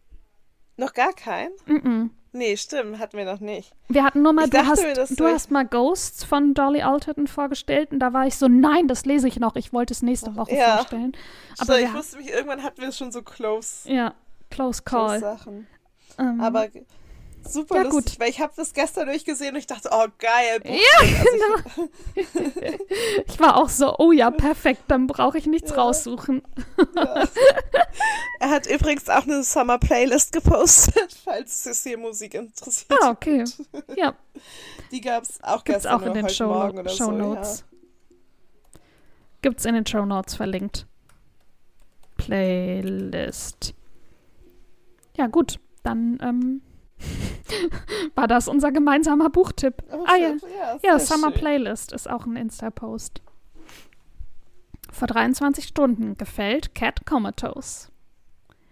Noch 0.79 0.95
gar 0.95 1.13
kein? 1.13 1.51
Mm-mm. 1.67 2.09
Nee, 2.37 2.57
stimmt, 2.57 2.99
hatten 2.99 3.17
wir 3.17 3.25
noch 3.25 3.41
nicht. 3.41 3.73
Wir 3.89 4.05
hatten 4.05 4.21
nur 4.23 4.33
mal, 4.35 4.45
Ich 4.45 4.51
du, 4.51 4.67
hast, 4.67 4.85
du 5.19 5.25
hast 5.27 5.51
mal 5.51 5.65
Ghosts 5.65 6.23
von 6.23 6.53
Dolly 6.53 6.83
Alderton 6.83 7.27
vorgestellt 7.27 7.93
und 7.93 7.99
da 8.01 8.13
war 8.13 8.27
ich 8.27 8.37
so, 8.37 8.47
nein, 8.47 8.89
das 8.89 9.07
lese 9.07 9.27
ich 9.27 9.39
noch. 9.41 9.57
Ich 9.57 9.73
wollte 9.73 9.95
es 9.95 10.03
nächste 10.03 10.37
Woche 10.37 10.55
Ja. 10.55 10.77
vorstellen. 10.77 11.17
Aber 11.59 11.73
Aber 11.75 11.81
ich 11.81 11.95
wusste 11.95 12.19
mich, 12.19 12.31
irgendwann 12.31 12.63
hatten 12.63 12.83
wir 12.83 12.93
schon 12.93 13.11
so 13.11 13.23
close, 13.23 13.91
ja, 13.91 14.13
close 14.51 14.83
close 14.83 14.83
call. 14.83 15.21
Sachen. 15.21 15.67
Ähm, 16.19 16.41
Aber 16.41 16.69
super 17.47 17.77
Ja, 17.77 17.83
lustig, 17.83 18.05
gut. 18.15 18.21
weil 18.21 18.31
ich 18.31 18.41
habe 18.41 18.53
das 18.57 18.73
gestern 18.73 19.07
durchgesehen 19.07 19.55
und 19.55 19.59
ich 19.59 19.67
dachte, 19.67 19.89
oh 19.93 20.07
geil. 20.19 20.61
Buch. 20.61 20.71
Ja, 20.71 20.99
Also 21.01 21.25
genau. 21.75 22.77
Ich 23.27 23.41
war 23.41 23.57
auch 23.57 23.69
so, 23.69 23.97
oh 23.99 24.13
ja, 24.13 24.31
perfekt, 24.31 24.83
dann 24.89 25.07
brauche 25.07 25.39
ich 25.39 25.47
nichts 25.47 25.71
Ja. 25.71 25.77
raussuchen. 25.77 26.43
Er 28.41 28.51
hat 28.51 28.67
übrigens 28.67 29.09
auch 29.09 29.23
eine 29.25 29.43
Summer 29.43 29.79
Playlist 29.79 30.33
gepostet, 30.33 31.13
falls 31.25 31.67
es 31.67 31.83
hier 31.83 31.99
Musik 31.99 32.35
interessiert. 32.35 32.99
Ah, 33.03 33.11
okay. 33.11 33.45
Ja, 33.97 34.15
Die 34.91 35.01
gab 35.01 35.23
es 35.25 35.43
auch 35.43 35.65
gibt's 35.65 35.83
gestern 35.85 36.01
auch 36.03 36.07
in 36.07 36.15
den 36.15 36.29
Show, 36.29 36.47
Morgen 36.49 36.79
oder 36.79 36.91
Show 36.91 37.05
so. 37.07 37.11
Notes. 37.13 37.65
Gibt's 39.43 39.65
in 39.65 39.75
den 39.75 39.87
Show 39.87 40.05
Notes 40.05 40.35
verlinkt. 40.35 40.87
Playlist. 42.17 43.75
Ja, 45.17 45.27
gut, 45.29 45.59
dann 45.83 46.19
ähm, 46.23 46.63
war 48.15 48.27
das 48.27 48.49
unser 48.49 48.73
gemeinsamer 48.73 49.31
Buchtipp. 49.31 49.83
Ja. 49.89 49.95
Aber 49.95 50.05
Ah 50.09 50.17
ja, 50.17 50.29
ja, 50.31 50.79
ja, 50.83 50.99
Summer 50.99 51.31
schön. 51.31 51.41
Playlist 51.41 51.93
ist 51.93 52.09
auch 52.09 52.27
ein 52.27 52.37
Insta-Post. 52.37 53.23
Vor 54.91 55.09
23 55.09 55.65
Stunden 55.67 56.17
gefällt 56.17 56.75
Cat 56.75 57.05
Comatose. 57.07 57.89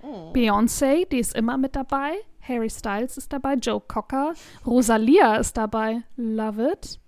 Mm. 0.03 0.33
Beyoncé, 0.33 1.07
die 1.09 1.18
ist 1.18 1.35
immer 1.35 1.59
mit 1.59 1.77
dabei. 1.77 2.14
Harry 2.41 2.70
Styles 2.70 3.16
ist 3.16 3.33
dabei. 3.33 3.55
Joe 3.55 3.81
Cocker. 3.81 4.35
Rosalia 4.66 5.37
ist 5.37 5.57
dabei. 5.57 6.03
Love 6.16 6.72
it. 6.72 7.01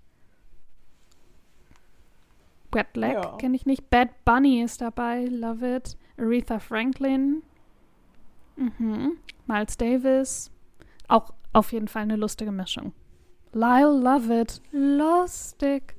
Wet 2.71 2.95
Leg 2.95 3.13
Ja. 3.13 3.37
kenne 3.37 3.55
ich 3.55 3.65
nicht. 3.65 3.89
Bad 3.89 4.09
Bunny 4.25 4.61
ist 4.61 4.81
dabei. 4.81 5.25
Love 5.25 5.75
it. 5.77 5.97
Aretha 6.17 6.59
Franklin. 6.59 7.43
Mhm. 8.55 9.17
Miles 9.45 9.77
Davis. 9.77 10.51
Auch 11.07 11.33
auf 11.53 11.71
jeden 11.71 11.87
Fall 11.87 12.03
eine 12.03 12.15
lustige 12.15 12.51
Mischung. 12.51 12.93
Lyle 13.53 13.99
Love 13.99 14.41
it. 14.41 14.61
Lustig. 14.71 15.97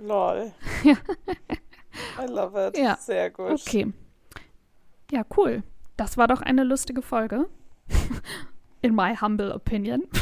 Lol. 0.00 0.52
Ja. 0.84 0.96
I 2.22 2.26
love 2.26 2.68
it. 2.68 2.78
Ja. 2.78 2.96
Sehr 2.96 3.30
gut. 3.30 3.60
Okay. 3.66 3.92
Ja, 5.10 5.24
cool. 5.36 5.62
Das 5.96 6.16
war 6.16 6.28
doch 6.28 6.40
eine 6.40 6.62
lustige 6.64 7.02
Folge. 7.02 7.48
In 8.80 8.94
my 8.94 9.16
humble 9.16 9.52
opinion. 9.52 10.04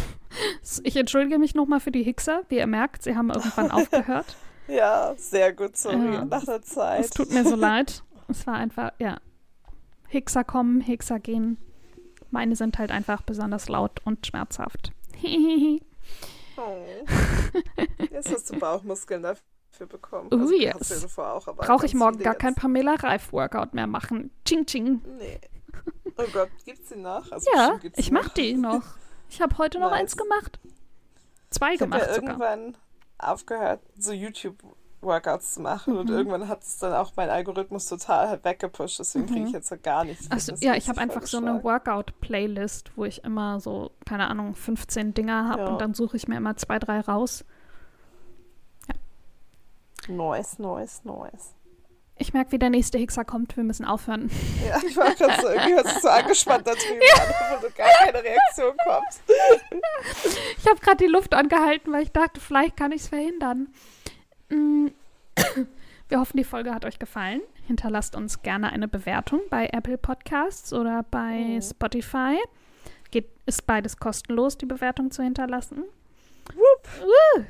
Ich 0.84 0.94
entschuldige 0.96 1.38
mich 1.38 1.54
nochmal 1.54 1.80
für 1.80 1.90
die 1.90 2.02
Hickser. 2.02 2.42
Wie 2.48 2.58
ihr 2.58 2.66
merkt, 2.66 3.02
sie 3.02 3.16
haben 3.16 3.30
irgendwann 3.30 3.70
aufgehört. 3.70 4.36
Ja, 4.68 5.14
sehr 5.16 5.52
gut, 5.52 5.76
sorry. 5.76 6.12
Ja. 6.14 6.24
Nach 6.26 6.44
der 6.44 6.62
Zeit. 6.62 7.00
Es 7.00 7.10
tut 7.10 7.30
mir 7.32 7.44
so 7.44 7.56
leid. 7.56 8.04
Es 8.28 8.46
war 8.46 8.54
einfach, 8.54 8.92
ja. 8.98 9.18
Hickser 10.06 10.44
kommen, 10.44 10.80
Hickser 10.80 11.18
gehen. 11.18 11.56
Meine 12.30 12.56
sind 12.56 12.78
halt 12.78 12.90
einfach 12.90 13.22
besonders 13.22 13.68
laut 13.68 14.00
und 14.04 14.26
schmerzhaft. 14.26 14.92
Oh. 16.56 16.84
Jetzt 18.12 18.32
hast 18.32 18.50
du 18.50 18.58
Bauchmuskeln 18.58 19.22
dafür 19.22 19.86
bekommen. 19.88 20.28
Oh 20.32 20.36
Also, 20.38 20.54
yes. 20.54 21.18
auch, 21.18 21.46
aber 21.48 21.64
Brauche 21.64 21.86
ich 21.86 21.94
morgen 21.94 22.18
gar 22.18 22.34
jetzt. 22.34 22.40
kein 22.42 22.54
Pamela 22.54 22.94
Reif-Workout 22.94 23.74
mehr 23.74 23.86
machen. 23.86 24.30
Ching, 24.44 24.66
ching. 24.66 25.02
Nee. 25.18 25.40
Oh 26.16 26.24
Gott, 26.32 26.50
gibt's 26.64 26.88
die 26.88 26.98
noch? 26.98 27.30
Also 27.30 27.48
Ja, 27.54 27.78
ich 27.96 28.10
mach 28.10 28.24
noch. 28.24 28.34
die 28.34 28.54
noch. 28.54 28.82
Ich 29.30 29.42
habe 29.42 29.58
heute 29.58 29.78
noch 29.78 29.90
Nice. 29.90 30.00
eins 30.00 30.16
gemacht. 30.16 30.58
Zwei 31.50 31.74
Ich 31.74 31.80
habe 31.82 31.90
gemacht 31.90 32.08
ja 32.08 32.14
sogar. 32.14 32.30
irgendwann 32.30 32.76
aufgehört, 33.18 33.80
so 33.98 34.12
YouTube-Workouts 35.00 35.54
zu 35.54 35.60
machen 35.60 35.96
und 35.96 36.08
Mhm. 36.10 36.16
irgendwann 36.16 36.48
hat 36.48 36.62
es 36.62 36.78
dann 36.78 36.92
auch 36.92 37.12
mein 37.16 37.30
Algorithmus 37.30 37.86
total 37.86 38.28
halt 38.28 38.44
weggepusht, 38.44 38.98
deswegen 38.98 39.26
kriege 39.26 39.40
ich 39.40 39.46
Mhm. 39.48 39.54
jetzt 39.54 39.70
halt 39.70 39.82
gar 39.82 40.04
nichts. 40.04 40.30
Also, 40.30 40.52
Fitness 40.52 40.62
ja, 40.64 40.74
ich 40.74 40.88
habe 40.88 41.00
einfach 41.00 41.22
so 41.26 41.38
eine. 41.38 41.62
Workout-Playlist, 41.62 42.92
wo 42.96 43.04
ich 43.04 43.24
immer 43.24 43.60
so, 43.60 43.90
keine 44.06 44.28
Ahnung, 44.28 44.54
15 44.54 45.14
Dinger 45.14 45.48
habe 45.48 45.62
Ja. 45.62 45.68
und 45.68 45.80
dann 45.80 45.94
suche 45.94 46.16
ich 46.16 46.28
mir 46.28 46.36
immer 46.36 46.56
zwei, 46.56 46.78
drei 46.78 47.00
raus. 47.00 47.44
Nice, 50.08 50.58
nice, 50.58 51.02
nice. 51.04 51.54
Ich 52.20 52.32
merke, 52.32 52.50
wie 52.52 52.58
der 52.58 52.70
nächste 52.70 52.98
Hickser 52.98 53.24
kommt. 53.24 53.56
Wir 53.56 53.62
müssen 53.62 53.84
aufhören. 53.84 54.28
Ja, 54.66 54.80
ich 54.84 54.96
war 54.96 55.14
gerade 55.14 55.40
so, 55.40 55.48
irgendwie 55.48 55.74
hört 55.74 55.86
sich 55.86 55.98
so 56.02 56.08
angespannt 56.08 56.66
da 56.66 56.72
drüben 56.72 57.00
an, 57.14 57.60
wo 57.62 57.68
gar 57.76 57.88
keine 58.04 58.24
Reaktion 58.24 58.74
kommt. 58.84 59.06
Ich 60.58 60.66
habe 60.68 60.80
gerade 60.80 60.96
die 60.96 61.06
Luft 61.10 61.34
angehalten, 61.34 61.92
weil 61.92 62.02
ich 62.02 62.10
dachte, 62.12 62.40
vielleicht 62.40 62.76
kann 62.76 62.90
ich 62.92 63.02
es 63.02 63.08
verhindern. 63.08 63.68
Wir 64.50 66.18
hoffen, 66.20 66.36
die 66.38 66.44
Folge 66.44 66.74
hat 66.74 66.84
euch 66.84 66.98
gefallen. 66.98 67.40
Hinterlasst 67.66 68.16
uns 68.16 68.42
gerne 68.42 68.72
eine 68.72 68.88
Bewertung 68.88 69.40
bei 69.50 69.68
Apple 69.72 69.98
Podcasts 69.98 70.72
oder 70.72 71.04
bei 71.10 71.32
Mhm. 71.56 71.62
Spotify. 71.62 72.36
Geht, 73.10 73.28
ist 73.46 73.66
beides 73.66 73.96
kostenlos, 73.98 74.56
die 74.58 74.66
Bewertung 74.66 75.10
zu 75.10 75.22
hinterlassen. 75.22 75.84
Uh, 76.56 77.42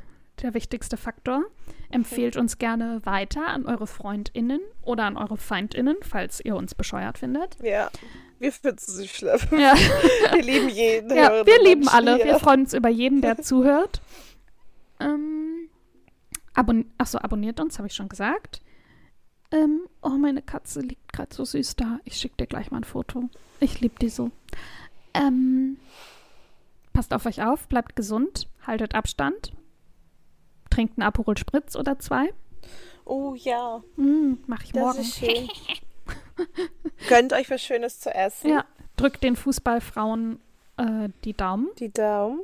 der 0.42 0.54
wichtigste 0.54 0.96
Faktor. 0.96 1.44
Empfehlt 1.90 2.36
uns 2.36 2.58
gerne 2.58 3.00
weiter 3.04 3.46
an 3.46 3.64
eure 3.66 3.86
FreundInnen 3.86 4.60
oder 4.82 5.04
an 5.04 5.16
eure 5.16 5.36
FeindInnen, 5.36 5.96
falls 6.02 6.40
ihr 6.44 6.54
uns 6.56 6.74
bescheuert 6.74 7.18
findet. 7.18 7.56
Ja, 7.62 7.90
wir 8.38 8.52
finden 8.52 8.98
nicht 8.98 9.16
schlimm. 9.16 9.38
Ja. 9.52 9.74
Wir 10.34 10.42
lieben 10.42 10.68
jeden. 10.68 11.16
Ja, 11.16 11.46
wir 11.46 11.62
lieben 11.62 11.88
alle. 11.88 12.16
hier. 12.16 12.24
Wir 12.26 12.38
freuen 12.38 12.60
uns 12.62 12.74
über 12.74 12.88
jeden, 12.88 13.20
der 13.20 13.38
zuhört. 13.42 14.00
Ähm, 15.00 15.37
abon 16.58 16.84
Achso, 16.98 17.18
abonniert 17.18 17.60
uns, 17.60 17.78
habe 17.78 17.88
ich 17.88 17.94
schon 17.94 18.08
gesagt. 18.08 18.60
Ähm, 19.50 19.80
oh, 20.02 20.10
meine 20.10 20.42
Katze 20.42 20.80
liegt 20.80 21.12
gerade 21.12 21.34
so 21.34 21.44
süß 21.44 21.76
da. 21.76 22.00
Ich 22.04 22.16
schicke 22.16 22.36
dir 22.36 22.46
gleich 22.46 22.70
mal 22.70 22.78
ein 22.78 22.84
Foto. 22.84 23.30
Ich 23.60 23.80
liebe 23.80 23.94
die 23.98 24.10
so. 24.10 24.30
Ähm, 25.14 25.78
passt 26.92 27.14
auf 27.14 27.24
euch 27.24 27.42
auf, 27.42 27.66
bleibt 27.68 27.96
gesund, 27.96 28.48
haltet 28.66 28.94
Abstand. 28.94 29.52
Trinkt 30.70 30.98
einen 30.98 31.06
Aperol 31.06 31.38
Spritz 31.38 31.76
oder 31.76 31.98
zwei. 31.98 32.32
Oh 33.06 33.34
ja, 33.34 33.82
Mm, 33.96 34.34
mach 34.46 34.62
ich 34.64 34.72
das 34.72 34.82
morgen. 34.82 35.00
ist 35.00 35.16
schön. 35.16 35.48
Gönnt 37.08 37.32
euch 37.32 37.50
was 37.50 37.62
Schönes 37.62 38.00
zu 38.00 38.14
essen. 38.14 38.50
Ja, 38.50 38.66
drückt 38.96 39.22
den 39.22 39.34
Fußballfrauen 39.34 40.40
äh, 40.76 41.08
die 41.24 41.32
Daumen. 41.32 41.68
Die 41.78 41.90
Daumen. 41.90 42.40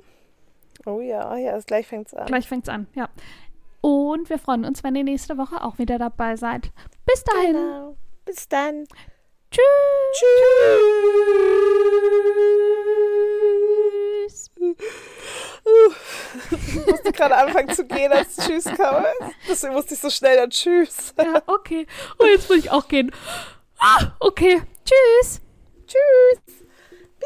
Oh 0.87 1.01
ja, 1.01 1.37
ja, 1.37 1.59
gleich 1.61 1.87
fängt's 1.87 2.15
an. 2.15 2.27
Gleich 2.27 2.49
fängt's 2.49 2.69
an, 2.71 2.87
ja. 2.95 3.09
Und 3.85 4.31
wir 4.31 4.39
freuen 4.39 4.65
uns, 4.65 4.83
wenn 4.83 4.97
ihr 4.97 5.05
nächste 5.05 5.37
Woche 5.37 5.63
auch 5.63 5.77
wieder 5.77 5.99
dabei 5.99 6.37
seid. 6.37 6.71
Bis 7.05 7.23
dahin. 7.23 7.53
Genau. 7.53 7.99
Bis 8.25 8.49
dann. 8.49 8.87
Tschüss. 9.51 9.61
Tschüss. 14.25 14.51
Ich 16.51 16.87
musste 16.87 17.13
gerade 17.13 17.37
anfangen 17.37 17.75
zu 17.75 17.85
gehen, 17.85 18.11
als 18.11 18.37
Tschüss 18.37 18.65
kam. 18.65 19.05
Deswegen 19.47 19.75
musste 19.75 19.93
ich 19.93 20.01
so 20.01 20.09
schnell 20.09 20.39
dann 20.39 20.49
Tschüss. 20.49 21.13
Ja, 21.19 21.43
okay. 21.47 21.87
Und 22.17 22.29
jetzt 22.29 22.49
will 22.49 22.61
ich 22.61 22.71
auch 22.71 22.89
gehen. 22.89 23.13
Ah, 23.81 24.13
okay. 24.19 24.63
Tschüss. 24.87 25.43
Tschüss. 25.87 26.64